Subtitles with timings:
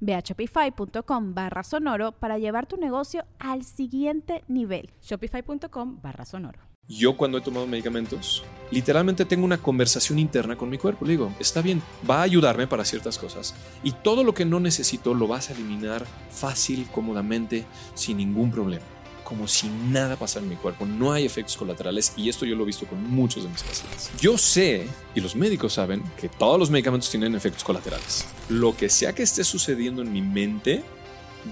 [0.00, 4.90] Ve a shopify.com barra sonoro para llevar tu negocio al siguiente nivel.
[5.02, 6.60] Shopify.com barra sonoro.
[6.90, 11.04] Yo cuando he tomado medicamentos, literalmente tengo una conversación interna con mi cuerpo.
[11.04, 13.54] Le digo, está bien, va a ayudarme para ciertas cosas.
[13.82, 18.86] Y todo lo que no necesito lo vas a eliminar fácil, cómodamente, sin ningún problema
[19.28, 20.86] como si nada pasara en mi cuerpo.
[20.86, 24.10] No hay efectos colaterales y esto yo lo he visto con muchos de mis pacientes.
[24.18, 28.24] Yo sé, y los médicos saben, que todos los medicamentos tienen efectos colaterales.
[28.48, 30.82] Lo que sea que esté sucediendo en mi mente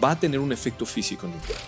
[0.02, 1.64] va a tener un efecto físico en mi cuerpo.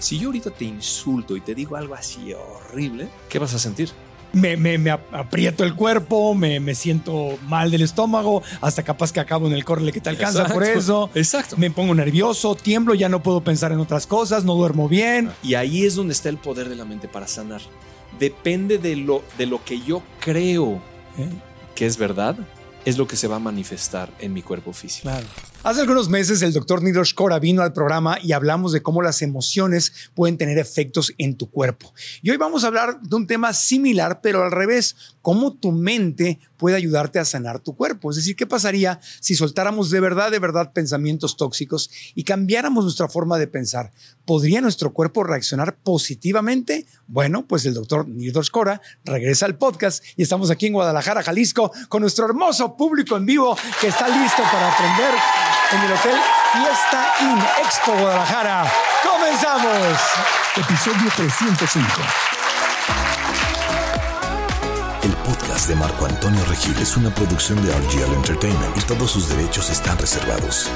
[0.00, 3.90] Si yo ahorita te insulto y te digo algo así horrible, ¿qué vas a sentir?
[4.32, 9.46] Me, me, aprieto el cuerpo, me, me, siento mal del estómago, hasta capaz que acabo
[9.46, 11.10] en el corle que te alcanza por eso.
[11.14, 11.56] Exacto.
[11.56, 15.30] Me pongo nervioso, tiemblo, ya no puedo pensar en otras cosas, no duermo bien.
[15.42, 17.60] Y ahí es donde está el poder de la mente para sanar.
[18.18, 20.80] Depende de lo, de lo que yo creo
[21.18, 21.28] ¿Eh?
[21.74, 22.36] que es verdad,
[22.84, 25.08] es lo que se va a manifestar en mi cuerpo físico.
[25.08, 25.26] Claro.
[25.64, 29.92] Hace algunos meses el doctor Nidosh vino al programa y hablamos de cómo las emociones
[30.12, 31.94] pueden tener efectos en tu cuerpo.
[32.20, 36.40] Y hoy vamos a hablar de un tema similar, pero al revés, cómo tu mente
[36.56, 38.10] puede ayudarte a sanar tu cuerpo.
[38.10, 43.08] Es decir, ¿qué pasaría si soltáramos de verdad, de verdad pensamientos tóxicos y cambiáramos nuestra
[43.08, 43.92] forma de pensar?
[44.24, 46.86] ¿Podría nuestro cuerpo reaccionar positivamente?
[47.06, 51.72] Bueno, pues el doctor Nidosh Kora regresa al podcast y estamos aquí en Guadalajara, Jalisco,
[51.88, 55.14] con nuestro hermoso público en vivo que está listo para aprender
[55.72, 56.18] en el Hotel
[56.52, 58.70] Fiesta In Expo Guadalajara.
[59.02, 59.98] ¡Comenzamos!
[60.56, 61.86] Episodio 305.
[65.02, 69.28] El podcast de Marco Antonio Regil es una producción de RGL Entertainment y todos sus
[69.28, 70.70] derechos están reservados.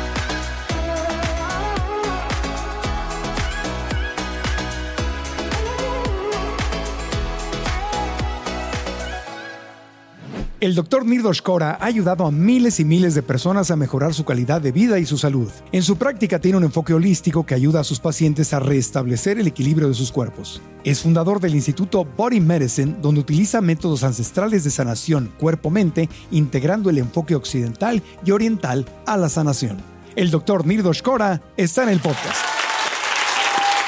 [10.66, 14.24] El doctor Nirdos Kora ha ayudado a miles y miles de personas a mejorar su
[14.24, 15.48] calidad de vida y su salud.
[15.70, 19.46] En su práctica tiene un enfoque holístico que ayuda a sus pacientes a restablecer el
[19.46, 20.60] equilibrio de sus cuerpos.
[20.82, 26.98] Es fundador del Instituto Body Medicine, donde utiliza métodos ancestrales de sanación cuerpo-mente, integrando el
[26.98, 29.76] enfoque occidental y oriental a la sanación.
[30.16, 32.44] El doctor Nirdos Kora está en el podcast.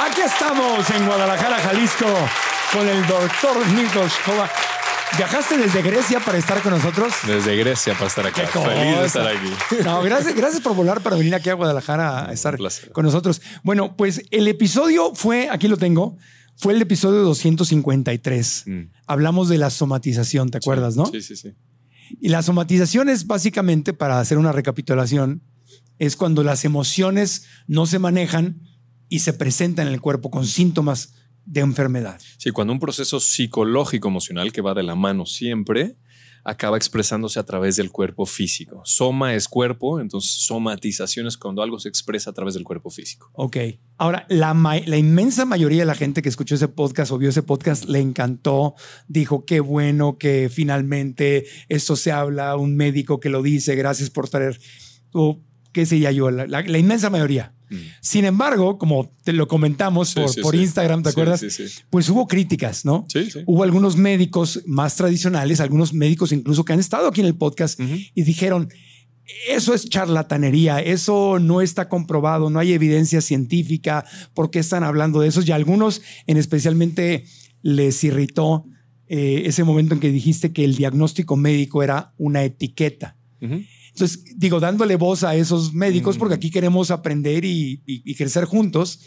[0.08, 2.06] Aquí estamos en Guadalajara, Jalisco,
[2.72, 4.67] con el doctor Nirdos Kora.
[5.16, 7.12] ¿Viajaste desde Grecia para estar con nosotros?
[7.26, 8.46] Desde Grecia para estar acá.
[8.46, 9.48] Feliz de estar aquí.
[9.84, 12.58] No, gracias, gracias por volar para venir aquí a Guadalajara a estar
[12.92, 13.40] con nosotros.
[13.62, 16.16] Bueno, pues el episodio fue, aquí lo tengo,
[16.56, 18.64] fue el episodio 253.
[18.66, 18.80] Mm.
[19.06, 21.06] Hablamos de la somatización, ¿te acuerdas, no?
[21.06, 21.54] Sí, sí, sí.
[22.20, 25.42] Y la somatización es básicamente, para hacer una recapitulación,
[25.98, 28.60] es cuando las emociones no se manejan
[29.08, 31.14] y se presentan en el cuerpo con síntomas
[31.48, 32.20] de enfermedad.
[32.36, 35.96] Sí, cuando un proceso psicológico emocional que va de la mano siempre
[36.44, 38.82] acaba expresándose a través del cuerpo físico.
[38.84, 43.30] Soma es cuerpo, entonces somatización es cuando algo se expresa a través del cuerpo físico.
[43.34, 43.56] Ok.
[43.96, 44.54] Ahora, la,
[44.86, 48.00] la, inmensa mayoría de la gente que escuchó ese podcast o vio ese podcast le
[48.00, 48.74] encantó,
[49.08, 54.28] dijo qué bueno que finalmente esto se habla, un médico que lo dice, gracias por
[54.28, 54.58] traer,
[55.12, 55.42] o
[55.72, 57.57] qué sé yo, la inmensa mayoría.
[57.70, 57.76] Mm.
[58.00, 61.44] Sin embargo, como te lo comentamos por, Instagram, ¿te acuerdas?
[61.90, 63.06] Pues hubo críticas, ¿no?
[63.46, 67.78] Hubo algunos médicos más tradicionales, algunos médicos incluso que han estado aquí en el podcast
[68.14, 68.68] y dijeron,
[69.48, 74.04] eso es charlatanería, eso no está comprobado, no hay evidencia científica,
[74.34, 75.42] ¿por qué están hablando de eso?
[75.42, 77.24] Y a algunos en especialmente
[77.62, 78.64] les irritó
[79.06, 83.16] eh, ese momento en que dijiste que el diagnóstico médico era una etiqueta.
[84.00, 87.82] Entonces, digo, dándole voz a esos médicos, porque aquí queremos aprender y,
[88.16, 89.00] crecer juntos,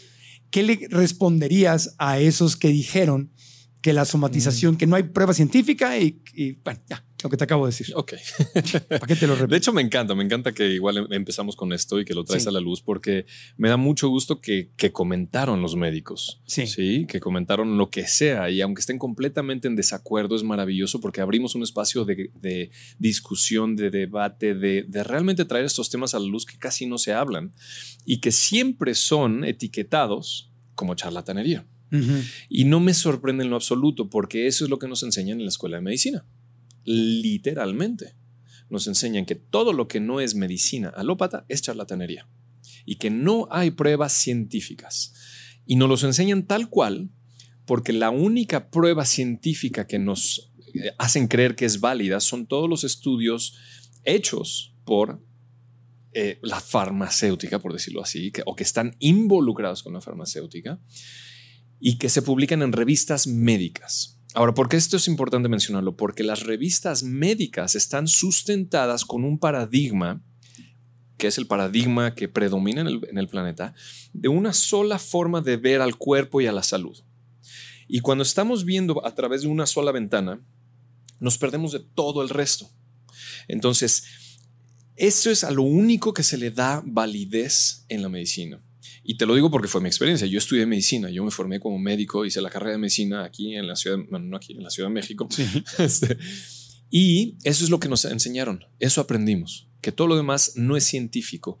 [0.50, 3.32] ¿qué le responderías a esos que dijeron
[3.80, 7.44] que la somatización, que no hay prueba científica y, y, bueno, ya, lo que te
[7.44, 7.92] acabo de decir.
[7.94, 8.14] Ok.
[8.88, 9.50] ¿Para qué te lo repito?
[9.52, 12.24] De hecho, me encanta, me encanta que igual em- empezamos con esto y que lo
[12.24, 12.48] traes Sí.
[12.48, 13.26] a la luz, porque
[13.56, 16.40] me da mucho gusto que, que comentaron los médicos.
[16.46, 17.06] Sí.
[17.06, 18.50] que comentaron lo que sea.
[18.50, 23.76] Y aunque estén completamente en desacuerdo, es maravilloso porque abrimos un espacio de, de discusión,
[23.76, 27.12] de debate, de, de realmente traer estos temas a la luz que casi no se
[27.12, 27.52] hablan
[28.04, 31.66] y que siempre son etiquetados como charlatanería.
[31.92, 32.22] Ujú.
[32.48, 35.44] Y no me sorprende en lo absoluto, porque eso es lo que nos enseñan en
[35.44, 36.24] la escuela de medicina.
[36.84, 38.14] Literalmente.
[38.68, 42.28] Nos enseñan que todo lo que no es medicina alópata es charlatanería
[42.84, 45.12] y que no hay pruebas científicas.
[45.66, 47.10] Y nos los enseñan tal cual
[47.66, 52.68] porque la única prueba científica que nos eh, hacen creer que es válida son todos
[52.68, 53.56] los estudios
[54.04, 55.24] hechos por
[56.12, 60.80] eh, la farmacéutica, por decirlo así, o que están involucrados con la farmacéutica
[61.80, 64.20] y que se publican en revistas médicas.
[64.34, 65.96] Ahora, ¿por qué esto es importante mencionarlo?
[65.96, 70.22] Porque las revistas médicas están sustentadas con un paradigma,
[71.18, 73.74] que es el paradigma que predomina en el, en el planeta,
[74.14, 76.98] de una sola forma de ver al cuerpo y a la salud.
[77.88, 80.40] Y cuando estamos viendo a través de una sola ventana,
[81.20, 82.70] nos perdemos de todo el resto.
[83.48, 84.04] Entonces,
[84.96, 88.62] eso es a lo único que se le da validez en la medicina.
[89.04, 90.26] Y te lo digo porque fue mi experiencia.
[90.26, 93.66] Yo estudié medicina, yo me formé como médico, hice la carrera de medicina aquí en
[93.66, 95.28] la ciudad, bueno, no aquí, en la Ciudad de México.
[95.78, 96.16] Este,
[96.90, 100.84] y eso es lo que nos enseñaron, eso aprendimos, que todo lo demás no es
[100.84, 101.58] científico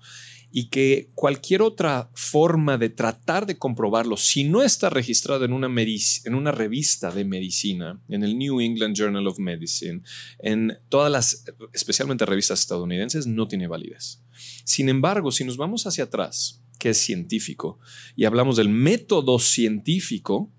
[0.52, 5.68] y que cualquier otra forma de tratar de comprobarlo, si no está registrado en una,
[5.68, 10.02] en una revista de medicina, en el New England Journal of Medicine,
[10.38, 14.20] en todas las, especialmente revistas estadounidenses, no tiene validez.
[14.64, 17.78] Sin embargo, si nos vamos hacia atrás, que es científico,
[18.16, 20.50] y hablamos del método científico,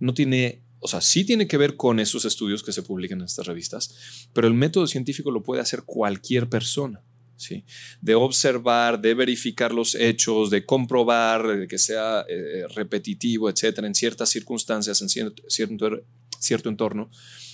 [0.00, 3.24] no tiene, o sea, sí tiene que ver con esos estudios que se publican en
[3.24, 7.00] estas revistas, pero el método científico lo puede hacer cualquier persona.
[7.36, 7.64] ¿sí?
[8.02, 13.94] De observar, de verificar los hechos, de comprobar, de que sea eh, repetitivo, etcétera, en
[13.94, 16.04] ciertas circunstancias, en cierto, cierto,
[16.38, 17.10] cierto entorno.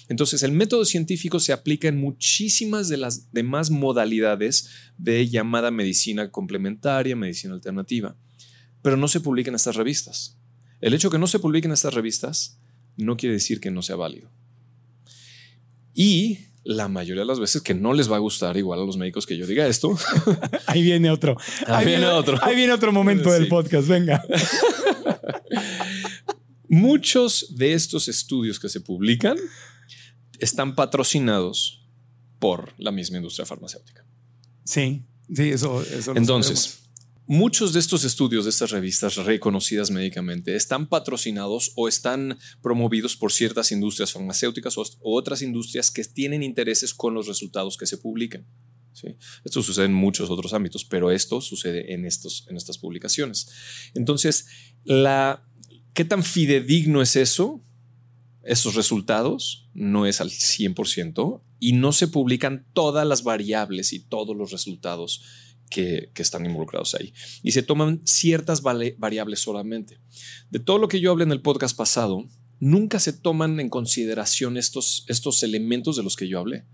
[0.09, 6.31] Entonces, el método científico se aplica en muchísimas de las demás modalidades de llamada medicina
[6.31, 8.17] complementaria, medicina alternativa,
[8.83, 10.39] pero no se publica en estas revistas.
[10.81, 12.59] El hecho que no se publiquen estas revistas
[12.97, 14.31] no quiere decir que no sea válido.
[15.95, 18.97] Y la mayoría de las veces que no les va a gustar igual a los
[18.97, 19.97] médicos que yo diga esto.
[20.67, 21.37] Ahí viene otro.
[21.67, 22.39] Ahí viene otro.
[22.43, 23.89] Ahí viene otro momento del podcast.
[23.89, 24.25] Venga.
[26.69, 29.37] Muchos de estos estudios que se publican
[30.39, 31.87] están patrocinados
[32.39, 34.05] por la misma industria farmacéutica.
[34.65, 35.03] Sí,
[35.35, 35.83] sí, eso.
[35.83, 36.81] eso Entonces,
[37.27, 43.33] muchos de estos estudios de estas revistas reconocidas médicamente están patrocinados o están promovidos por
[43.33, 47.99] ciertas industrias farmacéuticas o, o otras industrias que tienen intereses con los resultados que se
[47.99, 48.47] publican.
[48.93, 49.17] ¿sí?
[49.45, 53.49] Esto sucede en muchos otros ámbitos, pero esto sucede en, estos, en estas publicaciones.
[53.95, 54.47] Entonces,
[54.85, 55.47] la,
[55.95, 57.65] ¿qué tan fidedigno es eso?
[58.49, 64.35] Esos resultados no es al 100% y no se publican todas las variables y todos
[64.35, 65.23] los resultados
[65.69, 67.13] que, que, están involucrados ahí.
[67.43, 70.01] Y se toman ciertas variables solamente.
[70.49, 72.27] De todo lo que yo hablé en el podcast pasado,
[72.59, 76.65] nunca se toman en consideración estos, estos elementos de los que yo hablé.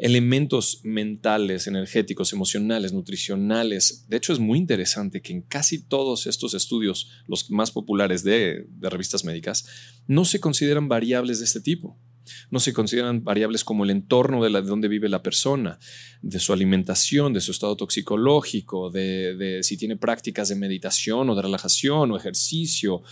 [0.00, 4.06] Elementos mentales, energéticos, emocionales, nutricionales.
[4.08, 8.66] De hecho, es muy interesante que en casi todos estos estudios, los más populares de,
[8.80, 9.66] revistas médicas,
[10.06, 11.98] no se consideran variables de este tipo.
[12.50, 15.78] No se consideran variables como el entorno de, donde vive la persona,
[16.22, 21.42] de su alimentación, de su estado toxicológico, de si tiene prácticas de meditación o de
[21.42, 23.02] relajación o ejercicio,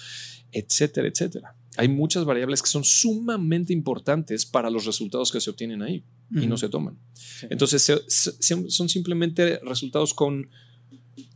[0.53, 1.58] etcétera, etcétera.
[1.79, 6.05] Hay muchas variables que son sumamente importantes para los resultados que se obtienen ahí
[6.35, 6.99] y no se toman.
[7.15, 7.47] Sí.
[7.51, 10.51] Entonces se, se, son simplemente resultados con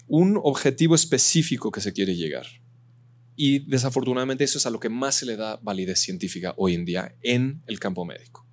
[0.08, 2.46] un objetivo específico que se quiere llegar.
[3.37, 6.84] Y desafortunadamente eso es a lo que más se le da validez científica hoy en
[6.84, 8.44] día en el campo médico.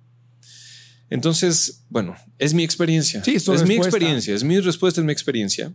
[1.10, 3.24] Entonces, bueno, es mi experiencia.
[3.24, 5.74] Sí, es, es mi experiencia, es mi respuesta, es mi experiencia.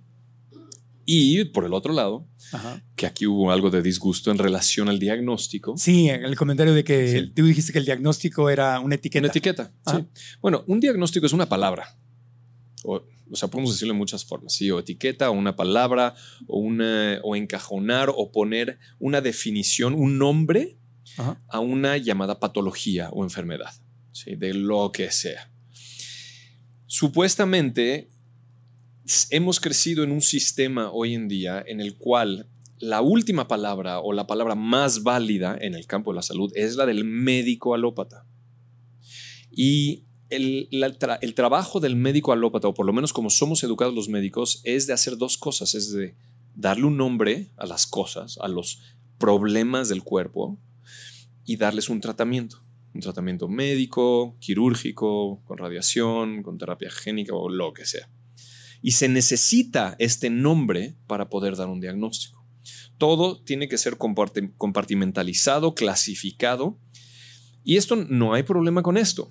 [1.05, 2.83] Y por el otro lado, Ajá.
[2.95, 5.77] que aquí hubo algo de disgusto en relación al diagnóstico.
[5.77, 7.27] Sí, el comentario de que sí.
[7.27, 9.19] tú dijiste que el diagnóstico era una etiqueta.
[9.19, 9.99] Una etiqueta, Ajá.
[9.99, 10.07] sí.
[10.41, 11.95] Bueno, un diagnóstico es una palabra.
[12.83, 16.15] O, o, sea, podemos decirlo de muchas formas, sí, o etiqueta, o una palabra,
[16.47, 20.77] o, una, o encajonar, o poner una definición, un nombre
[21.17, 21.39] Ajá.
[21.49, 23.73] a una llamada patología o enfermedad,
[24.11, 24.35] ¿sí?
[24.35, 25.51] de lo que sea.
[26.87, 28.09] Supuestamente
[29.29, 34.13] hemos crecido en un sistema hoy en día en el cual la última palabra o
[34.13, 38.25] la palabra más válida en el campo de la salud es la del médico alópata.
[39.51, 44.09] Y el, el, trabajo del médico alópata, o por lo menos como somos educados los
[44.09, 46.15] médicos, es de hacer dos cosas, es de
[46.55, 48.81] darle un nombre a las cosas, a los
[49.17, 50.59] problemas del cuerpo
[51.45, 52.61] y darles un tratamiento.
[52.93, 58.09] Un tratamiento médico, quirúrgico, con radiación, con terapia génica o lo que sea.
[58.85, 62.45] Y se necesita este nombre para poder dar un diagnóstico.
[62.99, 66.77] Todo tiene que ser compartimentalizado, clasificado.
[67.63, 69.27] Y esto no hay problema con esto.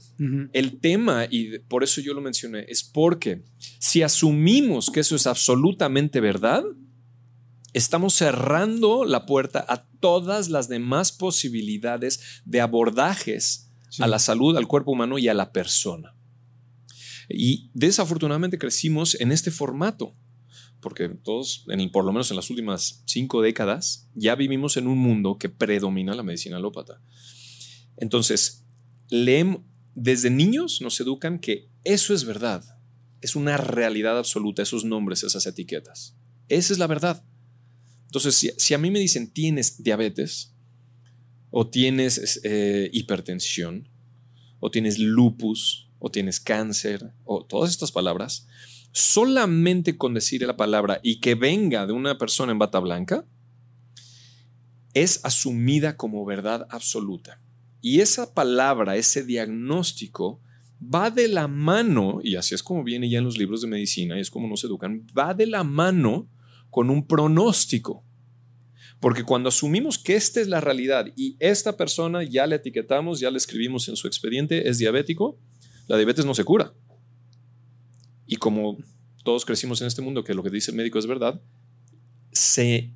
[0.53, 3.45] El tema, y por eso yo lo mencioné, es porque
[3.79, 6.65] si asumimos que eso es absolutamente verdad,
[7.75, 13.71] estamos cerrando la puerta a todas las demás posibilidades de abordajes
[14.01, 16.14] a la salud, al cuerpo humano y a la persona.
[17.29, 20.15] Y desafortunadamente crecimos en este formato,
[20.81, 24.99] porque todos, en por lo menos en las últimas cinco décadas, ya vivimos en un
[24.99, 27.01] mundo que predomina la medicina alópata.
[27.97, 28.67] Entonces,
[29.09, 29.63] leemos,
[29.95, 32.65] desde niños nos educan que eso es verdad,
[33.21, 36.17] es una realidad absoluta, esos nombres, esas etiquetas.
[36.49, 37.25] Esa es la verdad.
[38.07, 40.55] Entonces, si, a mí me dicen tienes diabetes,
[41.51, 43.89] o tienes eh, hipertensión,
[44.61, 48.47] o tienes lupus, o tienes cáncer, o todas estas palabras,
[48.93, 53.25] solamente con decir la palabra y que venga de una persona en bata blanca,
[54.93, 57.41] es asumida como verdad absoluta.
[57.81, 60.43] Y esa palabra, ese diagnóstico,
[60.79, 64.19] va de la mano, y así es como viene ya en los libros de medicina,
[64.19, 66.29] y es como nos educan, va de la mano
[66.69, 68.05] con un pronóstico.
[69.01, 73.31] Porque cuando asumimos que esta es la realidad y esta persona ya le etiquetamos, ya
[73.31, 75.41] le escribimos en su expediente, es diabético,
[75.87, 76.73] la diabetes no se cura.
[78.27, 78.79] Y como
[79.23, 81.41] todos crecimos en este mundo que lo que dice el médico es verdad,
[82.33, 82.93] se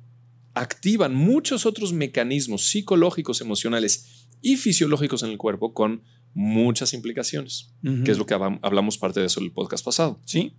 [0.53, 6.03] activan muchos otros mecanismos psicológicos, emocionales y fisiológicos en el cuerpo con
[6.33, 7.73] muchas implicaciones,
[8.05, 10.19] que es lo que hablamos parte de eso en el podcast pasado.
[10.25, 10.53] Sí.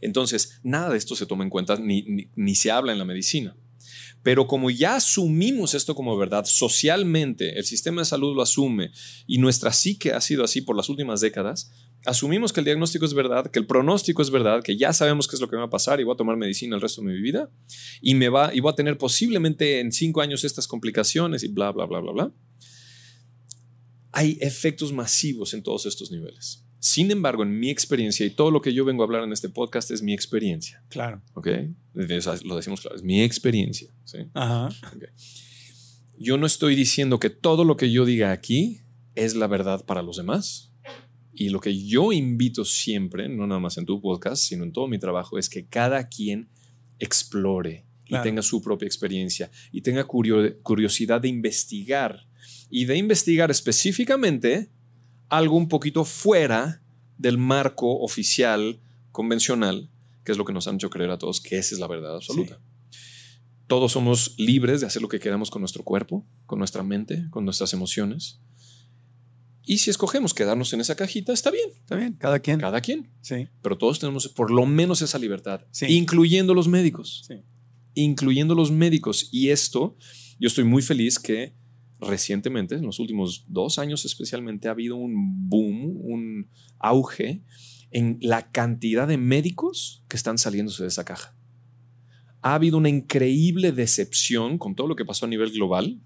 [0.00, 3.56] Entonces, nada de esto se toma en cuenta ni, ni, se habla en la medicina.
[4.22, 8.90] Pero como ya asumimos esto como verdad socialmente, el sistema de salud lo asume
[9.26, 11.70] y nuestra psique ha sido así por las últimas décadas,
[12.04, 15.36] asumimos que el diagnóstico es verdad, que el pronóstico es verdad, que ya sabemos qué
[15.36, 17.08] es lo que me va a pasar y voy a tomar medicina el resto de
[17.08, 17.50] mi vida
[18.00, 21.70] y me va y voy a tener posiblemente en cinco años estas complicaciones y bla
[21.72, 22.32] bla bla bla bla.
[24.12, 26.67] Hay efectos masivos en todos estos niveles.
[26.80, 29.48] Sin embargo, en mi experiencia, y todo lo que yo vengo a hablar en este
[29.48, 30.84] podcast es mi experiencia.
[30.88, 31.22] Claro.
[31.34, 31.48] ¿Ok?
[31.94, 33.92] Lo decimos claro, es mi experiencia.
[34.04, 34.18] ¿sí?
[34.34, 34.68] Ajá.
[36.16, 38.80] Yo no estoy diciendo que todo lo que yo diga aquí
[39.14, 40.72] es la verdad para los demás.
[41.32, 44.88] Y lo que yo invito siempre, no nada más en tu podcast, sino en todo
[44.88, 46.48] mi trabajo, es que cada quien
[46.98, 52.26] explore y tenga su propia experiencia y tenga curiosidad de investigar
[52.70, 54.70] y de investigar específicamente
[55.28, 56.82] algo un poquito fuera
[57.16, 58.80] del marco oficial,
[59.12, 59.90] convencional,
[60.24, 62.16] que es lo que nos han hecho creer a todos que esa es la verdad
[62.16, 62.60] absoluta.
[63.66, 67.44] Todos somos libres de hacer lo que queramos con nuestro cuerpo, con nuestra mente, con
[67.44, 68.40] nuestras emociones.
[69.62, 71.68] Y si escogemos quedarnos en esa cajita, está bien.
[71.70, 72.58] Está bien, cada quien.
[72.58, 73.12] Cada quien.
[73.20, 73.48] Sí.
[73.60, 77.24] Pero todos tenemos por lo menos esa libertad, incluyendo los médicos.
[77.28, 77.42] Sí.
[77.92, 79.28] Incluyendo los médicos.
[79.30, 79.98] Y esto,
[80.40, 81.57] yo estoy muy feliz que
[82.00, 87.42] recientemente, en los últimos dos años especialmente, ha habido un boom, un auge
[87.90, 91.34] en la cantidad de médicos que están saliéndose de esa caja.
[92.42, 96.00] Ha habido una increíble decepción con todo lo que pasó a nivel global,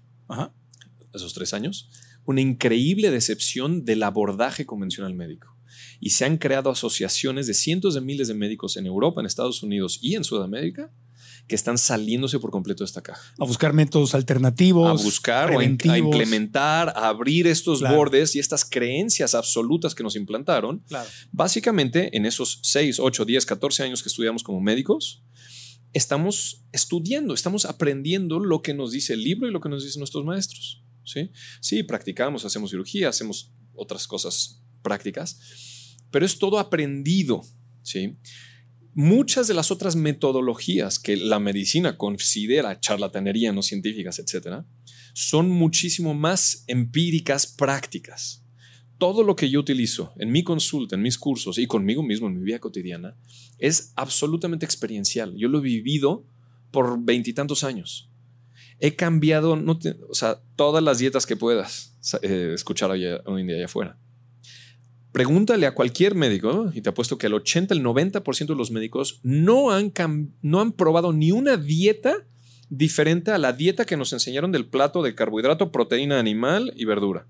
[1.13, 1.89] esos tres años,
[2.25, 5.55] una increíble decepción del abordaje convencional médico.
[5.99, 9.61] Y se han creado asociaciones de cientos de miles de médicos en Europa, en Estados
[9.61, 10.91] Unidos y en Sudamérica
[11.47, 13.21] que están saliéndose por completo de esta caja.
[13.37, 15.01] A buscar métodos alternativos.
[15.01, 20.15] A buscar o a, implementar, a abrir estos bordes y estas creencias absolutas que nos
[20.15, 20.83] implantaron.
[21.31, 25.23] Básicamente, en esos 6, 8, 10, 14 años que estudiamos como médicos,
[25.91, 29.99] estamos estudiando, estamos aprendiendo lo que nos dice el libro y lo que nos dicen
[29.99, 30.83] nuestros maestros.
[31.03, 37.43] Sí, sí practicamos, hacemos cirugía, hacemos otras cosas prácticas, pero es todo aprendido.
[37.83, 38.17] ¿sí?
[38.93, 44.65] Muchas de las otras metodologías que la medicina considera charlatanería no científicas, etcétera,
[45.13, 48.43] son muchísimo más empíricas, prácticas.
[48.97, 52.39] Todo lo que yo utilizo en mi consulta, en mis cursos y conmigo mismo en
[52.39, 53.17] mi vida cotidiana
[53.57, 55.35] es absolutamente experiencial.
[55.35, 56.25] Yo lo he vivido
[56.71, 58.09] por veintitantos años.
[58.79, 59.57] He cambiado,
[60.55, 63.99] todas las dietas que puedas eh, escuchar hoy, hoy en día allá afuera.
[65.13, 69.19] Pregúntale a cualquier médico, y te apuesto que el 80, el 90% de los médicos
[69.21, 69.93] no han,
[70.41, 72.25] no han probado ni una dieta
[72.69, 77.27] diferente a la dieta que nos enseñaron del plato de carbohidrato, proteína animal y verdura.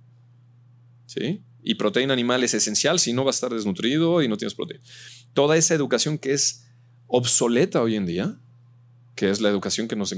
[1.05, 1.41] ¿Sí?
[1.61, 4.83] Y proteína animal es esencial, si no vas a estar desnutrido y no tienes proteína.
[5.33, 6.65] Toda esa educación que es
[7.07, 8.37] obsoleta hoy en día,
[9.15, 10.15] que es la educación que nos,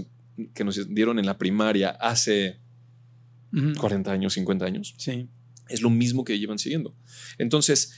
[0.53, 2.59] que nos dieron en la primaria hace
[3.79, 5.27] 40 años, 50 años, Sí.
[5.69, 6.95] Es lo mismo que llevan siguiendo.
[7.37, 7.91] Entonces,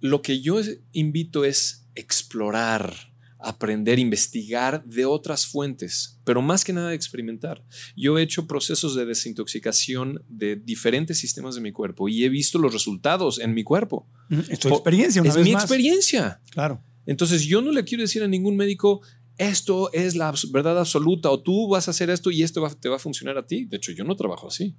[0.00, 0.60] lo que yo
[0.92, 2.94] invito es explorar,
[3.38, 7.64] aprender, investigar de otras fuentes, pero más que nada experimentar.
[7.96, 12.58] Yo he hecho procesos de desintoxicación de diferentes sistemas de mi cuerpo y he visto
[12.58, 14.08] los resultados en mi cuerpo.
[14.48, 15.62] Es tu experiencia, una es vez mi más.
[15.64, 16.40] experiencia.
[16.50, 16.82] Claro.
[17.06, 19.00] Entonces yo no le quiero decir a ningún médico,
[19.38, 22.88] esto es la verdad absoluta o tú vas a hacer esto y esto va- te
[22.88, 23.64] va a funcionar a ti.
[23.66, 24.74] De hecho, yo no trabajo así.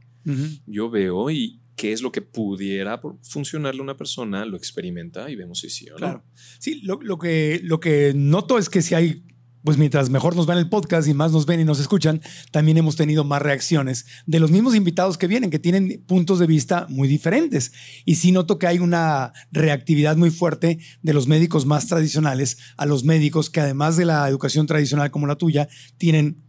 [0.66, 5.36] Yo veo y qué es lo que pudiera funcionarle a una persona, lo experimenta y
[5.36, 5.98] vemos si sí o no.
[5.98, 6.24] Claro.
[6.60, 9.24] Sí, lo, lo que, lo que noto es que si hay,
[9.64, 12.78] pues mientras mejor nos van el podcast y más nos ven y nos escuchan, también
[12.78, 16.88] hemos tenido más reacciones de los mismos invitados que vienen, que tienen puntos de vista
[16.90, 17.72] muy diferentes.
[18.06, 22.88] Y sí noto que hay una reactividad muy fuerte de los médicos más tradicionales a
[22.88, 26.47] los médicos que además de la educación tradicional como la tuya, tienen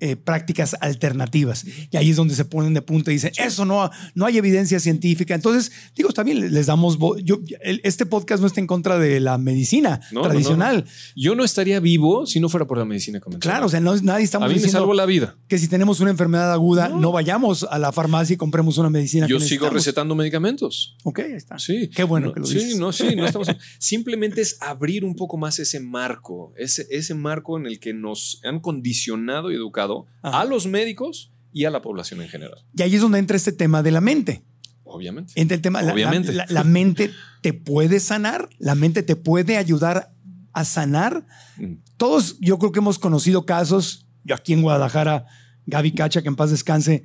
[0.00, 1.64] eh, prácticas alternativas.
[1.90, 4.80] Y ahí es donde se ponen de punta y dicen, eso no, no hay evidencia
[4.80, 5.34] científica.
[5.34, 6.98] Entonces, digo, bien, les damos...
[7.24, 10.84] Yo, el- este podcast no está en contra de la medicina No, no, tradicional.
[11.16, 13.54] Yo no estaría vivo si no fuera por la medicina convencional.
[13.56, 15.36] Claro, o sea, no, nadie a estamos me diciendo salvó la vida.
[15.48, 17.12] que si tenemos una enfermedad aguda, No.
[17.12, 19.26] vayamos a la farmacia y compremos una medicina.
[19.26, 20.96] Yo que sigo recetando medicamentos.
[21.04, 21.58] Ok, ahí está.
[21.58, 21.88] Sí.
[21.94, 22.76] Qué bueno No, que lo sí, dices.
[22.78, 23.48] no, sí, no estamos.
[23.78, 28.40] Simplemente es abrir un poco más ese marco, ese, ese marco en el que nos
[28.44, 29.87] han condicionado y educado
[30.22, 30.40] Ajá.
[30.40, 32.64] a los médicos y a la población en general.
[32.76, 34.42] Y ahí es donde entra este tema de la mente.
[34.84, 35.32] Obviamente.
[35.36, 36.32] Entra el tema, la- la- Obviamente.
[36.32, 37.10] La, la mente
[37.42, 40.12] te puede sanar, la mente te puede ayudar
[40.52, 41.26] a sanar.
[41.58, 41.74] Mm.
[41.96, 45.26] Todos, yo creo que hemos conocido casos, yo aquí en Guadalajara,
[45.66, 47.04] Gaby Cacha, que en paz descanse,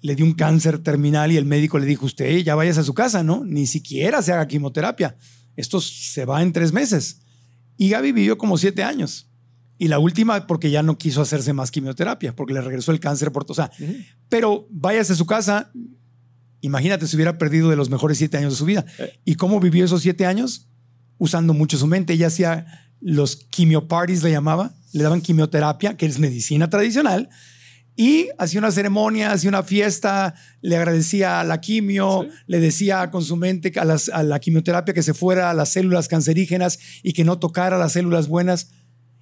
[0.00, 2.94] le dio un cáncer terminal y el médico le dijo, usted ya vayas a su
[2.94, 3.44] casa, ¿no?
[3.44, 5.16] Ni siquiera se haga quimioterapia.
[5.56, 7.20] Esto se va en tres meses.
[7.76, 9.29] Y Gaby vivió como siete años.
[9.80, 13.32] Y la última porque ya no quiso hacerse más quimioterapia, porque le regresó el cáncer
[13.32, 13.46] por...
[13.48, 13.94] O sea, Ujú.
[14.28, 15.72] pero váyase a su casa.
[16.60, 18.84] Imagínate si hubiera perdido de los mejores siete años de su vida.
[18.98, 19.18] Eh.
[19.24, 20.68] ¿Y cómo vivió esos siete años?
[21.16, 22.12] Usando mucho su mente.
[22.12, 22.66] Ella hacía
[23.00, 24.74] los quimioparties, le llamaba.
[24.92, 27.30] Le daban quimioterapia, que es medicina tradicional.
[27.96, 32.36] Y hacía una ceremonia, hacía una fiesta, le agradecía a la quimio, Sí.
[32.46, 35.70] le decía con su mente a, las- a la quimioterapia que se fuera a las
[35.70, 38.72] células cancerígenas y que no tocara las células buenas.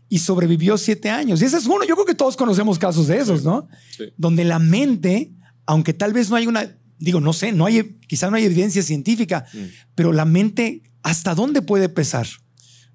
[0.09, 1.42] Y sobrevivió siete años.
[1.42, 3.68] Y ese es uno, yo creo que todos conocemos casos de esos, ¿no?
[3.97, 4.05] Sí.
[4.16, 5.33] donde la mente,
[5.66, 8.83] aunque tal vez no hay una, digo, no sé, no hay, quizá no hay evidencia
[8.83, 9.59] científica, Mm.
[9.94, 12.27] pero la mente, ¿hasta dónde puede pesar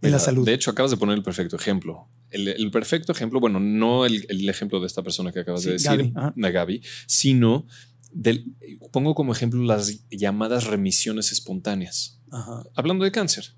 [0.02, 0.46] en la salud?
[0.46, 2.10] De hecho, acabas de poner el perfecto ejemplo.
[2.32, 5.68] El, el perfecto ejemplo, bueno, no el, el ejemplo de esta persona que acabas Sí,
[5.68, 7.68] de decir, Gaby, Gaby, sino
[8.12, 8.46] del,
[8.92, 12.20] pongo como ejemplo las llamadas remisiones espontáneas.
[12.32, 12.64] Ajá.
[12.76, 13.54] Hablando de cáncer,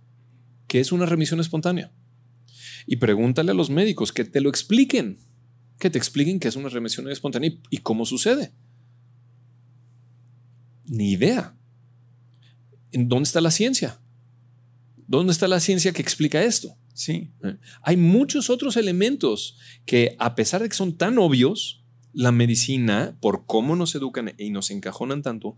[0.68, 1.94] ¿qué es una remisión espontánea?
[2.86, 5.20] Y pregúntale a los médicos que te lo expliquen,
[5.80, 8.54] que te expliquen qué es una remisión espontánea y, y cómo sucede.
[10.86, 11.58] Ni idea.
[12.92, 14.00] ¿En dónde está la ciencia?
[15.08, 16.78] ¿Dónde está la ciencia que explica esto?
[16.96, 17.34] Sí.
[17.82, 21.85] Hay muchos otros elementos que, a pesar de que son tan obvios,
[22.16, 25.58] la medicina, por cómo nos educan y nos encajonan tanto,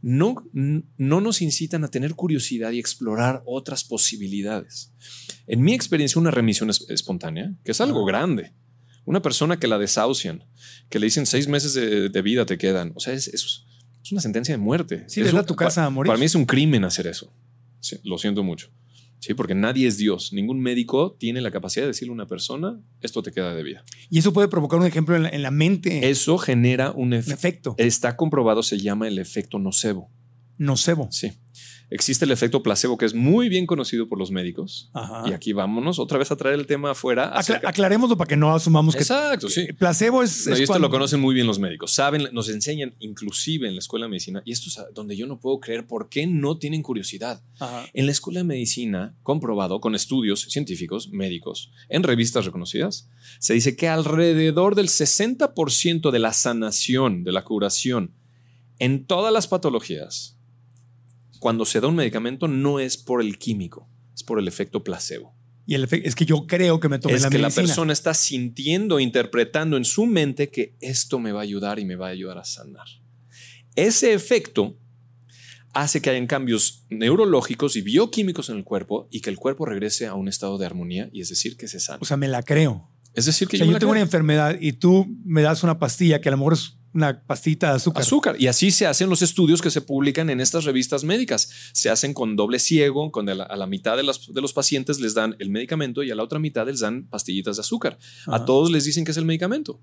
[0.00, 4.92] no, no nos incitan a tener curiosidad y explorar otras posibilidades.
[5.46, 8.52] En mi experiencia, una remisión es- espontánea, que es algo grande,
[9.04, 10.44] una persona que la desahucian,
[10.88, 13.64] que le dicen seis meses de, de vida te quedan, o sea, es, es-
[14.02, 15.04] es una sentencia de muerte.
[15.08, 16.08] Sí, Es un- tu casa a morir.
[16.08, 17.32] Para mí es un crimen hacer eso.
[17.80, 18.70] Sí, lo siento mucho.
[19.20, 20.32] Sí, porque nadie es Dios.
[20.32, 23.84] Ningún médico tiene la capacidad de decirle a una persona, esto te queda de vida.
[24.10, 27.74] Y eso puede provocar un ejemplo en la, en la mente, Eso genera un efecto
[27.78, 30.10] Está comprobado, se llama el efecto nocebo.
[30.56, 31.08] nocebo.
[31.10, 31.32] Sí.
[31.90, 34.90] Existe el efecto placebo que es muy bien conocido por los médicos.
[34.92, 35.22] Ajá.
[35.26, 37.32] Y aquí vámonos otra vez a traer el tema afuera.
[37.34, 39.72] Acla- aclarémoslo para que no asumamos que Exacto, sí.
[39.72, 41.92] placebo es, No, es y esto cuando- lo conocen muy bien los médicos.
[41.92, 44.42] Saben, nos enseñan inclusive en la escuela de medicina.
[44.44, 47.42] Y esto es donde yo no puedo creer por qué no tienen curiosidad.
[47.58, 47.86] Ajá.
[47.94, 53.76] En la escuela de medicina, comprobado con estudios científicos, médicos, en revistas reconocidas, se dice
[53.76, 58.12] que alrededor del 60% de la sanación, de la curación,
[58.78, 60.37] en todas las patologías,
[61.38, 65.34] cuando se da un medicamento, no es por el químico, es por el efecto placebo.
[65.66, 67.92] Y el efecto es que yo creo que me tomé es la que la persona
[67.92, 72.06] está sintiendo, interpretando en su mente que esto me va a ayudar y me va
[72.06, 72.86] a ayudar a sanar.
[73.76, 74.78] Ese efecto
[75.74, 80.06] hace que hayan cambios neurológicos y bioquímicos en el cuerpo y que el cuerpo regrese
[80.06, 81.98] a un estado de armonía y es decir, que se sana.
[82.00, 82.90] O sea, me la creo.
[83.14, 86.20] Es decir, que O sea, yo, tengo una enfermedad y tú me das una pastilla
[86.20, 88.02] que a lo mejor es una pastita de azúcar.
[88.02, 88.36] azúcar.
[88.38, 91.50] Y así se hacen los estudios que se publican en estas revistas médicas.
[91.72, 95.14] Se hacen con doble ciego, con a la mitad de, las- de los pacientes les
[95.14, 97.98] dan el medicamento y a la otra mitad les dan pastillitas de azúcar.
[98.26, 99.80] A todos les dicen que es el medicamento.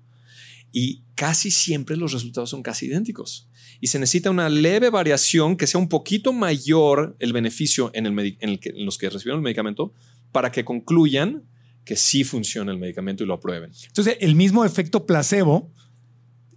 [0.72, 3.48] Y casi siempre los resultados son casi idénticos.
[3.80, 8.18] Y se necesita una leve variación que sea un poquito mayor el beneficio en, el
[8.40, 9.92] en el que- en los que recibieron el medicamento
[10.32, 11.44] para que concluyan
[11.84, 13.70] que sí funciona el medicamento y lo aprueben.
[13.86, 15.72] Entonces, el mismo efecto placebo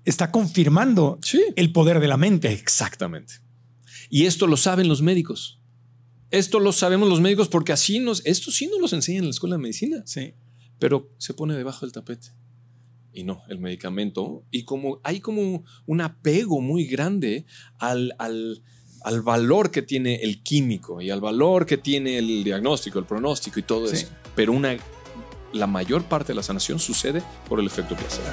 [0.09, 1.41] está confirmando Sí.
[1.55, 2.51] el poder de la mente.
[2.51, 3.35] Exactamente.
[4.09, 5.59] Y esto lo saben los médicos.
[6.31, 9.31] Esto lo sabemos los médicos porque así nos, esto sí nos los enseñan en la
[9.31, 10.33] escuela de medicina, Sí.
[10.79, 12.29] pero se pone debajo del tapete.
[13.11, 14.45] Y no, el medicamento.
[14.51, 17.45] Y como hay como un apego muy grande
[17.79, 18.61] al, al,
[19.01, 23.59] al valor que tiene el químico y al valor que tiene el diagnóstico, el pronóstico
[23.59, 23.95] y todo Sí.
[23.95, 24.09] eso.
[24.35, 24.77] Pero una,
[25.53, 28.27] la mayor parte de la sanación sucede por el efecto placebo.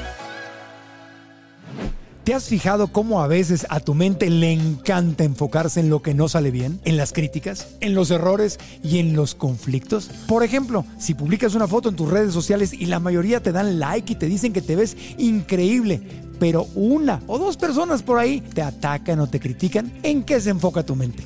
[2.26, 6.12] ¿Te has fijado cómo a veces a tu mente le encanta enfocarse en lo que
[6.12, 10.10] no sale bien, en las críticas, en los errores y en los conflictos?
[10.26, 13.78] Por ejemplo, si publicas una foto en tus redes sociales y la mayoría te dan
[13.78, 16.02] like y te dicen que te ves increíble,
[16.40, 20.50] pero una o dos personas por ahí te atacan o te critican, ¿en qué se
[20.50, 21.22] enfoca tu mente?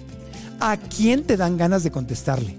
[0.60, 2.58] ¿A quién te dan ganas de contestarle?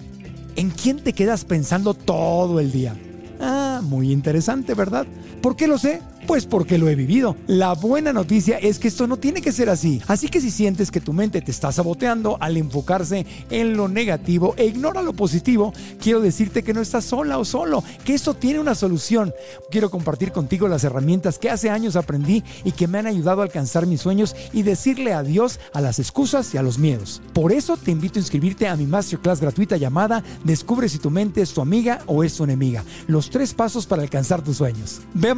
[0.55, 2.95] ¿En quién te quedas pensando todo el día?
[3.39, 5.05] Ah, muy interesante, ¿verdad?
[5.43, 6.01] ¿Por qué lo sé?
[6.27, 7.35] Pues porque lo he vivido.
[7.47, 10.01] La buena noticia es que esto no tiene que ser así.
[10.07, 14.53] Así que si sientes que tu mente te está saboteando al enfocarse en lo negativo
[14.57, 18.59] e ignora lo positivo, quiero decirte que no estás sola o solo, que esto tiene
[18.59, 19.33] una solución.
[19.69, 23.45] Quiero compartir contigo las herramientas que hace años aprendí y que me han ayudado a
[23.45, 27.21] alcanzar mis sueños y decirle adiós a las excusas y a los miedos.
[27.33, 31.41] Por eso te invito a inscribirte a mi masterclass gratuita llamada Descubre si tu mente
[31.41, 32.83] es tu amiga o es tu enemiga.
[33.07, 35.01] Los tres pasos para alcanzar tus sueños.
[35.13, 35.35] Ve a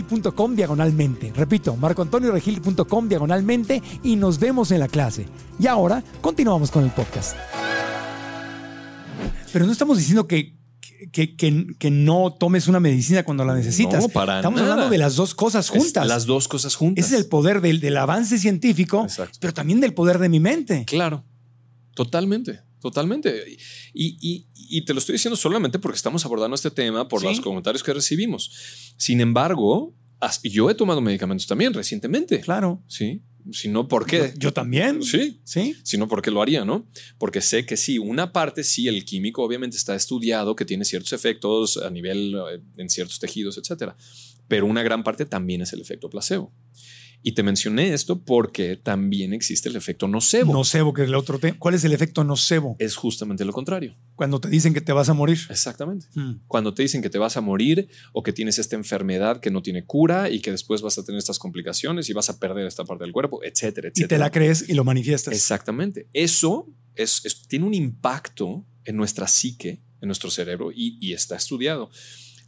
[0.00, 1.32] marcoantonioregil.com diagonalmente.
[1.34, 5.26] Repito, marcoantonioregil.com diagonalmente y nos vemos en la clase.
[5.58, 7.36] Y ahora continuamos con el podcast.
[9.52, 10.56] Pero no estamos diciendo que,
[11.12, 14.02] que, que- que no tomes una medicina cuando la necesitas.
[14.02, 14.72] No, para Estamos nada.
[14.74, 16.04] hablando de las dos cosas juntas.
[16.04, 17.04] Es las dos cosas juntas.
[17.04, 19.38] Ese es el poder del, del avance científico, Exacto.
[19.40, 20.84] pero también del poder de mi mente.
[20.86, 21.24] Claro,
[21.94, 23.44] totalmente, totalmente.
[23.92, 27.26] Y, y- y te lo estoy diciendo solamente porque estamos abordando este tema por Sí.
[27.26, 28.50] los comentarios que recibimos.
[28.96, 29.94] Sin embargo,
[30.44, 32.40] yo he tomado medicamentos también recientemente.
[32.40, 32.82] Claro.
[32.86, 34.32] Sí, si no, ¿por qué?
[34.34, 35.02] Yo, yo también.
[35.02, 35.74] Sí, Sí.
[35.82, 36.86] si no, ¿por qué lo haría, no?
[37.18, 41.12] Porque sé que sí, una parte sí, el químico obviamente está estudiado, que tiene ciertos
[41.14, 43.96] efectos a nivel eh, en ciertos tejidos, etcétera.
[44.46, 46.52] Pero una gran parte también es el efecto placebo.
[47.22, 50.52] Y te mencioné esto porque también existe el efecto nocebo.
[50.54, 51.56] Nocebo, que es el otro tema.
[51.58, 52.76] ¿Cuál es el efecto nocebo?
[52.78, 53.94] Es justamente lo contrario.
[54.14, 55.38] Cuando te dicen que te vas a morir.
[55.50, 56.06] Exactamente.
[56.14, 56.36] Mm.
[56.46, 59.60] Cuando te dicen que te vas a morir o que tienes esta enfermedad que no
[59.62, 62.84] tiene cura y que después vas a tener estas complicaciones y vas a perder esta
[62.84, 64.08] parte del cuerpo, etcétera, Y etcétera.
[64.08, 65.34] te la crees y lo manifiestas.
[65.34, 66.08] Exactamente.
[66.14, 71.36] Eso es, es- tiene un impacto en nuestra psique, en nuestro cerebro y, y está
[71.36, 71.90] estudiado.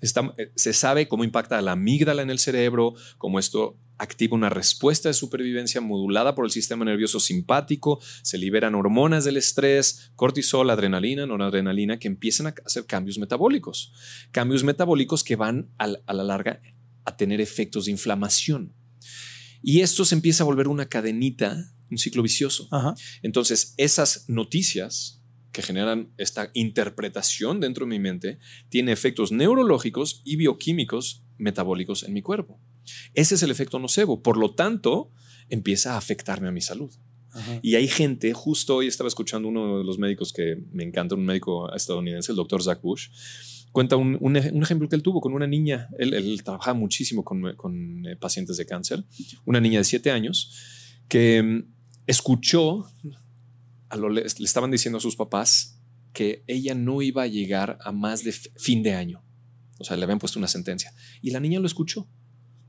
[0.01, 4.51] Está- eh, se sabe cómo impacta la amígdala en el cerebro, cómo esto activa una
[4.51, 10.71] respuesta de supervivencia modulada por el sistema nervioso simpático, se liberan hormonas del estrés, cortisol,
[10.71, 13.93] adrenalina, noradrenalina, que empiezan a hacer cambios metabólicos.
[14.33, 16.61] Cambios metabólicos que van a la larga
[17.05, 18.75] a tener efectos de inflamación.
[19.63, 22.67] Y esto se empieza a volver una cadenita, un ciclo vicioso.
[22.73, 22.95] Ajá.
[23.23, 28.39] Entonces, esas noticias que generan esta interpretación dentro de mi mente
[28.69, 32.59] tienen efectos neurológicos y bioquímicos metabólicos en mi cuerpo.
[33.15, 34.23] Ese es el efecto nocebo.
[34.23, 35.11] Por lo tanto,
[35.49, 36.93] empieza a afectarme a mi salud.
[37.33, 37.59] Ajá.
[37.63, 41.25] Y hay gente, justo hoy estaba escuchando uno de los médicos que me encanta, un
[41.25, 43.09] médico estadounidense, el doctor Zach Bush,
[43.73, 45.89] cuenta un, un ej- un ejemplo que él tuvo con una niña.
[45.99, 49.05] Él, él trabajaba muchísimo con, con, eh, pacientes de cáncer.
[49.47, 50.53] Una niña de siete años
[51.09, 51.73] que mm,
[52.07, 52.87] escuchó,
[53.89, 55.79] a lo, le, le estaban diciendo a sus papás
[56.13, 59.23] que ella no iba a llegar a más de fin de año.
[59.79, 60.93] O sea, le habían puesto una sentencia.
[61.23, 62.07] Y la niña lo escuchó.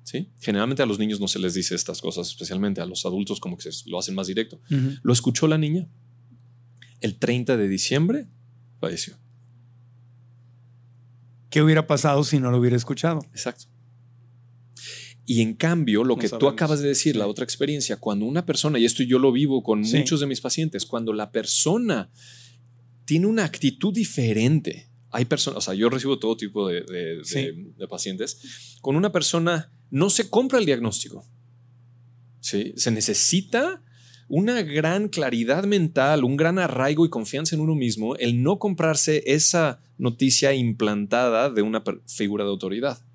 [0.03, 0.29] ¿Sí?
[0.39, 3.57] Generalmente a los niños no se les dice estas cosas, especialmente a los adultos como
[3.57, 4.59] que se- lo hacen más directo.
[5.01, 5.87] Lo escuchó la niña.
[7.01, 8.27] El 30 de diciembre
[8.79, 9.17] falleció.
[11.49, 13.19] ¿Qué hubiera pasado si no lo hubiera escuchado?
[13.31, 13.65] Exacto.
[15.25, 18.45] Y en cambio, lo No que tú acabas de decir, la otra experiencia, cuando una
[18.45, 19.97] persona, y esto yo lo vivo con Sí.
[19.99, 22.11] muchos de mis pacientes, cuando la persona
[23.05, 27.23] tiene una actitud diferente, hay personas, o sea, yo recibo todo tipo de, de- de-
[27.25, 27.47] Sí.
[27.77, 31.23] de pacientes, con una persona no se compra el diagnóstico.
[32.39, 32.73] ¿sí?
[32.75, 33.83] Se necesita
[34.27, 39.21] una gran claridad mental, un gran arraigo y confianza en uno mismo, el no comprarse
[39.27, 43.05] esa noticia implantada de una figura de autoridad.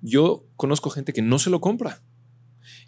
[0.00, 2.02] Yo conozco gente que no se lo compra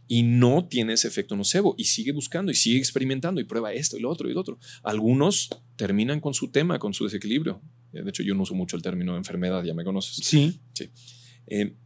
[0.09, 3.97] y no tiene ese efecto nocebo y sigue buscando y sigue experimentando y prueba esto
[3.97, 4.59] y lo otro y lo otro.
[4.83, 7.63] Algunos terminan con su tema, con su desequilibrio.
[7.93, 10.17] Eh, De hecho, yo no uso mucho el término enfermedad, ya me conoces.
[10.27, 10.59] Sí.
[10.75, 10.91] Sí.
[11.47, 11.77] Eh,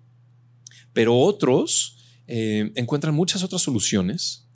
[0.92, 4.48] pero otros eh, encuentran muchas otras soluciones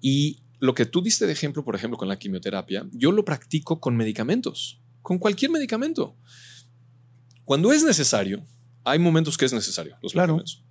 [0.00, 3.80] y lo que tú diste de ejemplo, por ejemplo, con la quimioterapia, yo lo practico
[3.80, 6.16] con medicamentos, con cualquier medicamento.
[7.44, 8.44] Cuando es necesario,
[8.84, 10.34] hay momentos que es necesario los Claro.
[10.34, 10.64] medicamentos.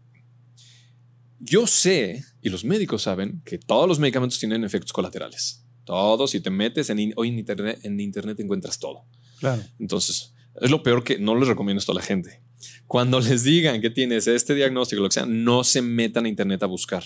[1.40, 5.64] Yo sé, y los médicos saben, que todos los medicamentos tienen efectos colaterales.
[5.86, 9.06] Todos, si te metes en, hoy en internet, en internet encuentras todo.
[9.40, 9.64] Claro.
[9.80, 12.42] Entonces, es lo peor que no les recomiendo esto a la gente.
[12.86, 16.64] Cuando les digan que tienes este diagnóstico, lo que sea, no se metan a internet
[16.64, 17.04] a buscar,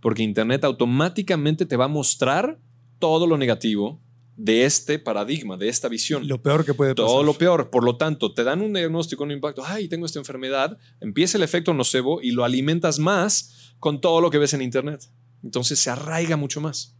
[0.00, 2.58] porque internet automáticamente te va a mostrar
[2.98, 4.02] todo lo negativo
[4.36, 6.26] de este paradigma, de esta visión.
[6.26, 7.08] Lo peor que puede pasar.
[7.08, 7.70] todo lo peor.
[7.70, 9.62] Por lo tanto, te dan un diagnóstico, un impacto.
[9.64, 10.78] Ay, tengo esta enfermedad.
[11.00, 15.08] Empieza el efecto nocebo y lo alimentas más con todo lo que ves en internet.
[15.42, 16.96] Entonces se arraiga mucho más.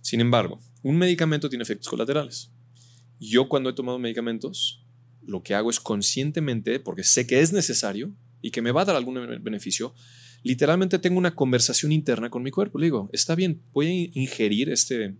[0.00, 2.50] Sin embargo, un medicamento tiene efectos colaterales.
[3.20, 4.84] Yo cuando he tomado medicamentos,
[5.28, 8.84] lo que hago es conscientemente, porque sé que es necesario y que me va a
[8.86, 9.94] dar algún beneficio,
[10.42, 12.78] literalmente tengo una conversación interna con mi cuerpo.
[12.78, 15.16] Le digo, está bien, voy a ingerir este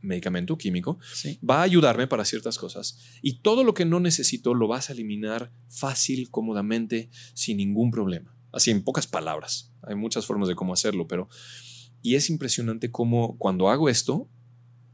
[0.00, 1.38] medicamento químico, Sí.
[1.48, 4.92] va a ayudarme para ciertas cosas y todo lo que no necesito lo vas a
[4.92, 8.36] eliminar fácil, cómodamente, sin ningún problema.
[8.52, 9.72] Así en pocas palabras.
[9.82, 11.28] Hay muchas formas de cómo hacerlo, pero
[12.02, 14.30] y es impresionante cómo cuando hago esto,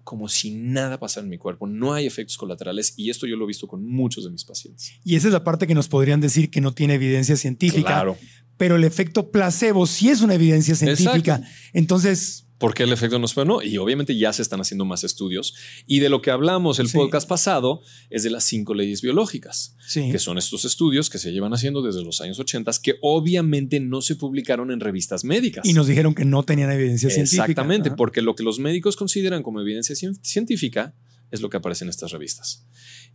[0.05, 3.45] como si nada pasara en mi cuerpo, no hay efectos colaterales y esto yo lo
[3.45, 4.93] he visto con muchos de mis pacientes.
[5.03, 7.89] Y esa es la parte que nos podrían decir que no tiene evidencia científica.
[7.89, 8.19] Claro.
[8.57, 11.43] Pero el efecto placebo sí es una evidencia científica.
[11.73, 13.45] Entonces, ¿Por qué el efecto no fue?
[13.45, 15.55] No, y obviamente ya se están haciendo más estudios.
[15.87, 16.97] Y de lo que hablamos el Sí.
[16.97, 19.77] podcast pasado es de las cinco leyes biológicas.
[19.87, 20.11] sí.
[20.11, 24.01] que son estos estudios que se llevan haciendo desde los años 80 que obviamente no
[24.01, 25.67] se publicaron en revistas médicas.
[25.67, 27.43] Y nos dijeron que no tenían evidencia científica.
[27.43, 27.97] Exactamente, Ajá.
[27.97, 30.95] porque lo que los médicos consideran como evidencia cien- científica
[31.31, 32.65] es lo que aparece en estas revistas.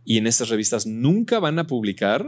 [0.04, 2.26] Y en estas revistas nunca van a publicar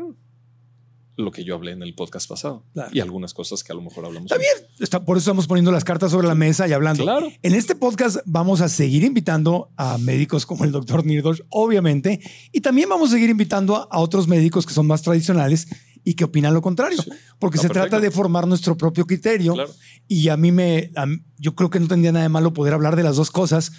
[1.16, 2.90] lo que yo hablé en el podcast pasado Claro.
[2.92, 4.32] y algunas cosas que a lo mejor hablamos.
[4.32, 4.70] Está bien.
[4.80, 7.02] Está- por eso estamos poniendo las cartas sobre la mesa y hablando.
[7.04, 7.28] Claro.
[7.42, 12.20] En este podcast vamos a seguir invitando a médicos como el doctor Nirdosh, obviamente,
[12.50, 15.68] y también vamos a seguir invitando a, a otros médicos que son más tradicionales
[16.04, 17.10] y que opinan lo contrario, Sí.
[17.38, 19.52] porque Está se trata de formar nuestro propio criterio.
[19.54, 19.70] Claro.
[20.08, 21.06] Y a mí me, a
[21.38, 23.70] yo creo que no tendría nada de malo poder hablar de las dos cosas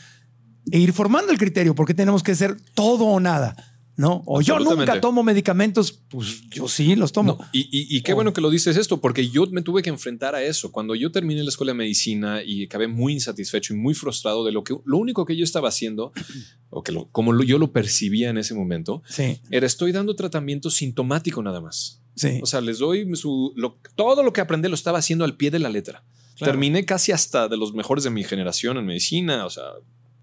[0.71, 3.55] e ir formando el criterio, porque tenemos que ser todo o nada,
[3.95, 4.23] ¿no?
[4.25, 7.37] O yo nunca tomo medicamentos, pues yo sí los tomo.
[7.39, 9.89] No, y, y- y qué bueno que lo dices esto, porque yo me tuve que
[9.89, 10.71] enfrentar a eso.
[10.71, 14.51] Cuando yo terminé la escuela de medicina y acabé muy insatisfecho y muy frustrado de
[14.51, 16.11] lo que lo único que yo estaba haciendo,
[16.69, 20.15] o que lo- como lo- yo lo percibía en ese momento, Sí, era estoy dando
[20.15, 22.01] tratamiento sintomático nada más.
[22.15, 22.39] sí.
[22.41, 25.51] O sea, les doy su, lo- todo lo que aprendí lo estaba haciendo al pie
[25.51, 26.03] de la letra.
[26.35, 26.53] Claro.
[26.53, 29.45] Terminé casi hasta de los mejores de mi generación en medicina.
[29.45, 29.63] O sea,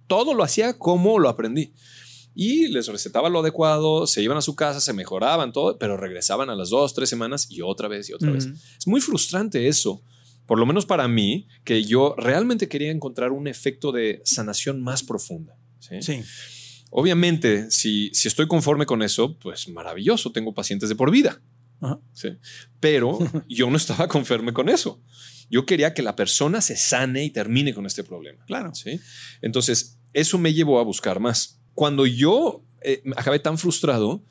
[0.09, 1.73] todo lo hacía como lo aprendí.
[2.35, 6.49] Y les recetaba lo adecuado, se iban a su casa, se mejoraban todo, pero regresaban
[6.49, 8.49] a las dos, tres semanas y otra vez y otra vez.
[8.79, 10.03] Es muy frustrante eso,
[10.47, 15.03] por lo menos para mí, que yo realmente quería encontrar un efecto de sanación más
[15.03, 15.57] profunda.
[15.79, 16.03] ¿sí?
[16.03, 16.23] Sí.
[16.91, 21.41] Obviamente, si, si estoy conforme con eso, pues maravilloso, tengo pacientes de por vida.
[21.81, 22.01] Ajá.
[22.13, 22.31] ¿sí?
[22.81, 25.01] Pero yo no estaba conforme con eso.
[25.51, 28.45] Yo quería que la persona se sane y termine con este problema.
[28.47, 28.75] Claro.
[28.75, 29.01] ¿sí?
[29.43, 31.60] Entonces, eso me llevó a buscar más.
[31.75, 34.23] Cuando yo eh, acabé tan frustrado,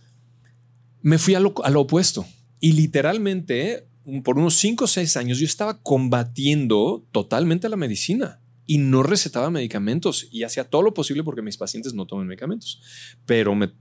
[1.02, 2.25] me fui a lo, a lo opuesto.
[2.60, 3.88] Y literalmente,
[4.23, 9.49] por unos 5 o 6 años, yo estaba combatiendo totalmente la medicina y no recetaba
[9.49, 12.82] medicamentos y hacía todo lo posible porque mis pacientes no tomen medicamentos.
[13.25, 13.71] Pero me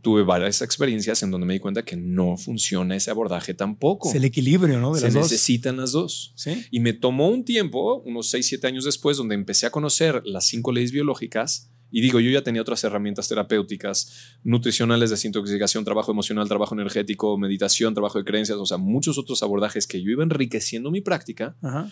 [0.00, 4.08] tuve varias experiencias en donde me di cuenta que no funciona ese abordaje tampoco.
[4.08, 4.94] Es el equilibrio, ¿no?
[4.94, 5.22] De Se las dos.
[5.24, 6.32] necesitan las dos.
[6.36, 6.64] Sí.
[6.70, 10.46] Y me tomó un tiempo, unos 6, 7 años después, donde empecé a conocer las
[10.46, 11.70] cinco leyes biológicas.
[11.96, 14.10] Y digo, yo ya tenía otras herramientas terapéuticas,
[14.42, 19.86] nutricionales, desintoxicación, trabajo emocional, trabajo energético, meditación, trabajo de creencias, o sea, muchos otros abordajes
[19.86, 21.88] que yo iba enriqueciendo mi práctica Ajá.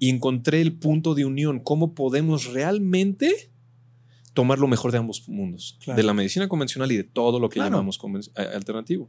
[0.00, 3.52] y encontré el punto de unión, cómo podemos realmente
[4.34, 5.96] tomar lo mejor de ambos mundos, Claro.
[5.96, 7.70] de la medicina convencional y de todo lo que Claro.
[7.76, 8.00] llamamos
[8.34, 9.08] alternativo.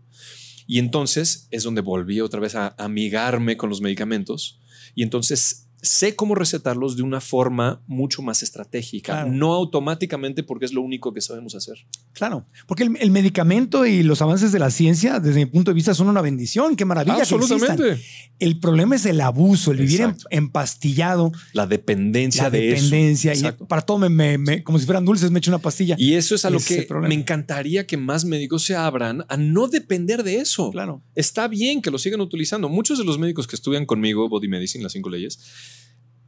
[0.68, 4.62] Y entonces es donde volví otra vez a amigarme con los medicamentos
[4.94, 9.32] y entonces sé cómo recetarlos de una forma mucho más estratégica, Claro.
[9.32, 11.76] no automáticamente porque es lo único que sabemos hacer.
[12.14, 15.76] Claro, porque el, el medicamento y los avances de la ciencia, desde mi punto de
[15.76, 16.76] vista, son una bendición.
[16.76, 17.16] Qué maravilla.
[17.18, 17.22] que.
[17.22, 18.02] Absolutamente.
[18.40, 20.28] El problema es el abuso, el vivir em- Exacto.
[20.32, 23.32] empastillado, La dependencia la de dependencia.
[23.32, 23.48] eso.
[23.60, 25.96] Y para todo, me, me- me- como si fueran dulces, me echo una pastilla.
[25.98, 29.68] Y eso es a lo que me encantaría que más médicos se abran a no
[29.68, 30.72] depender de eso.
[30.72, 31.02] claro.
[31.16, 32.68] Está bien que lo sigan utilizando.
[32.70, 35.40] Muchos de los médicos que estudian conmigo Body Medicine, las cinco leyes,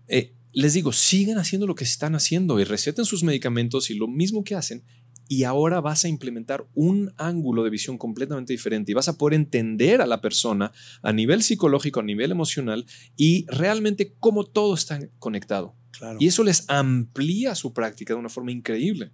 [0.10, 4.08] eh, les digo, sigan haciendo lo que están haciendo y receten sus medicamentos y lo
[4.08, 4.84] mismo que hacen.
[5.28, 9.36] Y ahora vas a implementar un ángulo de visión completamente diferente y vas a poder
[9.36, 10.72] entender a la persona
[11.04, 15.76] a nivel psicológico, a nivel emocional y realmente cómo todo está conectado.
[15.92, 16.18] claro.
[16.20, 19.12] Y eso les amplía su práctica de una forma increíble.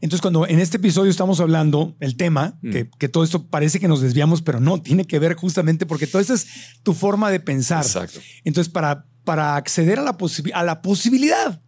[0.00, 2.70] Entonces, cuando en este episodio estamos hablando el tema, Mm.
[2.70, 6.06] que, que todo esto parece que nos desviamos, pero no, tiene que ver justamente porque
[6.06, 6.46] todo esto es
[6.82, 7.84] tu forma de pensar.
[7.84, 8.20] Exacto.
[8.44, 11.60] Entonces, para, para acceder a la, posibi- a la posibilidad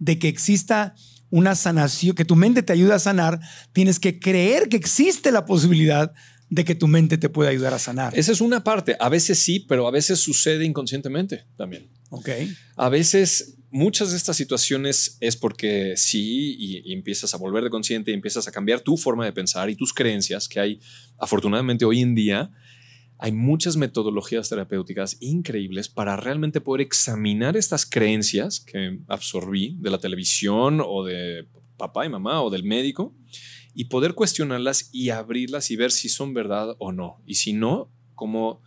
[0.00, 0.96] de que exista
[1.30, 3.38] una sanación, que tu mente te ayude a sanar,
[3.72, 6.12] tienes que creer que existe la posibilidad
[6.50, 8.18] de que tu mente te pueda ayudar a sanar.
[8.18, 8.96] Esa es una parte.
[8.98, 11.88] A veces sí, pero a veces sucede inconscientemente también.
[12.10, 12.28] ok.
[12.74, 17.70] A veces muchas de estas situaciones es porque sí y, y empiezas a volver de
[17.70, 20.80] consciente y empiezas a cambiar tu forma de pensar y tus creencias que hay
[21.16, 22.50] afortunadamente hoy en día.
[23.18, 29.98] Hay muchas metodologías terapéuticas increíbles para realmente poder examinar estas creencias que absorbí de la
[29.98, 33.16] televisión o de papá y mamá o del médico
[33.74, 37.22] y poder cuestionarlas y abrirlas y ver si son verdad o no.
[37.26, 38.62] Y si no, cómo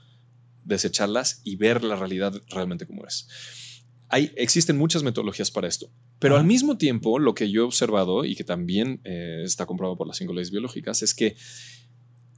[0.63, 3.27] desecharlas y ver la realidad realmente como es.
[4.09, 8.25] Hay, existen muchas metodologías para esto, pero al mismo tiempo lo que yo he observado
[8.25, 11.37] y que también eh, está comprobado por las cinco leyes biológicas es que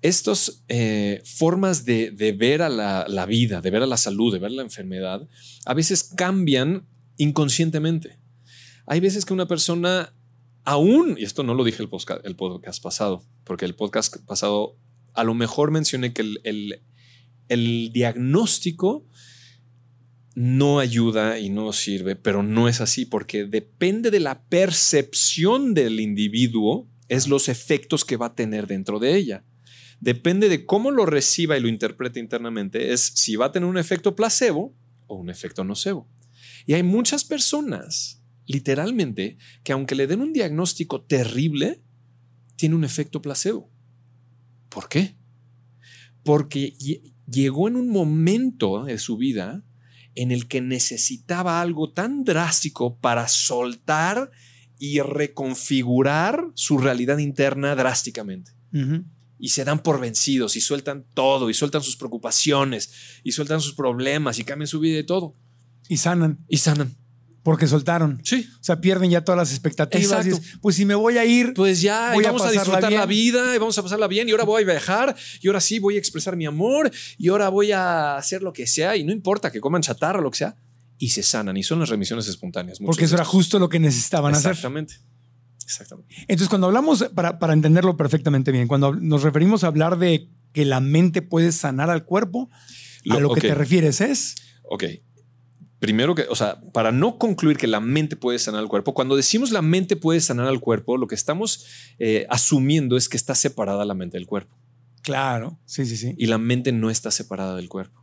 [0.03, 4.51] estas eh, formas de, ver a la, vida, de ver a la salud, de ver
[4.51, 5.27] la enfermedad,
[5.65, 6.85] a veces cambian
[7.17, 8.19] inconscientemente.
[8.85, 10.13] Hay veces que una persona
[10.65, 14.77] aún, y esto no lo dije el podcast, el podcast pasado, porque el podcast pasado
[15.13, 16.81] a lo mejor mencioné que el-
[17.47, 19.07] el diagnóstico
[20.35, 25.99] no ayuda y no sirve, pero no es así, porque depende de la percepción del
[25.99, 29.45] individuo, es los efectos que va a tener dentro de ella.
[30.03, 33.77] Depende de cómo lo reciba y lo interprete internamente, es si va a tener un
[33.77, 34.75] efecto placebo
[35.07, 36.09] o un efecto nocebo.
[36.65, 41.81] Y hay muchas personas, literalmente, que aunque le den un diagnóstico terrible,
[42.57, 43.71] tiene un efecto placebo.
[44.67, 45.15] ¿Por qué?
[46.23, 49.63] Porque lle- llegó en un momento de su vida
[50.15, 54.31] en el que necesitaba algo tan drástico para soltar
[54.77, 58.51] y reconfigurar su realidad interna drásticamente.
[59.43, 62.91] Y se dan por vencidos y sueltan todo y sueltan sus preocupaciones
[63.25, 65.35] y sueltan sus problemas y cambian su vida y todo.
[65.89, 66.95] Y sanan, Y sanan.
[67.43, 68.21] porque soltaron.
[68.23, 68.47] Sí.
[68.61, 70.25] O sea, pierden ya todas las expectativas.
[70.25, 70.49] y Exacto.
[70.49, 72.89] es, pues si me voy a ir, Pues ya Voy y a vamos a, disfrutar
[72.93, 75.77] la vida y vamos a pasarla bien y ahora voy a viajar y ahora sí
[75.77, 79.11] voy a expresar mi amor y ahora voy a hacer lo que sea y no
[79.11, 80.55] importa que coman chatarra o lo que sea
[80.97, 82.79] y se sanan y son las remisiones espontáneas.
[82.79, 84.51] porque eso era justo lo que necesitaban hacer.
[84.51, 84.95] Exactamente.
[85.73, 86.15] Exactamente.
[86.21, 90.65] Entonces, cuando hablamos, para, para entenderlo perfectamente bien, cuando nos referimos a hablar de que
[90.65, 92.49] la mente puede sanar al cuerpo,
[93.09, 94.35] a lo que te refieres es.
[94.63, 94.85] Ok.
[95.79, 99.17] Primero que, o sea, para no concluir que la mente puede sanar al cuerpo, cuando
[99.17, 101.65] decimos la mente puede sanar al cuerpo, lo que estamos
[101.99, 104.57] eh, asumiendo es que está separada la mente del cuerpo.
[105.01, 106.15] Claro, sí, sí, sí.
[106.17, 108.02] y la mente no está separada del cuerpo.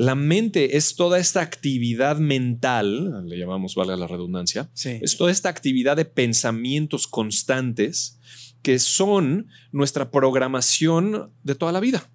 [0.00, 4.98] La mente es toda esta actividad mental, le llamamos, valga la redundancia, sí.
[5.02, 8.18] es toda esta actividad de pensamientos constantes
[8.62, 12.10] que son nuestra programación de toda la vida,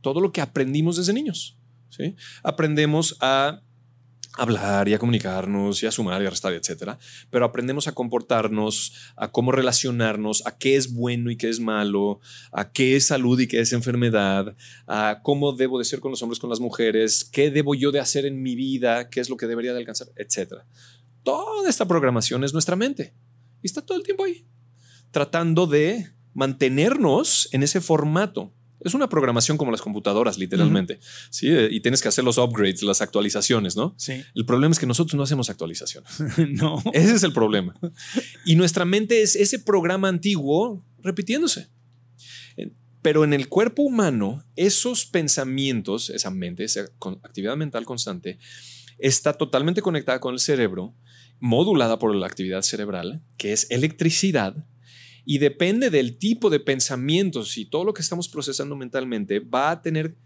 [0.00, 1.56] todo lo que aprendimos desde niños.
[1.90, 2.16] ¿sí?
[2.42, 3.62] Aprendemos a
[4.38, 6.98] hablar y a comunicarnos y a sumar y a restar, etcétera,
[7.30, 12.20] pero aprendemos a comportarnos, a cómo relacionarnos, a qué es bueno y qué es malo,
[12.50, 16.22] a qué es salud y qué es enfermedad, a cómo debo de ser con los
[16.22, 19.36] hombres, con las mujeres, qué debo yo de hacer en mi vida, qué es lo
[19.36, 20.66] que debería de alcanzar, etcétera.
[21.22, 23.14] Toda esta programación es nuestra mente
[23.62, 24.46] y está todo el tiempo ahí,
[25.10, 28.52] tratando de mantenernos en ese formato.
[28.84, 30.98] Es una programación como las computadoras, literalmente.
[31.30, 31.48] ¿sí?
[31.48, 33.94] Eh, Y tienes que hacer los upgrades, las actualizaciones, ¿no?
[33.96, 34.22] Sí.
[34.34, 36.10] El problema es que nosotros no hacemos actualizaciones.
[36.50, 36.82] no.
[36.92, 37.74] Ese es el problema.
[38.44, 41.68] Y nuestra mente es ese programa antiguo repitiéndose.
[42.56, 46.82] Eh, Pero en el cuerpo humano, esos pensamientos, esa mente, esa
[47.22, 48.38] actividad mental constante,
[48.98, 50.94] está totalmente conectada con el cerebro,
[51.40, 54.64] modulada por la actividad cerebral, que es electricidad,
[55.24, 59.82] y depende del tipo de pensamientos y todo lo que estamos procesando mentalmente, va a
[59.82, 60.16] tener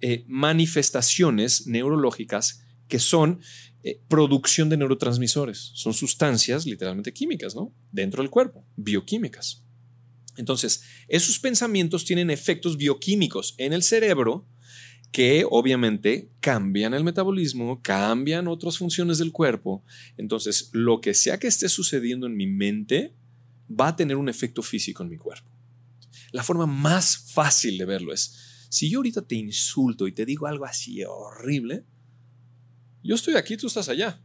[0.00, 3.40] eh, manifestaciones neurológicas que son
[3.82, 5.70] eh, producción de neurotransmisores.
[5.74, 7.74] Son sustancias literalmente químicas, ¿no?
[7.92, 9.64] Dentro del cuerpo, bioquímicas.
[10.36, 14.46] Entonces, esos pensamientos tienen efectos bioquímicos en el cerebro
[15.12, 19.82] que obviamente cambian el metabolismo, cambian otras funciones del cuerpo.
[20.16, 23.14] Entonces, lo que sea que esté sucediendo en mi mente
[23.68, 25.50] va a tener un efecto físico en mi cuerpo.
[26.32, 30.46] La forma más fácil de verlo es, si yo ahorita te insulto y te digo
[30.46, 31.84] algo así horrible,
[33.02, 34.20] yo estoy aquí, tú estás allá.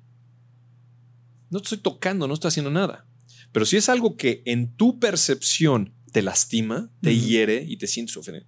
[1.49, 3.05] No te estoy tocando, no estoy haciendo nada.
[3.51, 8.17] Pero si es algo que en tu percepción te lastima, te hiere y te sientes
[8.17, 8.45] ofendido,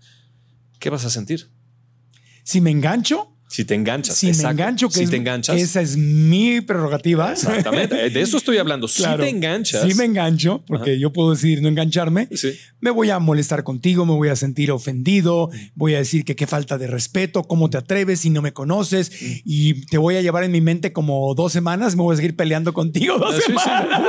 [0.79, 1.49] ¿qué vas a sentir?
[2.43, 4.17] Si me engancho, si te enganchas.
[4.17, 5.55] Si me engancho, que, si es- te enganchas.
[5.55, 7.31] que esa es mi prerrogativa.
[7.31, 8.09] Exactamente.
[8.09, 8.87] De eso estoy hablando.
[8.87, 9.23] Claro.
[9.23, 9.87] Si te enganchas.
[9.87, 12.53] Si me engancho, porque yo puedo decidir no engancharme, Sí.
[12.79, 16.47] me voy a molestar contigo, me voy a sentir ofendido, voy a decir que qué
[16.47, 19.11] falta de respeto, cómo te atreves si no me conoces,
[19.45, 22.35] y te voy a llevar en mi mente como dos semanas, me voy a seguir
[22.35, 23.53] peleando contigo dos Sí, sí.
[23.59, 24.01] semanas.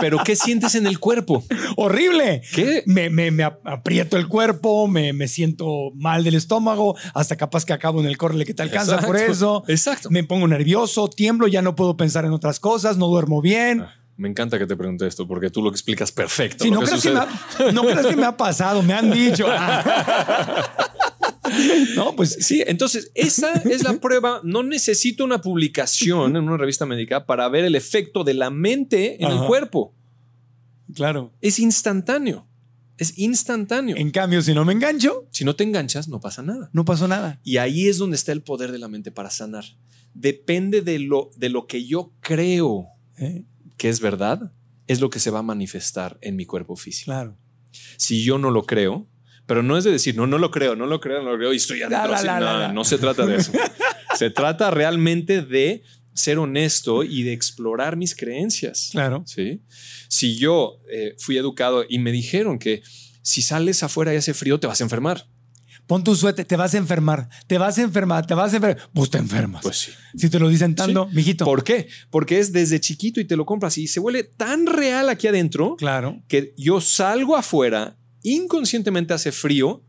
[0.00, 1.44] Pero ¿qué sientes en el cuerpo?
[1.76, 2.42] Horrible.
[2.54, 2.82] ¿Qué?
[2.86, 7.64] Me, me- me ap- aprieto el cuerpo, me, me siento mal del estómago, hasta capaz
[7.64, 9.32] que acabo en el correle que te alcanza por Exacto.
[9.32, 9.64] eso.
[9.68, 10.10] Exacto.
[10.10, 13.84] Me pongo nervioso, tiemblo, ya no puedo pensar en otras cosas, no duermo bien.
[14.16, 16.64] Me encanta que te pregunte esto porque tú lo explicas perfecto.
[16.66, 17.68] Lo no que crees, que me sucede.
[17.68, 19.46] ha, no creas que me ha pasado, me han dicho.
[21.96, 24.40] no, pues Sí, entonces esa es la prueba.
[24.44, 29.22] No necesito una publicación en una revista médica para ver el efecto de la mente
[29.24, 29.94] en el cuerpo.
[30.94, 31.32] claro.
[31.40, 32.46] Es instantáneo.
[33.00, 33.96] Es instantáneo.
[33.96, 36.68] En cambio, si no me engancho, Si no te enganchas, no pasa nada.
[36.74, 37.40] no pasó nada.
[37.42, 39.64] Y ahí es donde está el poder de la mente para sanar.
[40.12, 42.86] Depende de lo, de lo que yo creo
[43.16, 43.44] ¿eh?
[43.78, 44.52] que es verdad,
[44.86, 47.06] es lo que se va a manifestar en mi cuerpo físico.
[47.06, 47.38] Claro.
[47.96, 49.08] Si yo no lo creo,
[49.46, 51.52] pero no es de decir, no, no lo creo, no lo creo, no lo creo
[51.54, 52.26] y estoy adentro La, la, así.
[52.26, 52.72] la, no, la, la.
[52.72, 53.52] no se trata de eso.
[54.16, 55.82] se trata realmente de
[56.14, 58.88] ser honesto y de explorar mis creencias.
[58.92, 59.22] Claro.
[59.26, 59.60] ¿sí?
[60.08, 62.82] Si yo eh, fui educado y me dijeron que
[63.22, 65.26] si sales afuera y hace frío, te vas a enfermar.
[65.86, 68.88] Pon tu suéter, te vas a enfermar, te vas a enfermar, te vas a enfermar.
[68.94, 69.62] Pues te enfermas.
[69.62, 69.90] Pues sí.
[70.16, 71.44] si te lo dicen tanto, mijito.
[71.44, 71.88] ¿Por qué?
[72.10, 75.74] Porque es desde chiquito y te lo compras y se vuelve tan real aquí adentro
[75.76, 76.22] Claro.
[76.28, 79.82] que yo salgo afuera, inconscientemente hace frío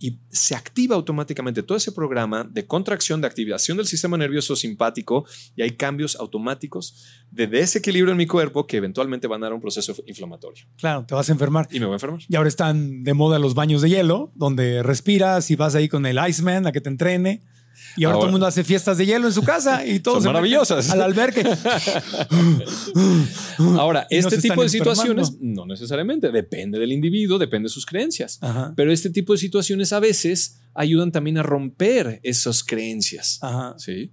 [0.00, 5.26] y se activa automáticamente todo ese programa de contracción, de activación del sistema nervioso simpático
[5.54, 9.60] y hay cambios automáticos de desequilibrio en mi cuerpo que eventualmente van a dar un
[9.60, 11.68] proceso inflamatorio Claro, te vas a enfermar.
[11.70, 12.20] y me voy a enfermar.
[12.28, 16.06] Y ahora están de moda los baños de hielo, donde respiras y vas ahí con
[16.06, 17.42] el Iceman a que te entrene.
[17.96, 20.22] Y ahora, Ahora- todo el mundo hace fiestas de hielo en su casa y todos
[20.22, 20.90] Son maravillosas.
[20.90, 21.42] Al albergue.
[23.58, 28.38] Ahora, este tipo de situaciones no necesariamente, depende del individuo, depende de sus creencias.
[28.40, 28.72] Ajá.
[28.76, 33.38] Pero este tipo de situaciones a veces ayudan también a romper esas creencias.
[33.42, 33.74] Ajá.
[33.78, 34.12] ¿sí?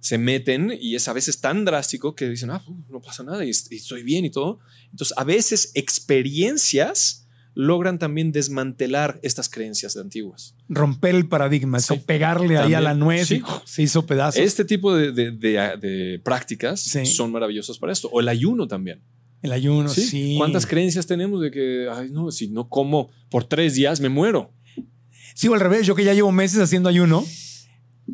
[0.00, 3.50] Se meten y es a veces tan drástico que dicen, ah, no pasa nada y
[3.50, 4.60] estoy bien y todo.
[4.90, 7.27] Entonces, a veces experiencias
[7.60, 10.54] logran también desmantelar estas creencias antiguas.
[10.68, 13.42] Romper el paradigma, eso, pegarle ahí a la nuez Sí.
[13.44, 14.40] y se hizo pedazos.
[14.40, 17.04] Este tipo de, de- de- de prácticas Sí.
[17.04, 18.08] son maravillosas para esto.
[18.12, 19.00] O el ayuno también.
[19.42, 20.02] el ayuno, ¿sí?
[20.02, 20.34] sí.
[20.36, 24.52] ¿Cuántas creencias tenemos de que, ay, no, si no como por tres días me muero?
[25.34, 25.86] Sí, o al revés.
[25.86, 27.24] Yo que ya llevo meses haciendo ayuno,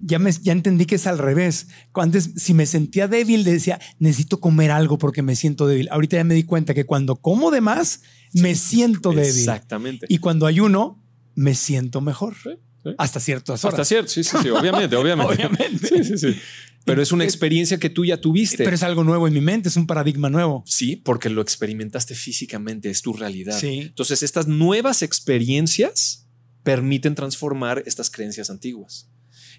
[0.02, 1.68] ya, me, ya entendí que es al revés.
[1.94, 5.88] Antes, si me sentía débil, decía, necesito comer algo porque me siento débil.
[5.90, 9.28] Ahorita ya me di cuenta que cuando como de más, me siento débil.
[9.28, 10.06] Exactamente.
[10.08, 11.02] Y cuando ayuno,
[11.34, 12.34] me siento mejor.
[12.42, 12.50] Sí,
[12.82, 12.90] sí.
[12.98, 13.74] Hasta ciertas horas.
[13.74, 15.34] Hasta cierto, sí, sí, sí, obviamente, obviamente.
[15.34, 15.86] Obviamente.
[15.86, 16.40] Sí, sí, sí.
[16.84, 18.62] Pero es una experiencia que tú ya tuviste.
[18.62, 20.62] Pero es algo nuevo en mi mente, es un paradigma nuevo.
[20.66, 23.58] Sí, porque lo experimentaste físicamente, es tu realidad.
[23.58, 23.80] Sí.
[23.80, 26.28] Entonces, estas nuevas experiencias
[26.62, 29.08] permiten transformar estas creencias antiguas.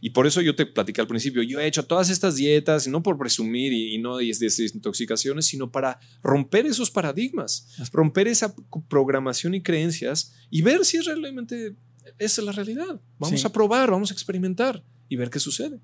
[0.01, 3.01] Y por eso yo te platicé al principio, yo he hecho todas estas dietas, no
[3.03, 8.55] por presumir y, y no de desintoxicaciones, sino para romper esos paradigmas, romper esa
[8.89, 11.75] programación y creencias y ver si es realmente
[12.19, 13.01] esa es la realidad.
[13.17, 13.47] Vamos Sí.
[13.47, 15.79] a probar, vamos a experimentar y ver qué sucede.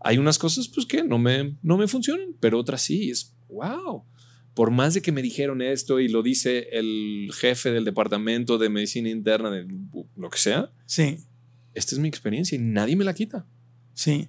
[0.00, 3.10] Hay unas cosas pues que no me, no me funcionan, pero otras sí.
[3.10, 4.04] Es wow.
[4.54, 8.68] Por más de que me dijeron esto y lo dice el jefe del departamento de
[8.68, 9.66] medicina interna, de
[10.16, 11.18] lo que sea, Sí,
[11.78, 13.46] esta es mi experiencia y nadie me la quita.
[13.94, 14.28] sí.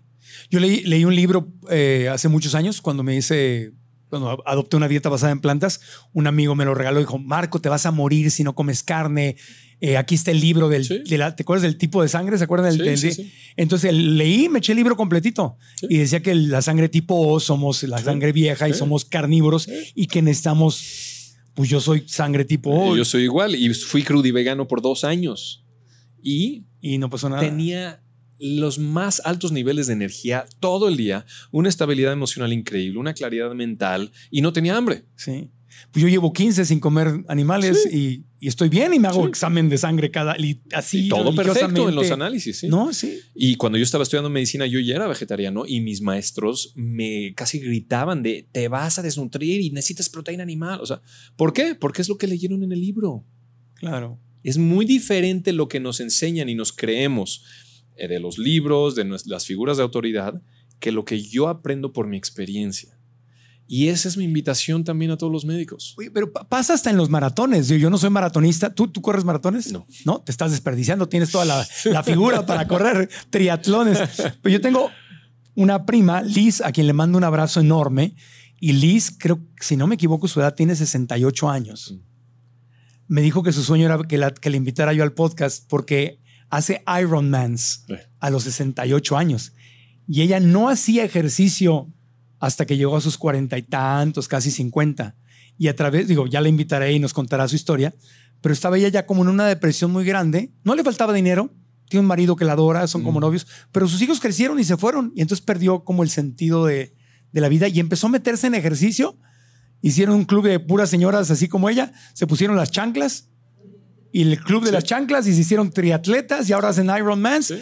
[0.51, 3.71] Yo leí, leí un libro eh, hace muchos años cuando me hice,
[4.09, 5.79] cuando adopté una dieta basada en plantas.
[6.13, 8.83] Un amigo me lo regaló y dijo: Marco, te vas a morir si no comes
[8.83, 9.37] carne.
[9.81, 10.85] Eh, aquí está el libro del.
[10.85, 10.99] Sí.
[11.09, 12.37] de la- ¿Te acuerdas del tipo de sangre?
[12.37, 13.31] ¿Se acuerdan del, Sí, del- sí.
[13.55, 17.81] Entonces leí, me eché el libro completito y decía que la sangre tipo O somos
[17.83, 21.35] la sangre vieja y somos carnívoros y que necesitamos.
[21.55, 24.81] Pues yo soy sangre tipo O Yo soy igual y fui crudo y vegano por
[24.81, 25.65] dos años
[26.21, 27.41] y y no pasó nada.
[27.41, 28.01] tenía
[28.39, 33.53] los más altos niveles de energía todo el día, una estabilidad emocional increíble, una claridad
[33.53, 35.03] mental y no tenía hambre.
[35.15, 35.49] Sí.
[35.91, 39.29] Pues yo llevo 15 sin comer animales y, y estoy bien y me hago Sí.
[39.29, 41.05] examen de sangre cada y así.
[41.05, 42.59] Y todo perfecto en los análisis.
[42.59, 42.67] ¿sí?
[42.67, 43.19] No, sí.
[43.35, 47.59] Y cuando yo estaba estudiando medicina, yo ya era vegetariano y mis maestros me casi
[47.59, 50.79] gritaban de te vas a desnutrir y necesitas proteína animal.
[50.81, 51.01] O sea,
[51.37, 51.75] ¿por qué?
[51.75, 53.23] Porque es lo que leyeron en el libro.
[53.75, 54.19] Claro.
[54.43, 57.43] Es muy diferente lo que nos enseñan y nos creemos
[57.97, 60.41] eh, de los libros, de las figuras de autoridad,
[60.79, 62.95] que lo que yo aprendo por mi experiencia.
[63.67, 65.93] Y esa es mi invitación también a todos los médicos.
[65.99, 67.67] Oye, pero pa- pasa hasta en los maratones.
[67.67, 68.73] Yo, yo no soy maratonista.
[68.73, 69.71] ¿Tú, ¿Tú corres maratones?
[69.71, 69.85] No.
[70.05, 71.07] No, te estás desperdiciando.
[71.07, 73.99] Tienes toda la, la figura para correr triatlones.
[74.41, 74.89] Pero yo tengo
[75.53, 78.15] una prima, Liz, a quien le mando un abrazo enorme.
[78.59, 81.93] Y Liz, creo, si no me equivoco, su edad tiene 68 años.
[83.09, 86.21] Me dijo que su sueño era que la, que le invitara yo al podcast porque
[86.49, 87.85] hace Ironmans
[88.19, 89.53] a los 68 años.
[90.07, 91.91] Y ella no hacía ejercicio
[92.39, 95.15] hasta que llegó a sus cuarenta y tantos, casi 50.
[95.57, 97.93] Y a través, digo, ya la invitaré y nos contará su historia,
[98.41, 100.53] pero estaba ella ya como en una depresión muy grande.
[100.63, 101.51] No le faltaba dinero,
[101.89, 103.23] tiene un marido que la adora, son como Mm.
[103.23, 105.11] novios, pero sus hijos crecieron y se fueron.
[105.15, 106.95] Y entonces perdió como el sentido de,
[107.31, 109.17] de la vida y empezó a meterse en ejercicio.
[109.81, 113.29] Hicieron un club de puras señoras así como ella, se pusieron las chanclas
[114.11, 114.73] y el club de Sí.
[114.73, 117.47] las chanclas y se hicieron triatletas y ahora hacen Ironmans.
[117.47, 117.55] Sí.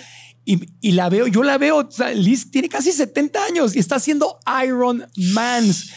[0.45, 4.39] Y, y la veo, yo la veo, Liz tiene casi 70 años y está haciendo
[4.65, 5.89] Iron Mans.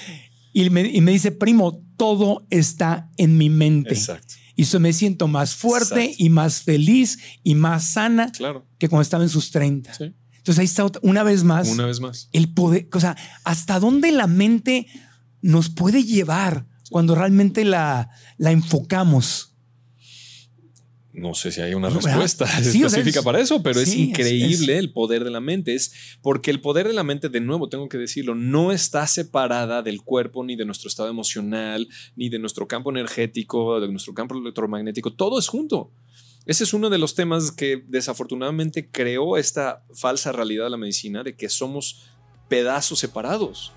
[0.52, 3.94] Y me, y me dice, primo, todo está en mi mente.
[3.94, 4.34] Exacto.
[4.56, 6.24] Y eso me siento más fuerte Exacto.
[6.24, 8.66] y más feliz y más sana Claro.
[8.76, 9.94] que cuando estaba en sus 30.
[9.94, 10.12] Sí.
[10.38, 12.28] Entonces ahí está una vez más Una vez más.
[12.32, 14.86] el poder, o sea, hasta dónde la mente
[15.42, 19.46] nos puede llevar cuando realmente la, la enfocamos.
[21.12, 24.78] No sé si hay una respuesta Sí, específica es- para eso, pero sí, es- increíble
[24.78, 25.74] el poder de la mente.
[25.74, 29.82] Es porque el poder de la mente, de nuevo, tengo que decirlo, no está separada
[29.82, 34.36] del cuerpo, ni de nuestro estado emocional, ni de nuestro campo energético, de nuestro campo
[34.38, 35.12] electromagnético.
[35.12, 35.90] Todo es junto.
[36.46, 41.24] Ese es uno de los temas que desafortunadamente creó esta falsa realidad de la medicina
[41.24, 42.02] de que somos
[42.48, 43.72] pedazos separados.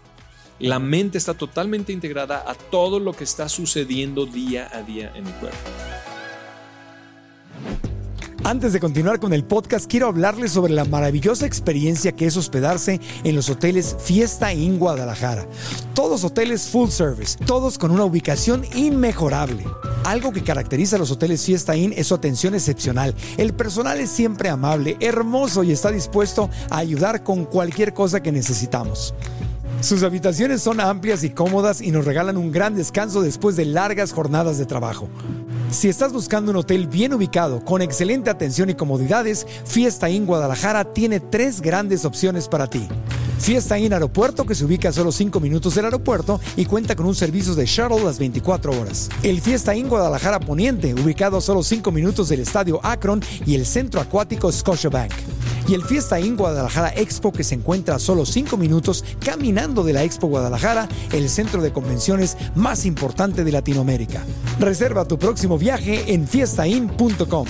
[0.60, 5.26] La mente está totalmente integrada a todo lo que está sucediendo día a día en
[5.26, 5.58] mi cuerpo.
[8.46, 13.00] Antes de continuar con el podcast, quiero hablarles sobre la maravillosa experiencia que es hospedarse
[13.24, 15.48] en los hoteles Fiesta Inn Guadalajara.
[15.94, 19.64] Todos hoteles full service, todos con una ubicación inmejorable.
[20.04, 23.16] Algo que caracteriza a los hoteles Fiesta Inn es su atención excepcional.
[23.38, 28.34] El personal es siempre amable, hermoso y está dispuesto a ayudar con cualquier cosa que
[28.34, 29.14] necesitamos.
[29.82, 34.14] Sus habitaciones son amplias y cómodas y nos regalan un gran descanso después de largas
[34.14, 35.10] jornadas de trabajo.
[35.72, 40.94] Si estás buscando un hotel bien ubicado, con excelente atención y comodidades, Fiesta Inn Guadalajara
[40.94, 42.88] tiene tres grandes opciones para ti.
[43.40, 47.06] Fiesta Inn Aeropuerto, que se ubica a solo 5 minutos del aeropuerto y cuenta con
[47.06, 49.10] un servicio de shuttle las 24 horas.
[49.22, 53.66] El Fiesta Inn Guadalajara Poniente, ubicado a solo 5 minutos del estadio Akron y el
[53.66, 55.12] centro acuático Scotiabank.
[55.68, 59.94] Y el Fiesta Inn Guadalajara Expo, que se encuentra a solo 5 minutos caminando de
[59.94, 64.24] la Expo Guadalajara, el centro de convenciones más importante de Latinoamérica.
[64.60, 67.48] Reserva tu próximo viaje en fiestainn.com.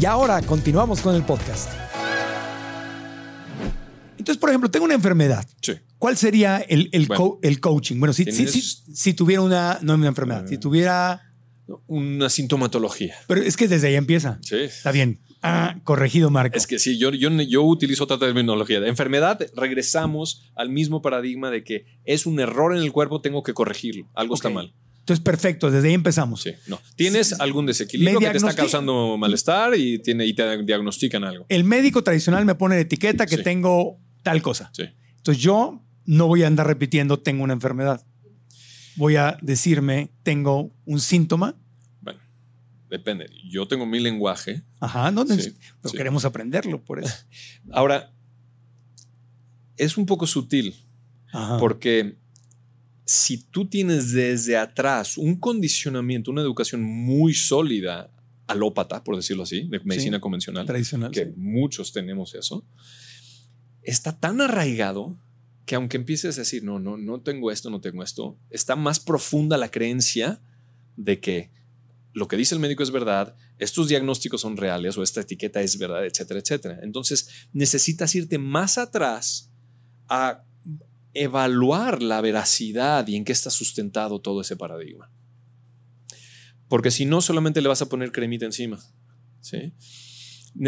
[0.00, 1.68] Y ahora continuamos con el podcast.
[4.18, 5.44] Entonces, por ejemplo, tengo una enfermedad.
[5.60, 5.72] Sí.
[5.98, 7.22] ¿Cuál sería el, el, Bueno.
[7.22, 7.98] co- el coaching?
[7.98, 8.60] Bueno, si, si, si-
[8.94, 11.20] si tuviera una, no una enfermedad, si tuviera,
[11.86, 13.14] Una sintomatología.
[13.26, 14.38] pero es que desde ahí empieza.
[14.42, 14.56] Sí.
[14.56, 15.20] Está bien.
[15.46, 16.56] Ah, corregido, Marco.
[16.56, 18.80] Es que sí, yo, yo, yo utilizo otra terminología.
[18.80, 23.42] De enfermedad, regresamos al mismo paradigma de que es un error en el cuerpo, tengo
[23.42, 24.08] que corregirlo.
[24.14, 24.74] Algo está mal.
[25.00, 26.40] Entonces, perfecto, desde ahí empezamos.
[26.40, 26.80] Sí, no.
[26.96, 31.44] Tienes algún desequilibrio que te está causando malestar y, tiene, y te diagnostican algo.
[31.50, 33.42] El médico tradicional me pone de etiqueta que Sí.
[33.42, 34.70] tengo tal cosa.
[34.72, 34.84] Sí.
[35.18, 38.02] Entonces, yo no voy a andar repitiendo tengo una enfermedad.
[38.96, 41.56] Voy a decirme tengo un síntoma.
[42.98, 43.28] Depende.
[43.44, 44.62] Yo tengo mi lenguaje.
[44.78, 45.96] Ajá, no, Sí, pero sí.
[45.96, 47.12] queremos aprenderlo por eso.
[47.72, 48.12] Ahora,
[49.76, 50.76] es un poco sutil
[51.32, 51.58] Ajá.
[51.58, 52.16] porque
[53.04, 58.10] si tú tienes desde atrás un condicionamiento, una educación muy sólida,
[58.46, 60.20] alópata, por decirlo así, de medicina Sí.
[60.20, 61.10] convencional, tradicional.
[61.10, 62.64] que muchos tenemos eso,
[63.82, 65.18] está tan arraigado
[65.66, 69.00] que aunque empieces a decir, no, no, no tengo esto, no tengo esto, está más
[69.00, 70.40] profunda la creencia
[70.96, 71.50] de que
[72.14, 75.76] lo que dice el médico es verdad, estos diagnósticos son reales o esta etiqueta es
[75.78, 76.78] verdad, etcétera, etcétera.
[76.82, 79.50] Entonces necesitas irte más atrás
[80.08, 80.44] a
[81.12, 85.10] evaluar la veracidad y en qué está sustentado todo ese paradigma.
[86.68, 88.78] Porque si no, solamente le vas a poner cremita encima.
[89.40, 89.72] ¿sí?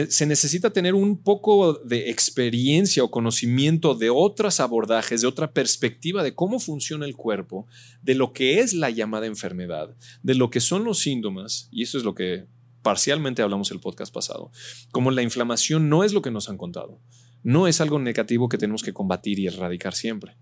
[0.09, 6.25] Se necesita tener un poco de experiencia o conocimiento de otros abordajes, de otra perspectiva
[6.25, 7.67] de cómo funciona el cuerpo,
[8.03, 11.99] de lo que es la llamada enfermedad, de lo que son los síntomas, y eso
[11.99, 12.47] es lo que
[12.83, 14.51] parcialmente hablamos el podcast pasado,
[14.91, 17.01] como la inflamación no es lo que nos han contado,
[17.45, 20.37] no es algo negativo que tenemos que combatir y erradicar siempre.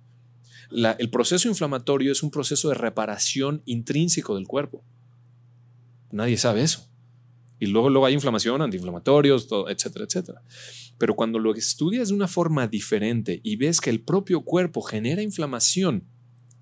[0.71, 4.83] El proceso inflamatorio es un proceso de reparación intrínseco del cuerpo.
[6.11, 6.89] Nadie sabe eso.
[7.61, 10.43] Y luego, luego hay inflamación, antiinflamatorios, todo, etcétera, etcétera.
[10.99, 15.23] Pero cuando lo estudias de una forma diferente y ves que el propio cuerpo genera
[15.23, 16.05] inflamación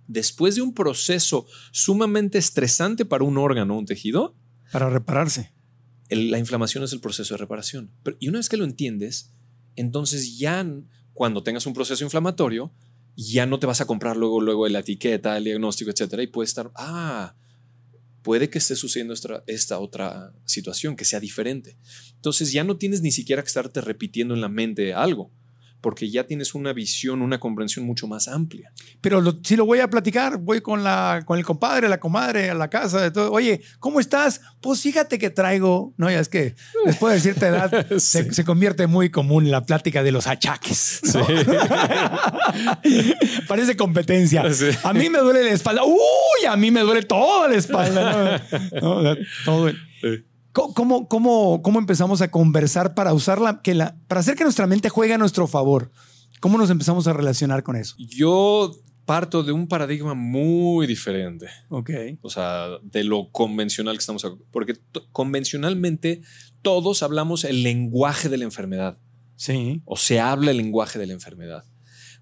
[0.07, 4.37] después de un proceso sumamente estresante para un órgano un tejido,
[4.71, 5.53] Para repararse.
[6.09, 7.91] el- la inflamación es el proceso de reparación.
[8.03, 9.33] Pero- y una vez que lo entiendes,
[9.77, 10.67] entonces ya
[11.15, 12.73] cuando tengas un proceso inflamatorio,
[13.17, 16.47] ya no te vas a comprar luego, luego la etiqueta, el diagnóstico, etcétera, y puede
[16.47, 17.35] estar, ah,
[18.23, 21.79] puede que esté sucediendo esta, esta otra situación, que sea diferente.
[22.15, 25.33] Entonces ya no tienes ni siquiera que estarte repitiendo en la mente algo,
[25.83, 28.73] porque ya tienes una visión, una comprensión mucho más amplia.
[29.03, 32.49] Pero lo- si lo voy a platicar, voy con, la, con el compadre, la comadre,
[32.49, 33.31] a la casa, de todo.
[33.33, 34.41] Oye, ¿cómo estás?
[34.63, 35.93] Pues fíjate que traigo.
[35.99, 36.55] No, ya es que
[36.87, 38.33] después de cierta edad se, Sí.
[38.33, 41.03] se convierte muy común la plática de los achaques.
[41.15, 41.27] ¿no?
[43.49, 44.53] Parece competencia.
[44.53, 44.69] Sí.
[44.85, 45.83] A mí me duele la espalda.
[45.85, 48.43] Uy, a mí me duele toda la espalda.
[48.81, 49.03] ¿no?
[49.03, 49.71] No, todo.
[50.01, 50.25] Sí.
[50.53, 54.91] ¿Cómo, cómo, cómo, empezamos a conversar para usarla, que la, para hacer que nuestra mente
[54.91, 55.91] juegue a nuestro favor?
[56.41, 57.95] ¿Cómo nos empezamos a relacionar con eso?
[57.99, 58.73] Yo
[59.07, 61.47] parto de un paradigma muy diferente.
[61.69, 61.91] Ok.
[62.21, 64.27] O sea, de lo convencional que estamos.
[64.51, 64.79] Porque
[65.13, 66.23] convencionalmente
[66.61, 68.99] todos hablamos el lenguaje de la enfermedad.
[69.37, 69.83] Sí.
[69.85, 71.65] O se habla el lenguaje de la enfermedad.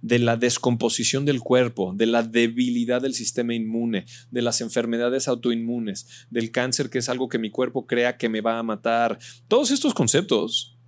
[0.03, 6.26] De la descomposición del cuerpo, de la debilidad del sistema inmune, de las enfermedades autoinmunes,
[6.30, 9.18] del cáncer, que es algo que mi cuerpo crea que me va a matar.
[9.48, 10.78] Todos estos conceptos,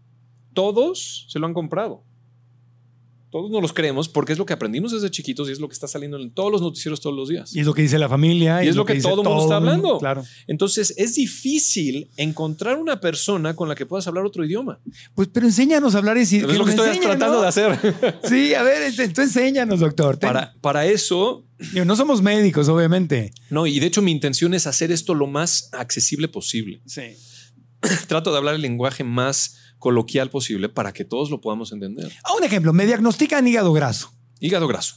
[0.55, 2.05] todos se lo han comprado.
[3.33, 5.72] Todos no los creemos porque es lo que aprendimos desde chiquitos y es lo que
[5.72, 7.57] está saliendo en todos los noticieros todos los días.
[7.57, 8.62] Y es lo que dice la familia.
[8.62, 9.99] Y es lo que todo mundo está el mundo, hablando.
[9.99, 10.22] Claro.
[10.47, 14.80] Entonces es difícil encontrar una persona con la que puedas hablar otro idioma.
[15.14, 16.45] Pues, pero enséñanos a hablar y decir.
[16.49, 17.78] Es lo que estoy tratando de hacer.
[18.28, 20.18] Sí, a ver, ent- tú enséñanos, doctor.
[20.18, 21.47] Para, para eso,
[21.87, 23.33] no somos médicos, obviamente.
[23.49, 26.83] no, y de hecho mi intención es hacer esto lo más accesible posible.
[26.87, 27.03] Sí.
[28.09, 32.11] Trato de hablar el lenguaje más coloquial posible para que todos lo podamos entender.
[32.22, 34.14] Ah, un ejemplo, me diagnostican hígado graso.
[34.39, 34.95] Hígado graso.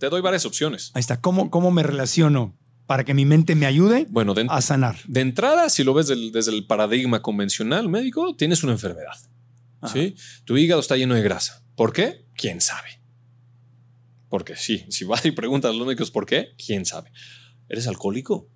[0.00, 0.90] Te doy varias opciones.
[0.94, 1.20] Ahí está.
[1.20, 4.98] ¿Cómo, cómo me relaciono para que mi mente me ayude Bueno, de, a sanar?
[5.06, 9.14] de entrada, si lo ves del- desde el paradigma convencional médico, tienes una enfermedad.
[9.92, 10.16] ¿sí?
[10.44, 11.62] Tu hígado está lleno de grasa.
[11.76, 12.26] ¿Por qué?
[12.36, 12.88] ¿Quién sabe?
[14.28, 17.12] Porque sí, si vas y preguntas a los médicos por qué, ¿quién sabe?
[17.68, 18.48] ¿Eres alcohólico?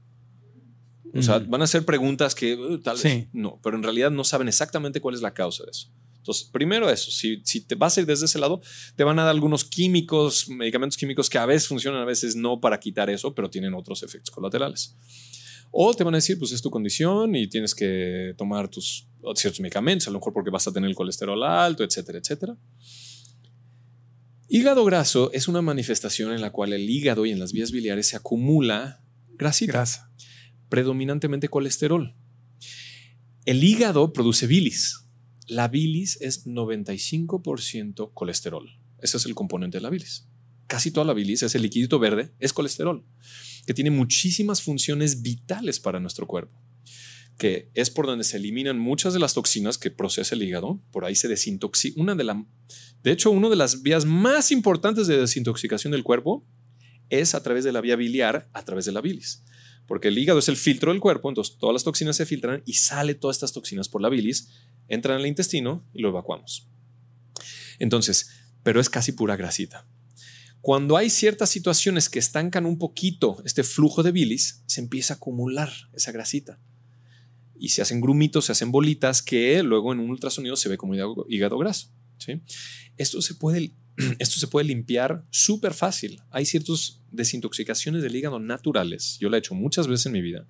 [1.15, 3.29] O sea, van a ser preguntas que uh, tal vez Sí.
[3.33, 5.91] no, pero en realidad no saben exactamente cuál es la causa de eso.
[6.19, 8.61] Entonces, primero eso, si, si te vas a ir desde ese lado,
[8.97, 12.61] te van a dar algunos químicos, medicamentos químicos que a veces funcionan, a veces no
[12.61, 14.95] para quitar eso, pero tienen otros efectos colaterales.
[15.71, 19.61] O te van a decir, pues es tu condición y tienes que tomar tus ciertos
[19.61, 22.57] medicamentos, a lo mejor porque vas a tener el colesterol alto, etcétera, etcétera.
[24.51, 28.09] Hígado graso es una manifestación en la cual el hígado y en las vías biliares
[28.09, 29.03] se acumula
[29.37, 30.11] grasita Grasa.
[30.69, 32.15] Predominantemente colesterol.
[33.45, 35.05] El hígado produce bilis.
[35.47, 38.69] La bilis es 95% colesterol.
[39.01, 40.29] Ese es el componente de la bilis.
[40.67, 43.07] Casi toda la bilis, ese liquidito verde, es colesterol,
[43.67, 46.63] que tiene muchísimas funciones vitales para nuestro cuerpo,
[47.39, 51.07] que es por donde se eliminan muchas de las toxinas que procesa el hígado, por
[51.07, 51.99] ahí se desintoxica.
[51.99, 52.45] Una de la,
[53.03, 56.47] de hecho, una de las vías más importantes de desintoxicación del cuerpo
[57.09, 59.43] es a través de la vía biliar, a través de la bilis
[59.89, 62.75] porque el hígado es el filtro del cuerpo, entonces todas las toxinas se filtran y
[62.75, 64.51] sale todas estas toxinas por la bilis,
[64.87, 66.69] entran al intestino y lo evacuamos.
[67.79, 68.31] Entonces,
[68.63, 69.87] pero es casi pura grasita.
[70.61, 75.17] Cuando hay ciertas situaciones que estancan un poquito este flujo de bilis, se empieza a
[75.17, 76.61] acumular esa grasita.
[77.59, 80.95] Y se hacen grumitos, se hacen bolitas que luego en un ultrasonido se ve como
[80.95, 81.89] hígado, graso.
[82.19, 82.43] ¿sí?
[82.99, 83.73] Esto se puede
[84.19, 86.21] esto se puede limpiar súper fácil.
[86.31, 89.19] Hay ciertas desintoxicaciones del hígado naturales.
[89.21, 90.47] Yo lo he hecho muchas veces en mi vida.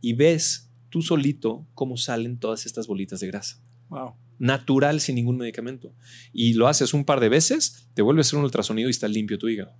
[0.00, 3.62] Y ves tú solito cómo salen todas estas bolitas de grasa.
[3.88, 4.14] Wow.
[4.38, 5.94] Natural, sin ningún medicamento.
[6.32, 9.08] Y lo haces un par de veces, te vuelves a hacer un ultrasonido y está
[9.08, 9.74] limpio tu hígado.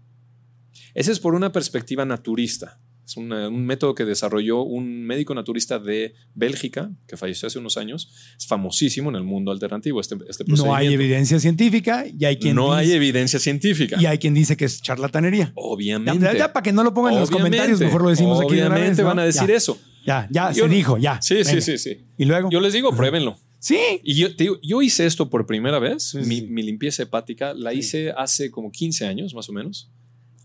[0.94, 2.80] Ese es por una perspectiva naturista.
[3.08, 7.78] Es una- un método que desarrolló un médico naturista de Bélgica, que falleció hace unos
[7.78, 8.10] años.
[8.36, 12.54] Es famosísimo en el mundo alternativo este, este No hay evidencia científica y hay quien
[12.56, 13.96] no hay dice, evidencia científica.
[13.98, 15.46] y hay quien dice que es charlatanería.
[15.46, 16.36] Ya, Obviamente.
[16.36, 18.88] ya, para que no lo pongan en los comentarios, mejor lo decimos aquí de Obviamente
[18.90, 19.04] vez, ¿no?
[19.06, 19.78] van a decir ya, eso.
[20.04, 21.18] Ya, ya, Yo- se dijo, ya.
[21.22, 21.60] Sí, sí, Venga.
[21.62, 21.96] sí, sí.
[22.18, 22.50] Y luego.
[22.50, 23.38] Yo les digo, pruébenlo.
[23.58, 23.78] Sí.
[24.04, 26.46] Y yo, te digo, yo hice esto por primera vez, Sí, mi, sí.
[26.48, 27.78] mi limpieza hepática, la Sí.
[27.78, 29.90] hice hace como 15 años más o menos,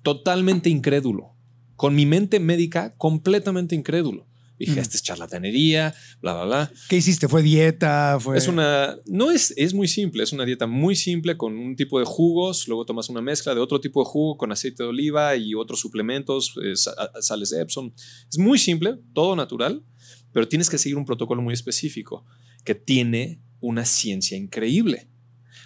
[0.01, 1.35] totalmente incrédulo,
[1.75, 4.27] con mi mente médica completamente incrédulo.
[4.59, 4.81] Dije, Ujú.
[4.81, 6.71] esta es charlatanería, bla, bla, bla.
[6.87, 7.27] ¿Qué hiciste?
[7.27, 8.17] ¿Fue dieta?
[8.21, 8.37] ¿Fue...
[8.37, 11.99] Es una, no es, es muy simple, es una dieta muy simple con un tipo
[11.99, 15.35] de jugos, luego tomas una mezcla de otro tipo de jugo con aceite de oliva
[15.35, 17.91] y otros suplementos, eh, sa- sales de Epsom.
[18.29, 19.83] Es muy simple, todo natural,
[20.31, 22.23] pero tienes que seguir un protocolo muy específico
[22.63, 25.09] que tiene una ciencia increíble.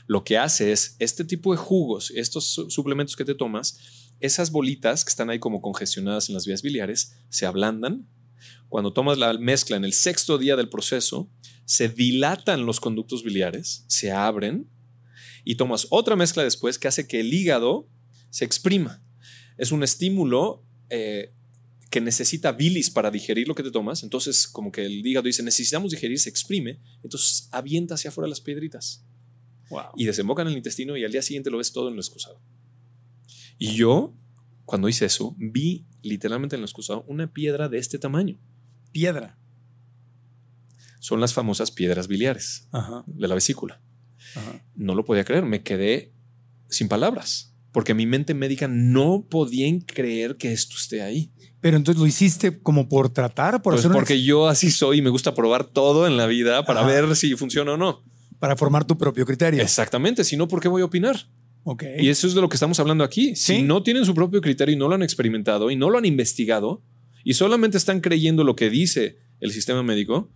[0.07, 4.51] Lo que hace es este tipo de jugos, estos su- suplementos que te tomas, esas
[4.51, 8.07] bolitas que están ahí como congestionadas en las vías biliares, se ablandan.
[8.69, 11.31] Cuando tomas la mezcla en el sexto día del proceso,
[11.65, 14.69] se dilatan los conductos biliares, se abren
[15.43, 17.89] y tomas otra mezcla después que hace que el hígado
[18.29, 19.03] se exprima.
[19.57, 21.33] Es un estímulo eh,
[21.89, 24.03] que necesita bilis para digerir lo que te tomas.
[24.03, 26.81] Entonces, como que el hígado dice, necesitamos digerir, se exprime.
[27.03, 29.03] Entonces, avienta hacia afuera las piedritas
[29.69, 29.83] Wow.
[29.97, 32.41] y desemboca en el intestino y al día siguiente lo ves todo en el excusado.
[33.57, 34.13] Y yo,
[34.65, 38.39] cuando hice eso, vi literalmente en el excusado una piedra de este tamaño.
[38.91, 39.37] Piedra.
[40.99, 43.03] Son las famosas piedras biliares Ajá.
[43.07, 43.81] de la vesícula.
[44.35, 44.63] Ajá.
[44.75, 46.13] No lo podía creer, me quedé
[46.69, 51.31] sin palabras, porque mi mente médica no podía creer que esto esté ahí.
[51.61, 55.01] Pero entonces lo hiciste como por tratar, por Pues hacer porque yo así soy y
[55.01, 56.89] me gusta probar todo en la vida para Ajá.
[56.89, 58.03] ver si funciona o no.
[58.39, 59.61] para formar tu propio criterio.
[59.63, 61.15] Exactamente, si no, ¿por qué voy a opinar?
[61.99, 63.35] Y eso es de lo que estamos hablando aquí.
[63.35, 66.05] Si no tienen su propio criterio y no lo han experimentado y no lo han
[66.05, 66.81] investigado
[67.23, 70.29] y solamente están creyendo lo que dice el sistema médico,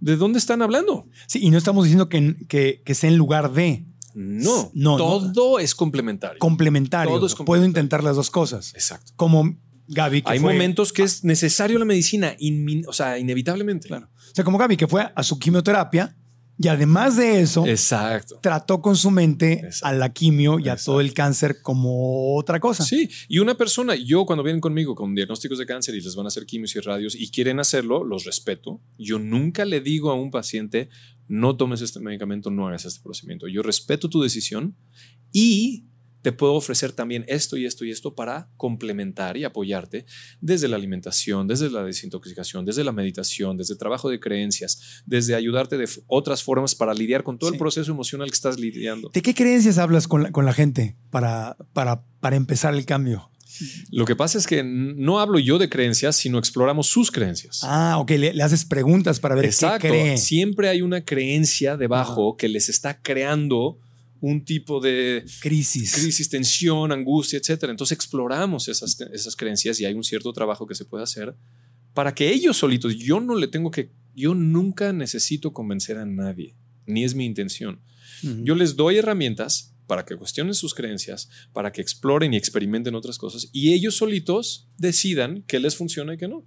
[0.00, 1.06] ¿de dónde están hablando?
[1.26, 5.32] Sí, y no estamos diciendo que, que, que sea en lugar de No, No, no.
[5.32, 6.38] todo es complementario.
[6.38, 7.14] complementario.
[7.14, 7.68] Todo es Puedo complementario.
[7.82, 8.72] intentar las dos cosas.
[8.74, 9.12] Exacto.
[9.16, 9.56] Como
[9.88, 13.88] Gaby, que Hay fue- momentos que es necesario la medicina, inmin- o sea, inevitablemente.
[13.88, 14.08] Claro.
[14.14, 16.16] O sea, como Gaby, que fue a su quimioterapia
[16.62, 18.38] y además de eso, Exacto.
[18.42, 19.86] trató con su mente Exacto.
[19.86, 22.84] a la quimio y a todo el cáncer como otra cosa.
[22.84, 26.26] Sí, y una persona, yo cuando vienen conmigo con diagnósticos de cáncer y les van
[26.26, 28.82] a hacer quimios y radios y quieren hacerlo, los respeto.
[28.98, 30.90] Yo nunca le digo a un paciente,
[31.28, 33.48] no tomes este medicamento, no hagas este procedimiento.
[33.48, 34.76] Yo respeto tu decisión
[35.32, 35.86] y
[36.22, 40.04] te puedo ofrecer también esto y esto y esto para complementar y apoyarte
[40.40, 45.34] desde la alimentación, desde la desintoxicación, desde la meditación, desde el trabajo de creencias, desde
[45.34, 47.54] ayudarte de otras formas para lidiar con todo Sí.
[47.54, 49.10] el proceso emocional que estás lidiando.
[49.12, 53.30] ¿De qué creencias hablas con la, con la gente para, para, para empezar el cambio?
[53.90, 57.60] Lo que pasa es que no hablo yo de creencias, sino exploramos sus creencias.
[57.64, 59.82] Ah, ok, le, le haces preguntas para ver Exacto.
[59.82, 60.18] qué cree.
[60.18, 63.78] Siempre hay una creencia debajo que les está creando
[64.20, 65.94] un tipo de Crisis.
[65.94, 67.72] crisis, tensión, angustia, etcétera.
[67.72, 71.34] Entonces exploramos esas, esas creencias y hay un cierto trabajo que se puede hacer
[71.94, 76.56] para que ellos solitos, yo no le tengo que, yo nunca necesito convencer a nadie,
[76.86, 77.80] ni es mi intención.
[78.22, 83.16] Yo les doy herramientas para que cuestionen sus creencias, para que exploren y experimenten otras
[83.16, 86.44] cosas y ellos solitos decidan qué les funciona y qué no.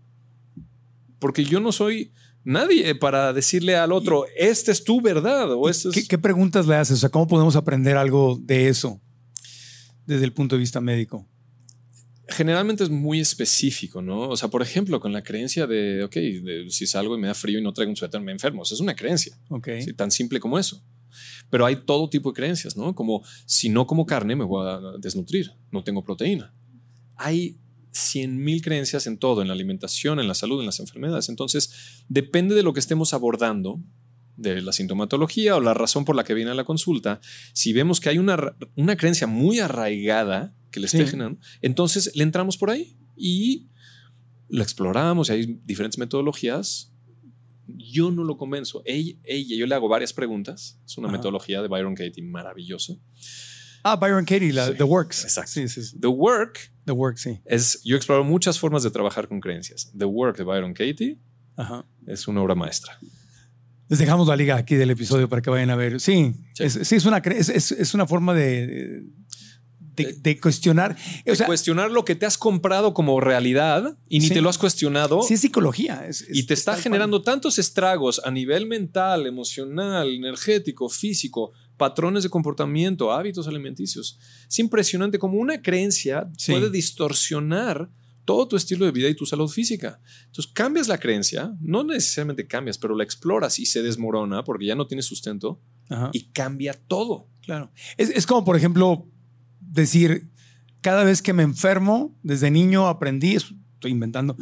[1.18, 2.12] Porque yo no soy
[2.44, 5.88] nadie para decirle al otro, esta es tu verdad o es...
[5.94, 6.98] ¿Qué, qué preguntas le haces?
[6.98, 9.02] O sea, ¿cómo podemos aprender algo de eso
[10.06, 11.28] desde el punto de vista médico?
[12.30, 14.30] Generalmente es muy específico, ¿no?
[14.30, 17.34] O sea, por ejemplo, con la creencia de, ok, de- si salgo y me da
[17.34, 18.64] frío y no traigo un suéter, me enfermo.
[18.64, 19.38] Es una creencia.
[19.50, 19.68] Ok.
[19.84, 20.82] Sí, tan simple como eso.
[21.50, 22.96] Pero hay todo tipo de creencias, ¿no?
[22.96, 26.54] Como si no como carne, me voy a desnutrir, no tengo proteína.
[27.18, 27.60] Hay
[27.94, 31.30] 100 mil creencias en todo, en la alimentación, en la salud, en las enfermedades.
[31.30, 33.80] Entonces, depende de lo que estemos abordando,
[34.36, 37.22] de la sintomatología o la razón por la que viene a la consulta.
[37.54, 42.24] Si vemos que hay una, una creencia muy arraigada que le esté generando, entonces le
[42.24, 43.70] entramos por ahí y
[44.50, 45.30] lo exploramos.
[45.30, 46.90] y Hay diferentes metodologías
[47.66, 48.82] yo no lo convenzo.
[48.86, 50.80] Ella, ella, yo le hago varias preguntas.
[50.86, 51.18] Es una Ajá.
[51.18, 52.96] metodología de Byron Katie maravillosa.
[53.84, 55.24] Ah, Byron Katie, la, Sí, The Works.
[55.24, 55.52] exacto.
[55.52, 56.00] Sí, sí, sí.
[56.00, 57.40] The Work The Works, sí.
[57.46, 59.92] es, yo exploro muchas formas de trabajar con creencias.
[59.98, 61.18] The Work de Byron Katie
[61.56, 61.86] Ajá.
[62.08, 62.98] es una obra maestra.
[63.90, 66.00] Les dejamos la liga aquí del episodio para que vayan a ver.
[66.00, 66.64] Sí, Sí.
[66.64, 69.04] Es, sí, es, una, es, es- una forma de,
[69.96, 70.96] de, de cuestionar.
[71.26, 74.34] O De sea, cuestionar lo que te has comprado como realidad y ni Sí.
[74.34, 75.22] te lo has cuestionado.
[75.22, 76.06] sí es psicología.
[76.08, 81.52] es- y te está generando tantos estragos a nivel mental, emocional, energético, físico,
[81.84, 84.18] patrones de comportamiento, hábitos alimenticios.
[84.48, 86.52] Es impresionante como una creencia Sí.
[86.54, 87.90] puede distorsionar
[88.26, 90.00] todo tu estilo de vida y tu salud física.
[90.28, 94.76] Entonces cambias la creencia, no necesariamente cambias, pero la exploras y se desmorona porque ya
[94.76, 95.60] no tiene sustento.
[95.90, 96.10] Ajá.
[96.14, 97.28] y cambia todo.
[97.42, 97.70] Claro.
[97.98, 99.06] Es, es como, por ejemplo,
[99.60, 100.32] decir,
[100.82, 104.38] cada vez que me enfermo, desde niño aprendí, es- estoy inventando,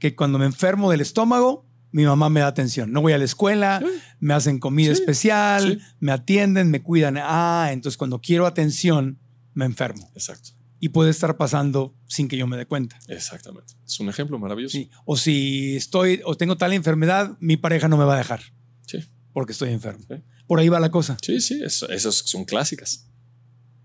[0.00, 2.92] que cuando me enfermo del estómago, mi mamá me da atención.
[2.92, 3.90] No voy a la escuela, Sí.
[4.20, 5.86] me hacen comida Sí, especial, sí.
[6.00, 7.16] me atienden, me cuidan.
[7.18, 9.18] Ah, entonces cuando quiero atención,
[9.54, 10.10] me enfermo.
[10.14, 10.50] Exacto.
[10.78, 12.98] Y puede estar pasando sin que yo me dé cuenta.
[13.08, 13.74] Exactamente.
[13.86, 14.78] Es un ejemplo maravilloso.
[15.06, 18.40] O si estoy o tengo tal enfermedad, mi pareja no me va a dejar
[18.86, 18.98] Sí.
[19.32, 20.04] porque estoy enfermo.
[20.46, 21.16] Por ahí va la cosa.
[21.22, 23.08] Sí, sí, eso- esas son clásicas.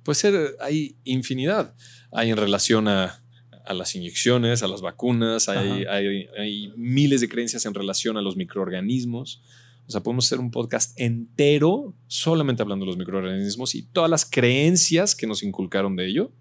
[0.04, 1.74] Puede ser, hay infinidad.
[2.12, 3.24] Hay en relación a,
[3.66, 8.22] a las inyecciones, a las vacunas, hay, hay- hay miles de creencias en relación a
[8.22, 9.42] los microorganismos.
[9.88, 14.26] O sea, podemos hacer un podcast entero solamente hablando de los microorganismos y todas las
[14.26, 16.32] creencias que nos inculcaron de ello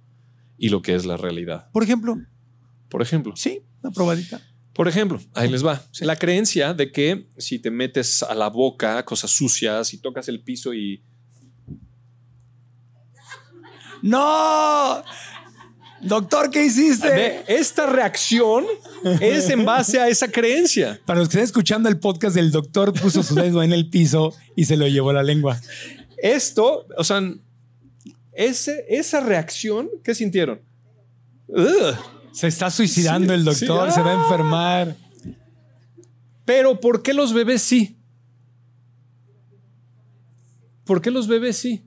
[0.58, 1.70] y lo que es la realidad.
[1.72, 2.16] Por ejemplo,
[2.88, 4.40] Por ejemplo, sí, una probadita.
[4.74, 5.82] por ejemplo, ahí les va.
[6.00, 10.40] La creencia de que si te metes a la boca cosas sucias y tocas el
[10.42, 11.02] piso y
[14.02, 15.02] ¡No!
[16.02, 17.42] Doctor, ¿qué hiciste?
[17.46, 18.64] Esta reacción
[19.20, 21.00] es en base a esa creencia.
[21.04, 24.34] Para los que estén escuchando el podcast, el doctor puso su dedo en el piso
[24.56, 25.60] y se lo llevó la lengua.
[26.22, 27.20] Esto, o sea,
[28.32, 30.60] ese, esa reacción, ¿qué sintieron?
[31.48, 31.96] Ugh.
[32.32, 33.94] Se está suicidando Sí, el doctor, sí.
[33.96, 34.22] se va a Ah.
[34.22, 34.96] enfermar.
[36.44, 37.96] Pero ¿por qué los bebés sí?
[40.84, 41.84] ¿Por qué los bebés sí?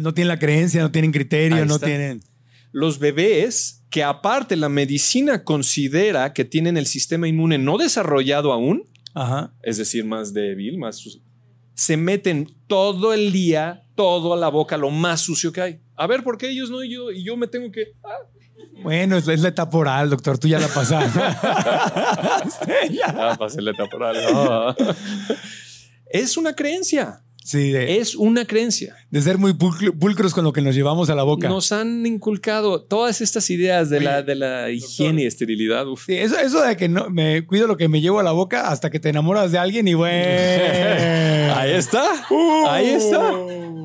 [0.00, 1.86] No tienen la creencia, no tienen criterio, Ahí no está.
[1.86, 2.22] tienen.
[2.72, 8.84] Los bebés que aparte la medicina considera que tienen el sistema inmune no desarrollado aún,
[9.14, 9.52] Ajá.
[9.62, 11.02] es decir, más débil, más
[11.74, 15.80] se meten todo el día, todo a la boca, lo más sucio que hay.
[15.96, 17.12] A ver, ¿por qué ellos no y yo?
[17.12, 17.92] Y yo me tengo que...
[18.02, 18.18] ah,
[18.82, 20.38] Bueno, es, la etapa oral, doctor.
[20.38, 21.18] Tú ya la pasaste.
[23.06, 24.76] Ah, pasé la etapa oral.
[26.10, 27.22] Es una creencia.
[27.50, 28.94] Sí, de, Es una creencia.
[29.10, 31.48] de ser muy pulcro- pulcros con lo que nos llevamos a la boca.
[31.48, 35.86] Nos han inculcado todas estas ideas de la, de la higiene y esterilidad.
[36.06, 38.68] Sí, eso, eso de que no me cuido lo que me llevo a la boca
[38.68, 40.14] hasta que te enamoras de alguien y bueno.
[41.54, 42.04] Ahí está.
[42.68, 43.32] Ahí está.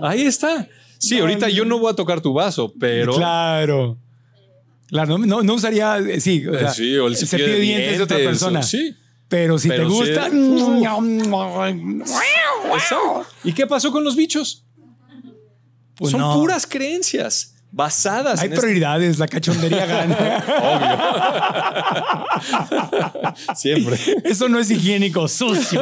[0.02, 0.68] Ahí está.
[0.98, 3.14] Sí, ahorita yo no voy a tocar tu vaso, pero.
[3.16, 3.98] Claro.
[4.88, 8.04] Claro, no, no, usaría, sí, o Eh, sea, sí, o el cepillo de dientes, de
[8.04, 8.62] otra persona.
[8.62, 8.96] Sí.
[9.34, 10.30] Pero si Pero te gusta.
[13.44, 14.64] ¿Y qué pasó con los bichos?
[15.96, 16.36] Pues Son no.
[16.36, 20.44] puras creencias basadas Hay en este- prioridades, la cachondería gana.
[23.56, 23.98] Siempre.
[24.24, 25.82] Eso no es higiénico, sucio.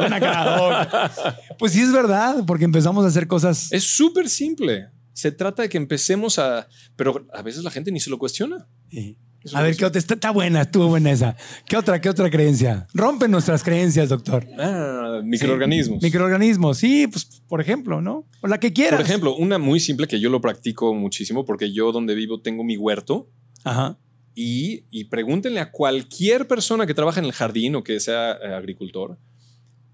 [1.58, 3.70] Pues sí es verdad, porque empezamos a hacer cosas.
[3.70, 4.88] Es súper simple.
[5.12, 6.66] Se trata de que empecemos a.
[6.96, 8.66] Pero a veces la gente ni se lo cuestiona.
[8.90, 9.18] Sí.
[9.44, 9.98] Eso A ver, ¿qué otra?
[9.98, 11.36] Está, está buena, estuvo buena esa.
[11.66, 12.86] ¿Qué otra, qué otra creencia?
[12.94, 14.46] Rompe nuestras creencias, doctor.
[14.58, 16.02] Ah, microorganismos.
[16.02, 18.26] Microorganismos, sí, pues por ejemplo, ¿no?
[18.40, 19.00] O la que quieras.
[19.00, 22.64] Por ejemplo, una muy simple que yo lo practico muchísimo porque yo donde vivo tengo
[22.64, 23.30] mi huerto
[23.64, 23.98] Ajá.
[24.34, 28.54] y, y pregúntenle a cualquier persona que trabaja en el jardín o que sea eh,
[28.54, 29.18] agricultor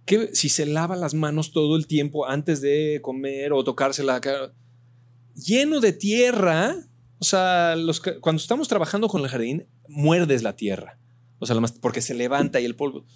[0.08, 4.20] que si se lava las manos todo el tiempo antes de comer o tocarse la
[4.20, 4.54] cara
[5.38, 6.74] lleno de tierra.
[7.18, 10.98] O sea, los, que- cuando estamos trabajando con el jardín, muerdes la tierra.
[11.38, 13.06] O sea, porque se levanta y el polvo.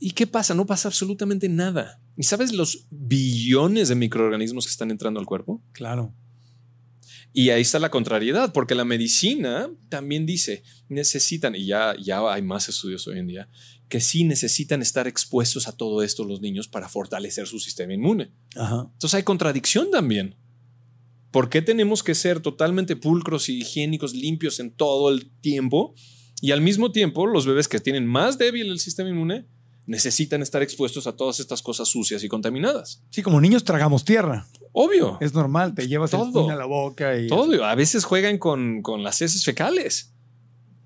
[0.00, 0.54] ¿Y qué pasa?
[0.54, 2.00] No pasa absolutamente nada.
[2.16, 5.62] ¿Y sabes los billones de microorganismos que están entrando al cuerpo?
[5.72, 6.14] Claro.
[7.32, 12.42] Y ahí está la contrariedad, porque la medicina también dice, necesitan, y ya, ya hay
[12.42, 13.48] más estudios hoy en día,
[13.88, 18.32] que sí necesitan estar expuestos a todo esto los niños para fortalecer su sistema inmune.
[18.54, 18.88] Ajá.
[18.92, 20.36] Entonces hay contradicción también.
[21.34, 25.92] ¿Por qué tenemos que ser totalmente pulcros y higiénicos, limpios en todo el tiempo?
[26.40, 29.48] Y al mismo tiempo, los bebés que tienen más débil el sistema inmune
[29.84, 33.02] necesitan estar expuestos a todas estas cosas sucias y contaminadas.
[33.10, 34.46] Sí, como niños tragamos tierra.
[34.70, 35.18] Obvio.
[35.20, 36.48] Es normal, te llevas Todo.
[36.48, 37.26] a la boca y.
[37.26, 37.64] Todo.
[37.64, 40.14] A veces juegan con, con las heces fecales.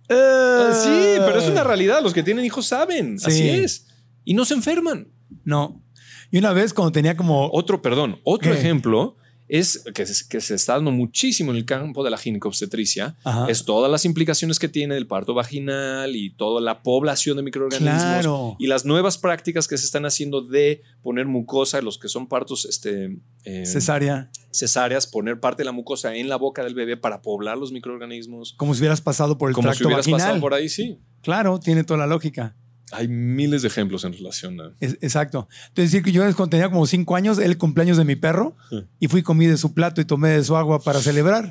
[0.09, 0.15] Eh.
[0.17, 2.03] Ah, Sí, pero es una realidad.
[2.03, 3.19] Los que tienen hijos saben.
[3.19, 3.27] Sí.
[3.27, 3.87] Así es.
[4.25, 5.09] Y no se enferman.
[5.45, 5.85] No.
[6.31, 7.51] Y una vez cuando tenía como.
[7.53, 8.59] Otro, perdón, otro ¿Qué?
[8.59, 9.18] ejemplo
[9.49, 13.17] es que se, que se está dando muchísimo en el campo de la ginecobstetricia.
[13.25, 13.47] Ajá.
[13.49, 18.03] Es todas las implicaciones que tiene el parto vaginal y toda la población de microorganismos.
[18.03, 18.57] Claro.
[18.59, 22.65] Y las nuevas prácticas que se están haciendo de poner mucosa, los que son partos
[22.67, 27.23] este, eh, cesárea, cesáreas, poner parte de la mucosa en la boca del bebé para
[27.23, 28.55] poblar los microorganismos.
[28.57, 30.21] como si hubieras pasado por el Como si hubieras vaginal.
[30.21, 30.99] pasado por ahí, sí.
[31.23, 32.55] Claro, tiene toda la lógica.
[32.93, 34.73] Hay miles de ejemplos en relación a.
[34.81, 35.49] Es- exacto.
[35.69, 38.85] Entonces, decir que yo cuando tenía como cinco años, el cumpleaños de mi perro, Sí.
[39.01, 41.51] y fui comí de su plato y tomé de su agua para celebrar.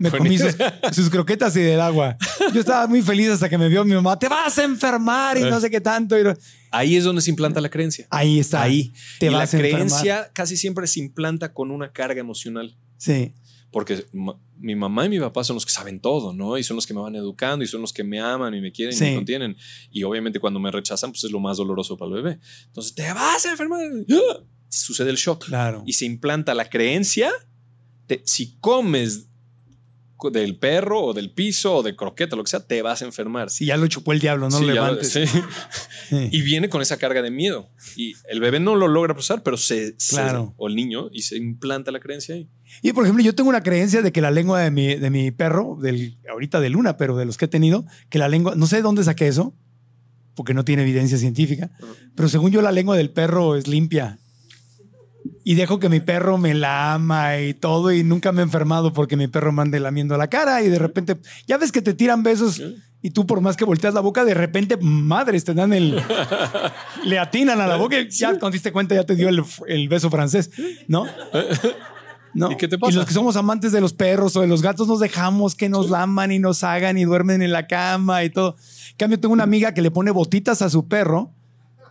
[0.00, 0.56] Me comí sus,
[0.92, 2.16] sus croquetas y del agua.
[2.52, 5.42] Yo estaba muy feliz hasta que me vio mi mamá, te vas a enfermar y
[5.42, 6.18] no sé qué tanto.
[6.18, 6.24] Y
[6.72, 8.06] Ahí es donde se implanta la creencia.
[8.10, 8.62] ahí está.
[8.62, 8.92] Ahí.
[9.20, 9.80] Te y la vas a enfermar.
[9.86, 12.76] creencia casi siempre se implanta con una carga emocional.
[12.96, 13.32] Sí.
[13.74, 16.56] Porque ma- mi mamá y mi papá son los que saben todo, ¿no?
[16.56, 18.70] Y son los que me van educando y son los que me aman y me
[18.70, 19.56] quieren y me contienen.
[19.90, 22.38] Y obviamente cuando me rechazan, pues es lo más doloroso para el bebé.
[22.66, 23.80] Entonces, te vas a enfermar.
[24.10, 24.44] ¡Ah!
[24.68, 25.82] Sucede el shock Claro.
[25.86, 27.30] y se implanta la creencia
[28.08, 29.33] de si comes co-
[30.32, 33.50] del perro o del piso o de croqueta, lo que sea, te vas a enfermar.
[33.50, 35.10] Si ya lo chupó el diablo, no Sí, lo levantes.
[35.12, 35.24] sí.
[36.08, 36.28] Sí.
[36.32, 37.68] Y viene con esa carga de miedo.
[37.96, 40.54] Y el bebé no lo logra procesar, pero se, se- Claro.
[40.56, 42.48] o el niño, y se implanta la creencia ahí.
[42.82, 45.30] Y por ejemplo, yo tengo una creencia de que la lengua de mi, de mi
[45.30, 48.66] perro, del, ahorita de Luna, pero de los que he tenido, que la lengua, no
[48.66, 49.54] sé de dónde saqué eso,
[50.34, 51.70] porque no tiene evidencia científica,
[52.16, 54.18] pero según yo la lengua del perro es limpia.
[55.42, 58.92] Y dejo que mi perro me la ama y todo, y nunca me he enfermado
[58.92, 61.16] porque mi perro me ande lamiendo la cara y de repente,
[61.46, 62.62] ya ves que te tiran besos
[63.02, 66.02] y tú por más que volteas la boca, de repente, madres, te dan el...
[67.04, 69.88] le atinan a la boca y ya cuando diste cuenta ya te dio el, el
[69.88, 70.50] beso francés,
[70.88, 71.06] ¿no?
[72.36, 72.50] No.
[72.50, 72.96] ¿Y qué te pasa?
[72.96, 75.88] los que somos amantes de los perros o de los gatos nos dejamos que nos
[75.88, 78.56] laman y nos hagan y duermen en la cama y todo.
[78.90, 81.32] En cambio, tengo una amiga que le pone botitas a su perro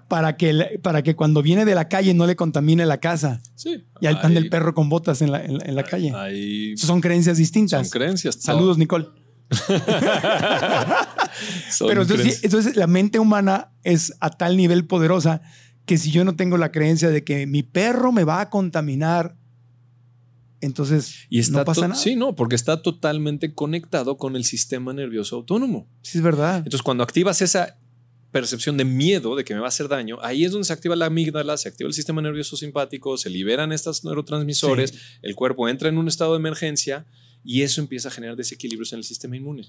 [0.07, 3.41] para que, para que cuando viene de la calle no le contamine la casa.
[3.55, 3.83] Sí.
[4.01, 6.11] Y al pan del Ahí- perro con botas en la, en la- en la calle.
[6.15, 7.87] Ahí Son creencias distintas.
[7.87, 8.35] son creencias.
[8.39, 9.07] Saludos, Nicole.
[11.87, 15.41] Pero entonces, entonces la mente humana es a tal nivel poderosa
[15.85, 19.35] que si yo no tengo la creencia de que mi perro me va a contaminar,
[20.61, 21.95] entonces Y está no pasa nada.
[21.99, 25.87] Sí, no, porque está totalmente conectado con el sistema nervioso autónomo.
[26.01, 26.57] Sí, es verdad.
[26.59, 27.77] Entonces, cuando activas esa
[28.33, 30.95] percepción de miedo de que me va a hacer daño, ahí es donde se activa
[30.97, 34.97] la amígdala, se activa el sistema nervioso simpático, se liberan estos neurotransmisores, Sí.
[35.21, 37.05] el cuerpo entra en un estado de emergencia
[37.45, 39.67] y eso empieza a generar desequilibrios en el sistema inmune.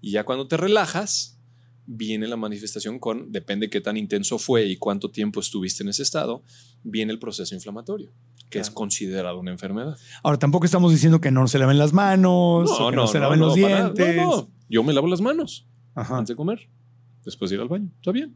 [0.00, 1.36] Y ya cuando te relajas,
[1.84, 6.02] viene la manifestación con, depende qué tan intenso fue y cuánto tiempo estuviste en ese
[6.04, 6.44] estado,
[6.84, 8.12] viene el proceso inflamatorio,
[8.48, 9.96] que es considerado una enfermedad.
[10.22, 13.40] Ahora, tampoco estamos diciendo que no se laven las manos, o que no, se laven
[13.40, 13.92] los para nada.
[13.92, 14.16] dientes.
[14.16, 14.50] No, no.
[14.68, 15.66] Yo me lavo las manos
[15.96, 16.18] Ajá.
[16.18, 16.68] antes de comer,
[17.24, 17.88] después de ir al baño.
[17.96, 18.34] Está bien.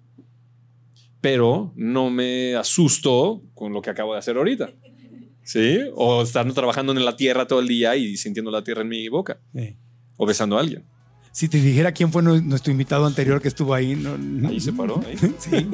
[1.20, 4.70] Pero no me asusto con lo que acabo de hacer ahorita.
[5.43, 5.78] ¿Sí?
[5.95, 9.09] O estar trabajando en la tierra todo el día y sintiendo la tierra en mi
[9.09, 9.39] boca.
[9.55, 9.76] Sí.
[10.16, 10.85] O besando a alguien.
[11.32, 13.97] Si te dijera quién fue nu- nuestro invitado anterior que estuvo ahí.
[13.97, 15.03] no- no- Ahí se paró.
[15.07, 15.16] ahí.
[15.39, 15.51] Sí.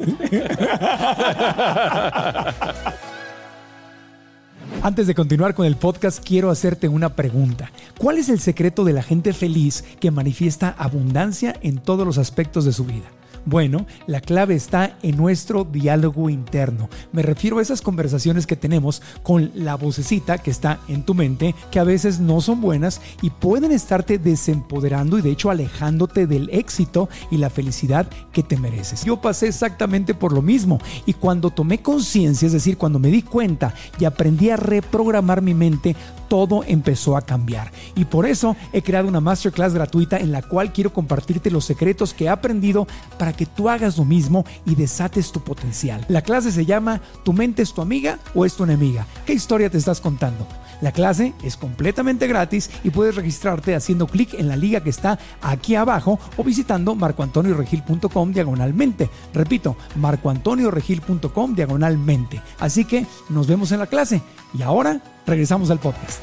[4.83, 7.71] Antes de continuar con el podcast, quiero hacerte una pregunta.
[7.99, 12.65] ¿Cuál es el secreto de la gente feliz que manifiesta abundancia en todos los aspectos
[12.65, 13.11] de su vida?
[13.45, 16.89] Bueno, la clave está en nuestro diálogo interno.
[17.11, 21.55] Me refiero a esas conversaciones que tenemos con la vocecita que está en tu mente,
[21.71, 26.49] que a veces no son buenas y pueden estarte desempoderando y de hecho alejándote del
[26.51, 29.03] éxito y la felicidad que te mereces.
[29.05, 33.23] Yo pasé exactamente por lo mismo y cuando tomé conciencia, es decir, cuando me di
[33.23, 35.95] cuenta y aprendí a reprogramar mi mente,
[36.31, 37.73] todo empezó a cambiar.
[37.93, 42.13] Y por eso he creado una masterclass gratuita en la cual quiero compartirte los secretos
[42.13, 42.87] que he aprendido
[43.19, 46.05] para que tú hagas lo mismo y desates tu potencial.
[46.07, 49.05] La clase se llama ¿Tu mente es tu amiga o es tu enemiga?
[49.25, 50.47] ¿Qué historia te estás contando?
[50.81, 55.19] La clase es completamente gratis y puedes registrarte haciendo clic en la liga que está
[55.41, 59.09] aquí abajo o visitando marcoantonioregil.com diagonalmente.
[59.33, 62.41] Repito, marcoantonioregil.com diagonalmente.
[62.59, 64.21] Así que nos vemos en la clase.
[64.57, 66.21] Y ahora regresamos al podcast.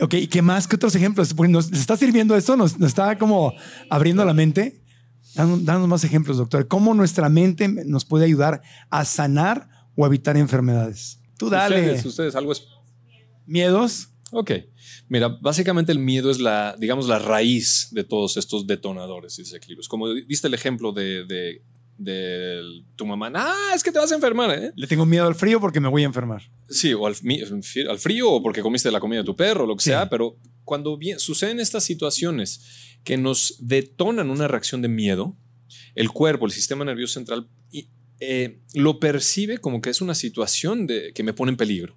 [0.00, 0.66] Ok, ¿y qué más?
[0.66, 1.36] ¿Qué otros ejemplos?
[1.36, 3.52] Nos, está sirviendo esto, nos, está como
[3.90, 4.82] abriendo la mente.
[5.34, 6.66] Danos más ejemplos, doctor.
[6.66, 11.19] ¿Cómo nuestra mente nos puede ayudar a sanar o evitar enfermedades?
[11.40, 11.80] Tú dale.
[11.80, 12.64] Ustedes, ustedes, algo es.
[13.46, 14.08] ¿Miedos?
[14.30, 14.52] Ok.
[15.08, 19.88] Mira, básicamente el miedo es la, digamos, la raíz de todos estos detonadores y desequilibrios.
[19.88, 21.64] Como viste el ejemplo de, de,
[21.96, 22.60] de
[22.94, 24.72] tu mamá, ah, es que te vas a enfermar, ¿eh?
[24.76, 26.42] Le tengo miedo al frío porque me voy a enfermar.
[26.68, 27.16] Sí, o al,
[27.98, 29.90] frío o porque comiste la comida de tu perro, lo que Sí.
[29.90, 35.36] sea, pero cuando bien, suceden estas situaciones que nos detonan una reacción de miedo,
[35.94, 37.48] el cuerpo, el sistema nervioso central,
[38.20, 41.96] eh, lo percibe como que es una situación que me pone en peligro.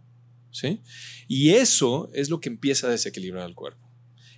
[0.52, 0.82] ¿sí?
[1.28, 3.92] Y eso es lo que empieza a desequilibrar al cuerpo.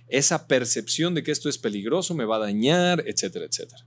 [0.08, 3.86] Esa percepción de que esto es peligroso, me va a dañar, etcétera, etcétera.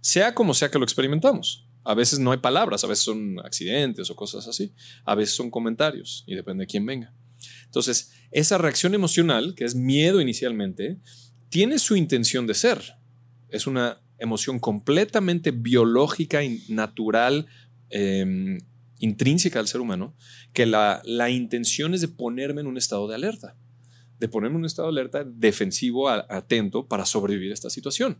[0.00, 1.66] Sea como sea que lo experimentamos.
[1.84, 4.72] A veces no hay palabras, a veces son accidentes o cosas así.
[5.04, 7.14] A veces son comentarios y depende de quién venga.
[7.64, 10.98] Entonces, esa reacción emocional, que es miedo inicialmente,
[11.48, 12.96] tiene su intención de ser.
[13.48, 17.46] Es una emoción completamente biológica natural,
[17.90, 18.58] eh,
[18.98, 20.14] intrínseca al ser humano,
[20.52, 23.56] que la, la, intención es de ponerme en un estado de alerta,
[24.18, 28.18] de ponerme en un estado de alerta defensivo, atento para sobrevivir a esta situación.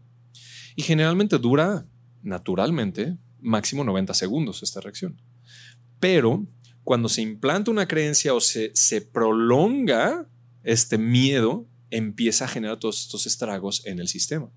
[0.77, 1.87] Y generalmente dura
[2.23, 5.21] naturalmente máximo 90 segundos esta reacción.
[5.99, 6.47] Pero
[6.85, 10.29] cuando se implanta una creencia o se, se prolonga
[10.63, 14.51] este miedo, empieza a generar todos estos estragos en el sistema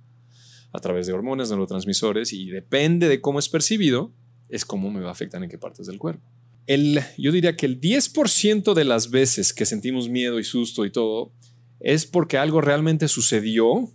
[0.74, 4.14] a través de hormonas, neurotransmisores y depende de cómo es percibido,
[4.50, 6.30] es cómo me va a afectar en qué partes del cuerpo.
[6.68, 10.92] El, yo diría que el 10% de las veces que sentimos miedo y susto y
[10.92, 11.34] todo
[11.80, 13.92] es porque algo realmente sucedió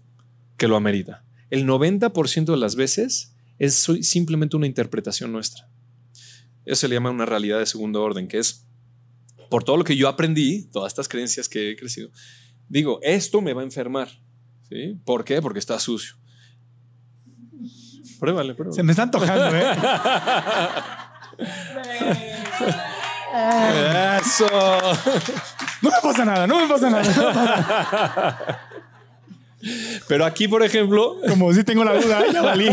[0.57, 1.25] que lo amerita.
[1.51, 5.71] El 90% de las veces es simplemente una interpretación nuestra.
[6.65, 8.67] Eso se le llama una realidad de segundo orden, que es
[9.49, 12.11] por todo lo que yo aprendí, todas estas creencias que he crecido,
[12.69, 14.09] digo, esto me va a enfermar.
[14.69, 15.01] ¿Sí?
[15.05, 15.41] ¿Por qué?
[15.41, 16.17] Porque está sucio.
[18.19, 18.75] Pruébale, pruébale.
[18.75, 19.73] Se me está antojando, ¿eh?
[24.21, 24.47] Eso.
[25.83, 28.61] No me pasa nada, no me pasa nada.
[30.09, 32.69] Pero aquí, por ejemplo, como si tengo la duda, ya valí.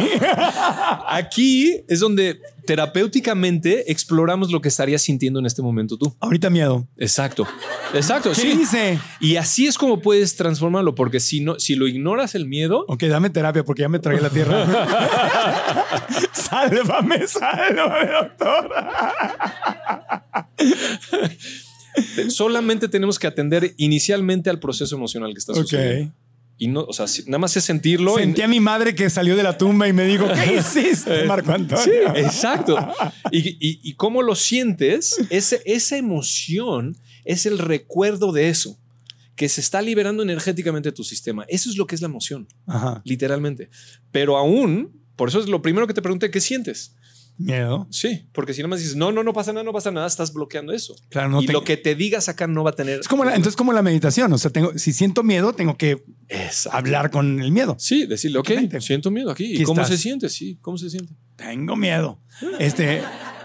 [1.07, 6.15] aquí es donde terapéuticamente exploramos lo que estarías sintiendo en este momento tú.
[6.19, 6.87] Ahorita miedo.
[6.97, 7.47] Exacto.
[7.93, 8.31] Exacto.
[8.31, 8.57] ¿Qué sí.
[8.57, 8.99] dice?
[9.19, 13.03] Y así es como puedes transformarlo, porque si no, si lo ignoras el miedo, Ok,
[13.03, 14.65] dame terapia porque ya me tragué la tierra.
[16.33, 18.71] sálvame, sálvame, doctor.
[22.29, 25.59] solamente tenemos que atender inicialmente al proceso emocional que está Ok.
[25.61, 26.13] sucediendo.
[26.55, 28.15] Y no, o sea, nada más es sentirlo.
[28.15, 31.51] Sentí a mi madre que salió de la tumba y me dijo, ¿qué hiciste, Marco
[31.51, 31.83] Antonio?
[31.83, 32.77] Sí, exacto.
[33.31, 36.95] Y, y, y cómo lo sientes, ese, esa emoción
[37.25, 38.79] es el recuerdo de eso,
[39.35, 41.45] que se está liberando energéticamente tu sistema.
[41.47, 43.01] Eso es lo que es la emoción, Ajá.
[43.05, 43.69] literalmente.
[44.11, 46.95] Pero aún, por eso es lo primero que te pregunté, ¿qué sientes?
[47.35, 47.87] Miedo.
[47.89, 50.33] Sí, porque si nada más dices, no, no, no pasa nada, no pasa nada, estás
[50.33, 50.95] bloqueando eso.
[51.09, 52.99] Claro, no y te- lo que te digas acá no va a tener...
[52.99, 56.03] Es como la, entonces como la meditación, o sea, tengo, si siento miedo, tengo que
[56.71, 57.75] hablar con el miedo.
[57.79, 59.45] Sí, decirle, ok, siento miedo aquí.
[59.59, 59.97] ¿Y cómo estás.
[59.97, 60.29] se siente?
[60.29, 61.15] Sí, ¿cómo se siente?
[61.35, 62.21] Tengo miedo.
[62.59, 63.01] Este,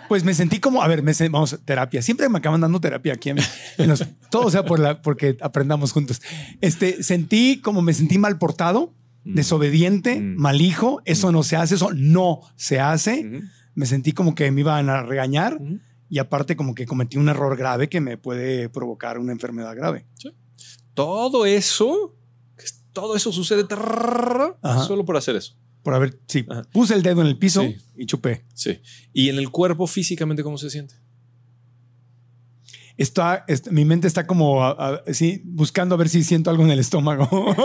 [0.08, 2.02] pues me sentí como, a ver, me, vamos, terapia.
[2.02, 3.30] Siempre me acaban dando terapia aquí.
[3.30, 3.38] En,
[3.78, 6.20] en los- todo sea por la, porque aprendamos juntos.
[6.60, 8.94] Este, sentí como me sentí mal portado,
[9.24, 9.34] Mm.
[9.34, 10.36] desobediente, Mm.
[10.36, 11.02] mal hijo.
[11.04, 13.42] Eso no se hace, eso no se hace.
[13.74, 15.58] Me sentí como que me iban a regañar
[16.08, 20.06] y aparte como que cometí un error grave que me puede provocar una enfermedad grave.
[20.94, 22.16] Todo eso,
[22.92, 23.64] todo eso sucede
[24.86, 25.56] solo por hacer eso.
[25.88, 26.64] Por haber, sí, Ajá.
[26.70, 27.78] puse el dedo en el piso Sí.
[27.96, 28.44] y chupé.
[28.52, 28.78] Sí.
[29.14, 30.96] Y en el cuerpo físicamente, ¿cómo se siente?
[32.98, 36.62] Está, est- mi mente está como a- a- sí, buscando a ver si siento algo
[36.62, 37.26] en el estómago.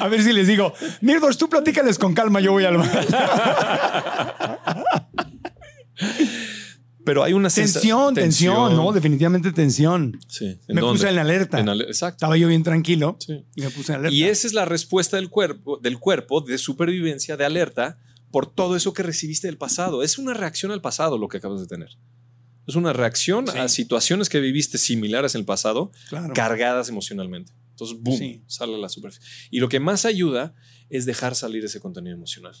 [0.00, 2.90] a ver si les digo, Mirdos, tú platícales con calma, yo voy al baño.
[7.04, 10.18] Pero hay una sensa- tensión, tensión, no, definitivamente tensión.
[10.28, 10.46] Sí.
[10.68, 10.98] ¿En Me dónde?
[10.98, 11.58] puse en alerta.
[11.58, 12.16] En ale- Exacto.
[12.16, 13.44] Estaba yo bien tranquilo Sí.
[13.56, 14.14] y me puse en alerta.
[14.14, 17.98] Y esa es la respuesta del cuerpo, del cuerpo de supervivencia, de alerta,
[18.30, 20.02] por todo eso que recibiste del pasado.
[20.02, 21.88] Es una reacción al pasado lo que acabas de tener.
[22.66, 23.58] Es una reacción Sí.
[23.58, 26.32] a situaciones que viviste similares en el pasado, claro.
[26.34, 27.52] cargadas emocionalmente.
[27.70, 29.26] Entonces, boom, sale a la superficie.
[29.50, 30.54] Y lo que más ayuda
[30.90, 32.54] es dejar salir ese contenido emocional.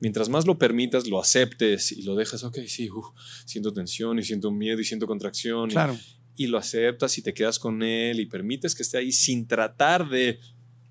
[0.00, 3.06] Mientras más lo permitas, lo aceptes y lo dejas, ok, sí, uf,
[3.44, 5.70] siento tensión y siento miedo y siento contracción.
[5.70, 5.98] Claro.
[6.36, 10.08] Y, lo aceptas y te quedas con él y permites que esté ahí sin tratar
[10.08, 10.38] de...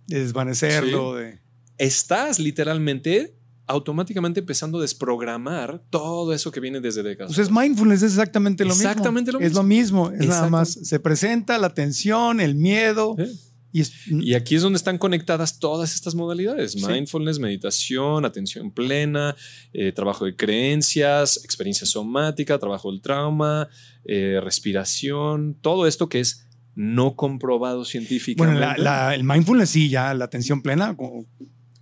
[0.07, 1.39] De desvanecerlo, de.
[1.77, 3.35] Estás literalmente
[3.65, 7.33] automáticamente empezando a desprogramar todo eso que viene desde décadas.
[7.33, 8.89] Pues es mindfulness, es exactamente lo mismo.
[8.89, 10.11] Exactamente lo Es lo mismo.
[10.11, 10.69] Es nada más.
[10.69, 13.15] Se presenta la tensión, el miedo.
[13.17, 13.29] ¿Eh?
[13.73, 16.73] Y es, Y aquí es donde están conectadas todas estas modalidades.
[16.73, 16.85] Sí.
[16.85, 19.35] Mindfulness, meditación, atención plena,
[19.73, 23.67] eh, trabajo de creencias, experiencia somática, trabajo del trauma,
[24.05, 28.59] eh, respiración, todo esto que es no comprobado Bueno, científicamente.
[28.59, 30.95] la- la- el mindfulness sí, ya la atención plena.
[30.95, 31.25] como-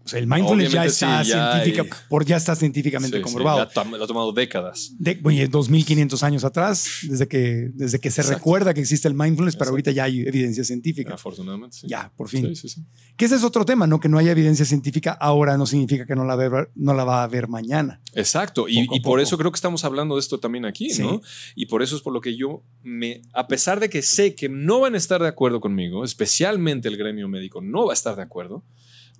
[0.03, 3.19] o sea, el mindfulness ya está sí, ya científica, hay- por, ya está científicamente Sí,
[3.19, 3.67] sí, comprobado.
[3.67, 4.93] tom- la ha tomado décadas.
[4.99, 8.37] De, oye, 2500 años atrás, desde que, desde que se Exacto.
[8.39, 9.71] recuerda que existe el mindfulness, pero Exacto.
[9.71, 11.13] ahorita ya hay evidencia científica.
[11.13, 11.77] Afortunadamente.
[11.77, 11.87] sí.
[11.87, 12.47] Ya, por fin.
[12.55, 12.81] Sí, sí, sí.
[13.15, 13.99] Que ese es otro tema, ¿no?
[13.99, 17.21] Que no haya evidencia científica ahora no significa que no la, ver- no la va
[17.21, 18.01] a haber mañana.
[18.13, 21.01] Exacto, y, y por eso creo que estamos hablando de esto también aquí, Sí.
[21.03, 21.21] ¿no?
[21.55, 24.49] Y por eso es por lo que yo me, a pesar de que sé que
[24.49, 28.15] no van a estar de acuerdo conmigo, especialmente el gremio médico no va a estar
[28.15, 28.63] de acuerdo,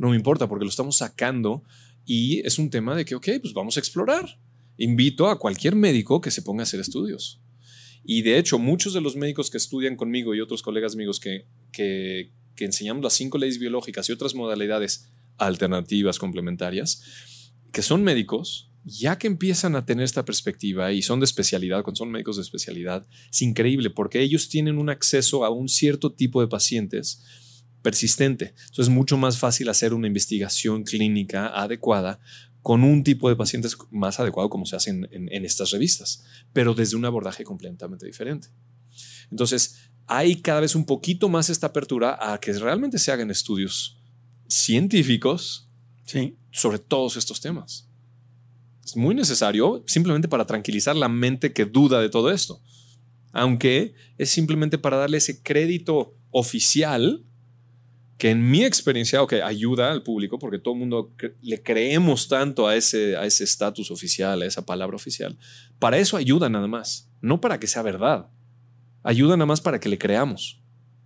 [0.01, 1.63] no me importa porque lo estamos sacando
[2.07, 4.39] y es un tema de que, ok, pues vamos a explorar.
[4.77, 7.39] Invito a cualquier médico que se ponga a hacer estudios.
[8.03, 11.45] Y de hecho, muchos de los médicos que estudian conmigo y otros colegas amigos que,
[11.71, 15.07] que, que enseñamos las cinco leyes biológicas y otras modalidades
[15.37, 17.03] alternativas, complementarias,
[17.71, 21.99] que son médicos, ya que empiezan a tener esta perspectiva y son de especialidad, cuando
[21.99, 26.41] son médicos de especialidad, es increíble porque ellos tienen un acceso a un cierto tipo
[26.41, 27.23] de pacientes
[27.81, 28.53] persistente.
[28.57, 32.19] Entonces es mucho más fácil hacer una investigación clínica adecuada
[32.61, 36.73] con un tipo de pacientes más adecuado como se hace en, en estas revistas, pero
[36.73, 38.49] desde un abordaje completamente diferente.
[39.31, 43.97] Entonces, hay cada vez un poquito más esta apertura a que realmente se hagan estudios
[44.47, 45.69] científicos
[46.05, 46.35] sí.
[46.51, 47.87] sobre todos estos temas.
[48.83, 52.61] Es muy necesario simplemente para tranquilizar la mente que duda de todo esto.
[53.31, 57.23] Aunque es simplemente para darle ese crédito oficial
[58.21, 61.11] que en mi experiencia, ok, ayuda al público porque todo el mundo
[61.41, 65.39] le creemos tanto a ese a ese estatus oficial, a esa palabra oficial.
[65.79, 68.29] Para eso ayuda nada más, no para que sea verdad.
[69.01, 70.61] Ayuda nada más para que le creamos,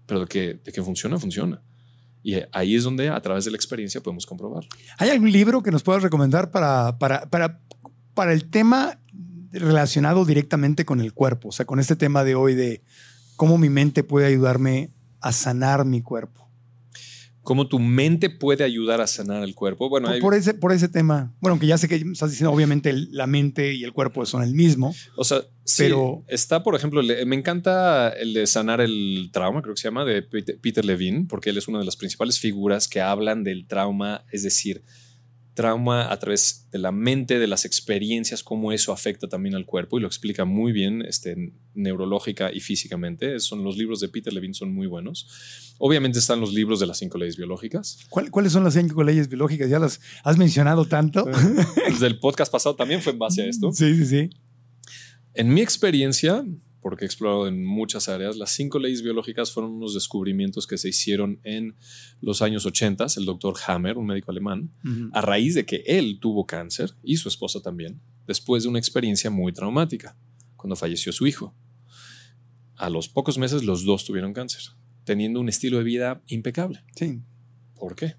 [0.05, 1.63] pero de que, de que funciona, funciona.
[2.21, 4.65] Y ahí es donde a través de la experiencia podemos comprobar.
[4.97, 7.61] ¿Hay algún libro que nos puedas recomendar para, para, para,
[8.13, 8.99] para el tema
[9.53, 11.47] relacionado directamente con el cuerpo?
[11.47, 12.83] O sea, con este tema de hoy de
[13.37, 14.89] cómo mi mente puede ayudarme
[15.21, 16.44] a sanar mi cuerpo
[17.45, 19.87] cómo tu mente puede ayudar a sanar el cuerpo.
[19.87, 21.33] Bueno, por, ese, por ese tema.
[21.39, 24.53] Bueno, aunque ya sé que estás diciendo, obviamente la mente y el cuerpo son el
[24.53, 24.93] mismo.
[25.15, 25.43] O sea,
[25.77, 30.03] pero está, por ejemplo, me encanta el de sanar el trauma, creo que se llama,
[30.03, 34.25] de Peter Levine, porque él es una de las principales figuras que hablan del trauma,
[34.31, 34.83] es decir,
[35.55, 39.97] trauma a través de la mente, de las experiencias, cómo eso afecta también al cuerpo
[39.97, 43.39] y lo explica muy bien este, neurológica y físicamente.
[43.39, 45.73] Son los libros de Peter Levine son muy buenos.
[45.79, 47.99] Obviamente están los libros de las cinco leyes biológicas.
[48.09, 49.69] ¿Cuáles son las cinco leyes biológicas?
[49.69, 51.25] Ya las has mencionado tanto.
[51.89, 53.71] Desde el podcast pasado también fue en base a esto.
[53.71, 54.29] Sí, sí, sí.
[55.33, 56.45] En mi experiencia,
[56.85, 58.37] porque he explorado en muchas áreas.
[58.37, 61.75] Las cinco leyes biológicas fueron unos descubrimientos que se hicieron en
[62.21, 64.71] los años 80, el doctor Hammer, un médico alemán,
[65.11, 69.31] a raíz de que él tuvo cáncer y su esposa también, después de una experiencia
[69.31, 70.15] muy traumática,
[70.57, 71.55] cuando falleció su hijo.
[72.75, 74.61] A los pocos meses los dos tuvieron cáncer,
[75.05, 76.83] teniendo un estilo de vida impecable.
[76.95, 77.19] Sí.
[77.73, 78.13] ¿Por qué?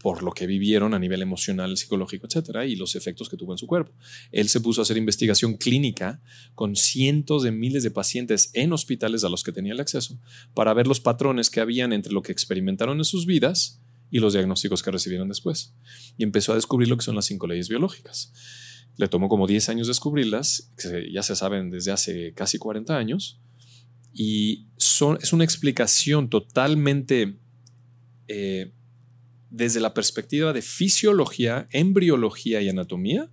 [0.00, 3.58] Por lo que vivieron a nivel emocional, psicológico, etcétera, y los efectos que tuvo en
[3.58, 3.92] su cuerpo.
[4.30, 6.22] Él se puso a hacer investigación clínica
[6.54, 10.18] con cientos de miles de pacientes en hospitales a los que tenía el acceso
[10.54, 13.80] para ver los patrones que habían entre lo que experimentaron en sus vidas
[14.10, 15.74] y los diagnósticos que recibieron después.
[16.16, 18.32] Y empezó a descubrir lo que son las cinco leyes biológicas.
[18.96, 23.40] Le tomó como 10 años descubrirlas, que ya se saben desde hace casi 40 años,
[24.12, 27.38] y son, es una explicación totalmente
[28.26, 28.72] eh,
[29.50, 33.30] desde la perspectiva de fisiología, embriología y anatomía,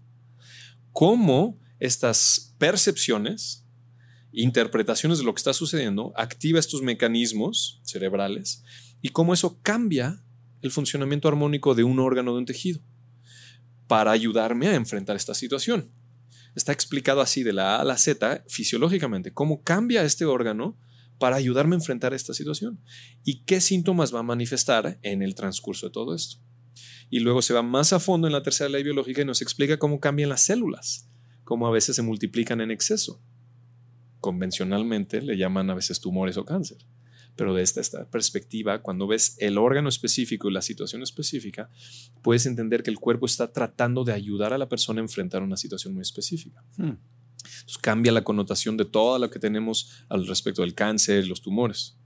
[0.91, 3.65] cómo estas percepciones,
[4.31, 8.63] interpretaciones de lo que está sucediendo, activa estos mecanismos cerebrales
[9.01, 10.23] y cómo eso cambia
[10.61, 12.81] el funcionamiento armónico de un órgano de un tejido
[13.87, 15.91] para ayudarme a enfrentar esta situación.
[16.55, 20.77] Está explicado así de la A a la Z fisiológicamente, cómo cambia este órgano
[21.17, 22.79] para ayudarme a enfrentar esta situación
[23.23, 26.41] y qué síntomas va a manifestar en el transcurso de todo esto.
[27.09, 29.77] Y luego se va más a fondo en la tercera ley biológica y nos explica
[29.77, 31.09] cómo cambian las células,
[31.43, 33.21] cómo a veces se multiplican en exceso.
[34.19, 36.79] Convencionalmente le llaman a veces tumores o cáncer.
[37.35, 41.69] Pero desde esta perspectiva, cuando ves el órgano específico y la situación específica,
[42.21, 45.57] puedes entender que el cuerpo está tratando de ayudar a la persona a enfrentar una
[45.57, 46.63] situación muy específica.
[46.77, 46.93] Hmm
[47.81, 51.97] cambia la connotación de todo lo que tenemos al respecto del cáncer los tumores.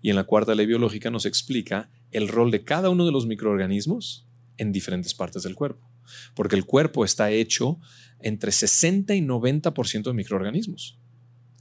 [0.00, 3.26] Y en la cuarta ley biológica nos explica el rol de cada uno de los
[3.26, 5.90] microorganismos en diferentes partes del cuerpo.
[6.34, 7.78] Porque el cuerpo está hecho
[8.20, 10.98] entre 60 y 90% de microorganismos.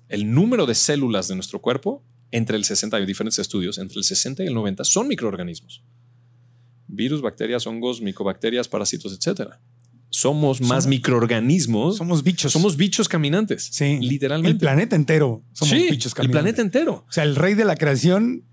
[0.10, 4.03] El número de células de nuestro cuerpo, entre el 60, hay diferentes estudios, entre el
[4.03, 5.84] 60 y el 90 son microorganismos.
[6.88, 9.62] Virus, bacterias, hongos, micobacterias, parásitos, etcétera
[10.11, 11.97] somos más microorganismos.
[11.97, 12.51] Somos bichos.
[12.51, 13.69] Somos bichos caminantes.
[13.71, 13.97] Sí.
[14.01, 14.51] Literalmente.
[14.51, 15.43] El planeta entero.
[15.53, 16.38] Somos bichos caminantes.
[16.38, 17.05] El planeta entero.
[17.07, 18.43] O sea, el rey de la creación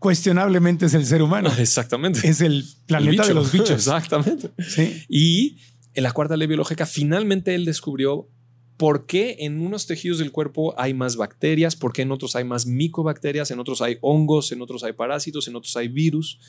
[0.00, 1.50] cuestionablemente es el ser humano.
[1.56, 2.28] Exactamente.
[2.28, 3.70] Es el planeta de los bichos.
[3.86, 4.50] Exactamente.
[4.68, 5.04] Sí.
[5.08, 5.58] Y
[5.94, 8.28] en la cuarta ley biológica, finalmente él descubrió
[8.76, 12.42] por qué en unos tejidos del cuerpo hay más bacterias, por qué en otros hay
[12.42, 16.40] más micobacterias, en otros hay hongos, en otros hay parásitos, en otros hay virus.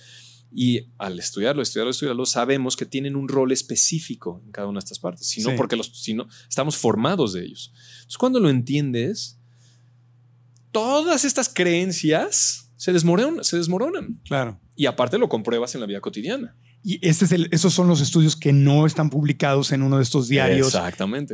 [0.51, 4.85] Y al estudiarlo, estudiarlo, estudiarlo, sabemos que tienen un rol específico en cada una de
[4.85, 7.73] estas partes, sino porque los, sino, estamos formados de ellos.
[7.97, 9.37] Entonces, cuando lo entiendes,
[10.71, 14.21] todas estas creencias se desmoronan, se desmoronan.
[14.25, 14.59] Claro.
[14.75, 16.55] Y aparte lo compruebas en la vida cotidiana.
[16.87, 20.03] Y este es el, esos son los estudios que no están publicados en uno de
[20.03, 20.71] estos diarios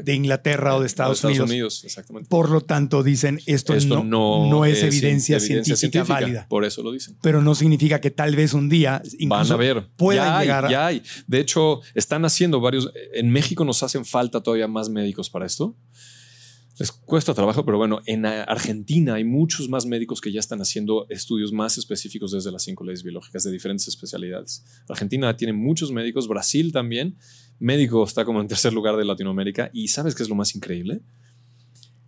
[0.02, 1.84] de Inglaterra o de Estados, Unidos.
[1.84, 2.30] exactamente.
[2.30, 3.76] Por lo tanto, dicen esto,
[4.06, 6.46] no, no, es, evidencia, científica, válida.
[6.48, 7.18] Por eso lo dicen.
[7.22, 9.90] Pero no significa que tal vez un día van a ver.
[9.98, 10.70] Puedan llegar.
[10.70, 11.04] ya hay.
[11.28, 12.90] De hecho, están haciendo varios.
[13.14, 15.76] En México nos hacen falta todavía más médicos para esto.
[16.80, 21.06] Les cuesta trabajo, pero bueno, en Argentina hay muchos más médicos que ya están haciendo
[21.10, 24.64] estudios más específicos desde las cinco leyes biológicas de diferentes especialidades.
[24.90, 27.18] Argentina tiene muchos médicos, Brasil también.
[27.60, 29.70] Médico está como en tercer lugar de Latinoamérica.
[29.74, 31.02] ¿Y sabes qué es lo más increíble?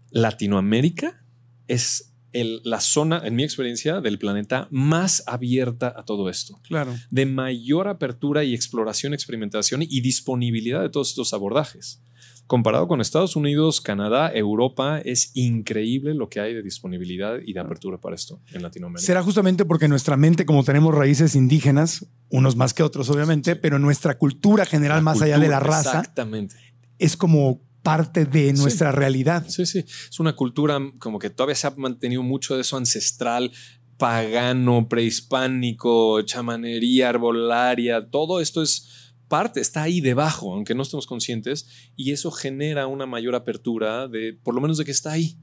[0.10, 1.24] Latinoamérica
[1.68, 6.60] es la zona, en mi experiencia, del planeta más abierta a todo esto.
[6.64, 6.96] Claro.
[7.12, 12.02] De mayor apertura y exploración, experimentación y disponibilidad de todos estos abordajes.
[12.48, 17.60] Comparado con Estados Unidos, Canadá, Europa, es increíble lo que hay de disponibilidad y de
[17.60, 19.06] apertura para esto en Latinoamérica.
[19.06, 23.80] Será justamente porque nuestra mente, como tenemos raíces indígenas, unos más que otros obviamente, pero
[23.80, 26.56] nuestra cultura general, más allá de la raza, exactamente.
[27.00, 29.46] es como parte de nuestra realidad.
[29.48, 29.80] Sí, sí.
[29.80, 33.52] Es una cultura como que todavía se ha mantenido mucho de eso ancestral,
[33.98, 38.10] pagano, prehispánico, chamanería, arbolaria.
[38.10, 39.03] Todo esto es
[39.34, 44.34] parte, está ahí debajo, aunque no estemos conscientes, y eso genera una mayor apertura de,
[44.44, 45.40] por lo menos, de que está ahí.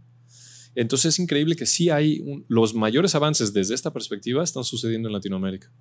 [0.77, 5.15] Entonces es increíble que sí hay los mayores avances desde esta perspectiva están sucediendo en
[5.15, 5.73] Latinoamérica.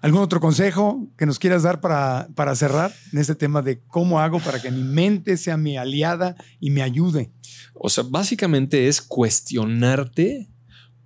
[0.00, 4.20] ¿Algún otro consejo que nos quieras dar para, para cerrar en este tema de cómo
[4.20, 7.30] hago para que mi mente sea mi aliada y me ayude?
[7.74, 10.48] O sea, básicamente es cuestionarte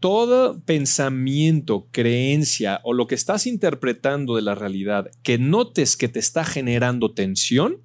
[0.02, 6.18] todo pensamiento, creencia o lo que estás interpretando de la realidad que notes que te
[6.18, 7.78] está generando tensión,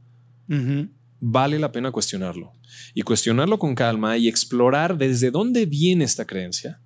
[1.20, 2.54] vale la pena cuestionarlo.
[2.96, 6.82] Y cuestionarlo con calma y explorar desde dónde viene esta creencia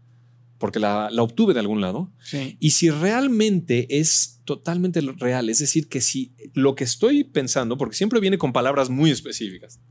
[0.61, 2.13] porque la, obtuve de algún lado.
[2.59, 7.95] Y si realmente es totalmente real, es decir, que si lo que estoy pensando, porque
[7.95, 9.81] siempre viene con palabras muy específicas,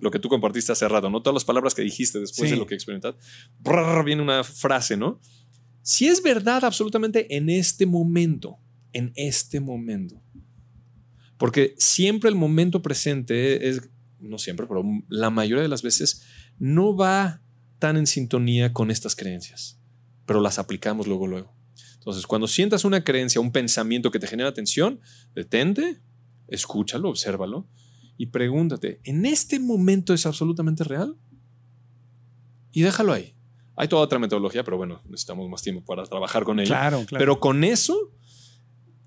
[0.00, 2.66] lo que tú compartiste hace rato, no todas las palabras que dijiste después de lo
[2.66, 3.16] que experimentas,
[4.04, 5.20] viene una frase, ¿no?
[5.82, 8.58] Si es verdad absolutamente en este momento,
[8.92, 10.22] en este momento,
[11.38, 13.82] porque siempre el momento presente es,
[14.20, 16.22] no siempre, pero la mayoría de las veces
[16.60, 17.42] no va
[17.80, 19.79] tan en sintonía con estas creencias
[20.30, 21.56] pero las aplicamos luego, luego.
[21.94, 25.00] Entonces, cuando sientas una creencia, un pensamiento que te genera tensión,
[25.34, 26.02] detente,
[26.46, 27.66] escúchalo, obsérvalo
[28.16, 31.16] y pregúntate, ¿en este momento es absolutamente real?
[32.70, 33.34] Y déjalo ahí.
[33.74, 36.78] Hay toda otra metodología, pero bueno, necesitamos más tiempo para trabajar con ella.
[36.78, 37.20] Claro, claro.
[37.20, 38.12] Pero con eso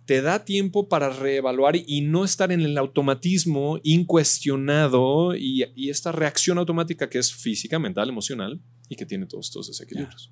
[0.03, 6.11] te da tiempo para reevaluar y no estar en el automatismo incuestionado y, y esta
[6.11, 10.31] reacción automática que es física, mental, emocional y que tiene todos estos desequilibrios.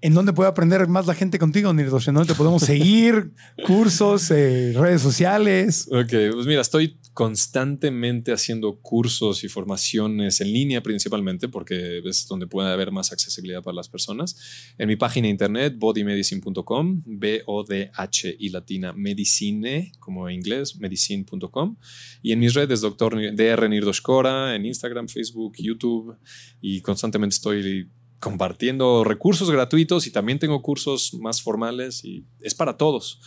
[0.00, 2.08] ¿En dónde puede aprender más la gente contigo, Nirdos?
[2.08, 3.32] ¿En dónde te podemos seguir?
[3.66, 5.88] ¿Cursos, eh, redes sociales?
[5.90, 12.46] Ok, pues mira, estoy constantemente haciendo cursos y formaciones en línea principalmente porque es donde
[12.46, 14.72] puede haber más accesibilidad para las personas.
[14.78, 21.76] En mi página internet, bodymedicine.com, B-O-D-H y latina medicine, como inglés, medicine.com.
[22.22, 26.16] Y en mis redes, doctor DR Nirdos Cora, en Instagram, Facebook, YouTube.
[26.62, 32.78] Y constantemente estoy compartiendo recursos gratuitos y también tengo cursos más formales y es para
[32.78, 33.20] todos.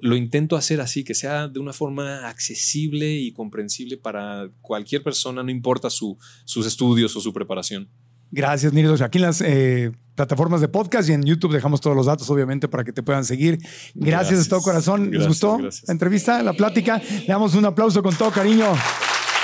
[0.00, 5.42] Lo intento hacer así, que sea de una forma accesible y comprensible para cualquier persona,
[5.42, 7.88] no importa sus estudios o su preparación.
[8.30, 9.02] Gracias, Niridos.
[9.02, 12.66] Aquí en las eh, plataformas de podcast y en YouTube dejamos todos los datos, obviamente,
[12.66, 13.58] para que te puedan seguir.
[13.94, 15.10] Gracias, de todo corazón.
[15.10, 16.98] ¿Les gustó la entrevista, la plática?
[16.98, 18.66] Le damos un aplauso con todo cariño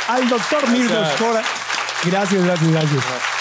[0.08, 1.42] al doctor Niridos Cora.
[2.04, 3.37] Gracias, gracias, gracias.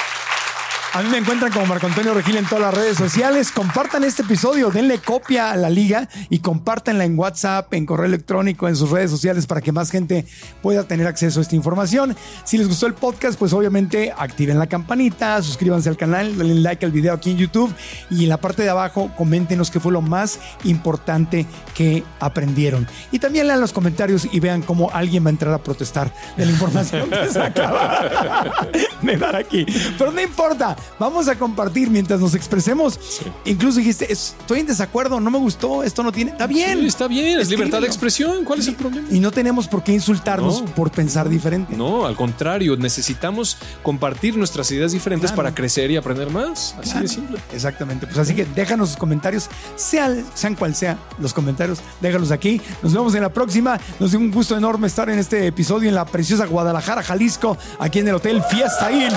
[0.98, 3.52] A mí me encuentran como Marco Antonio Regil en todas las redes sociales.
[3.52, 8.68] Compartan este episodio, denle copia a la liga y compártanla en WhatsApp, en correo electrónico,
[8.68, 10.26] en sus redes sociales para que más gente
[10.64, 12.18] pueda tener acceso a esta información.
[12.44, 16.84] Si les gustó el podcast, pues obviamente activen la campanita, suscríbanse al canal, denle like
[16.84, 17.72] al video aquí en YouTube
[18.10, 21.46] y en la parte de abajo coméntenos qué fue lo más importante
[21.76, 22.88] que aprendieron.
[23.12, 26.44] Y también lean los comentarios y vean cómo alguien va a entrar a protestar de
[26.48, 28.68] la información que se acaba
[29.04, 29.64] de dar aquí.
[29.96, 33.00] Pero no importa, vamos a compartir mientras nos expresemos.
[33.46, 36.32] Incluso dijiste, estoy en desacuerdo, no me gustó, esto no tiene.
[36.32, 36.86] Está bien.
[36.86, 38.44] está bien, es libertad de expresión.
[38.44, 39.08] ¿Cuál es el problema?
[39.12, 41.76] Y no tenemos por qué insultarnos por pensar diferente.
[41.76, 46.76] No, al contrario, necesitamos compartir nuestras ideas diferentes para crecer y aprender más.
[46.80, 47.40] Así de simple.
[47.54, 48.08] Exactamente.
[48.08, 52.62] Pues así que déjanos sus comentarios, sean, sean cual sea los comentarios, déjalos aquí.
[52.82, 53.80] Nos vemos en la próxima.
[54.00, 58.00] Nos dio un gusto enorme estar en este episodio en la preciosa Guadalajara, Jalisco, aquí
[58.00, 59.14] en el Hotel Fiesta Inn.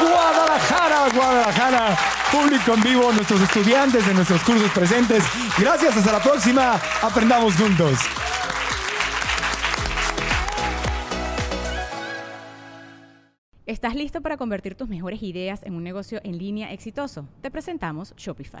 [0.00, 1.01] Guadalajara.
[1.10, 1.96] Guadalajara,
[2.30, 5.24] público en vivo, nuestros estudiantes de nuestros cursos presentes.
[5.58, 6.80] Gracias, hasta la próxima.
[7.02, 7.98] Aprendamos juntos.
[13.66, 17.26] ¿Estás listo para convertir tus mejores ideas en un negocio en línea exitoso?
[17.40, 18.60] Te presentamos Shopify.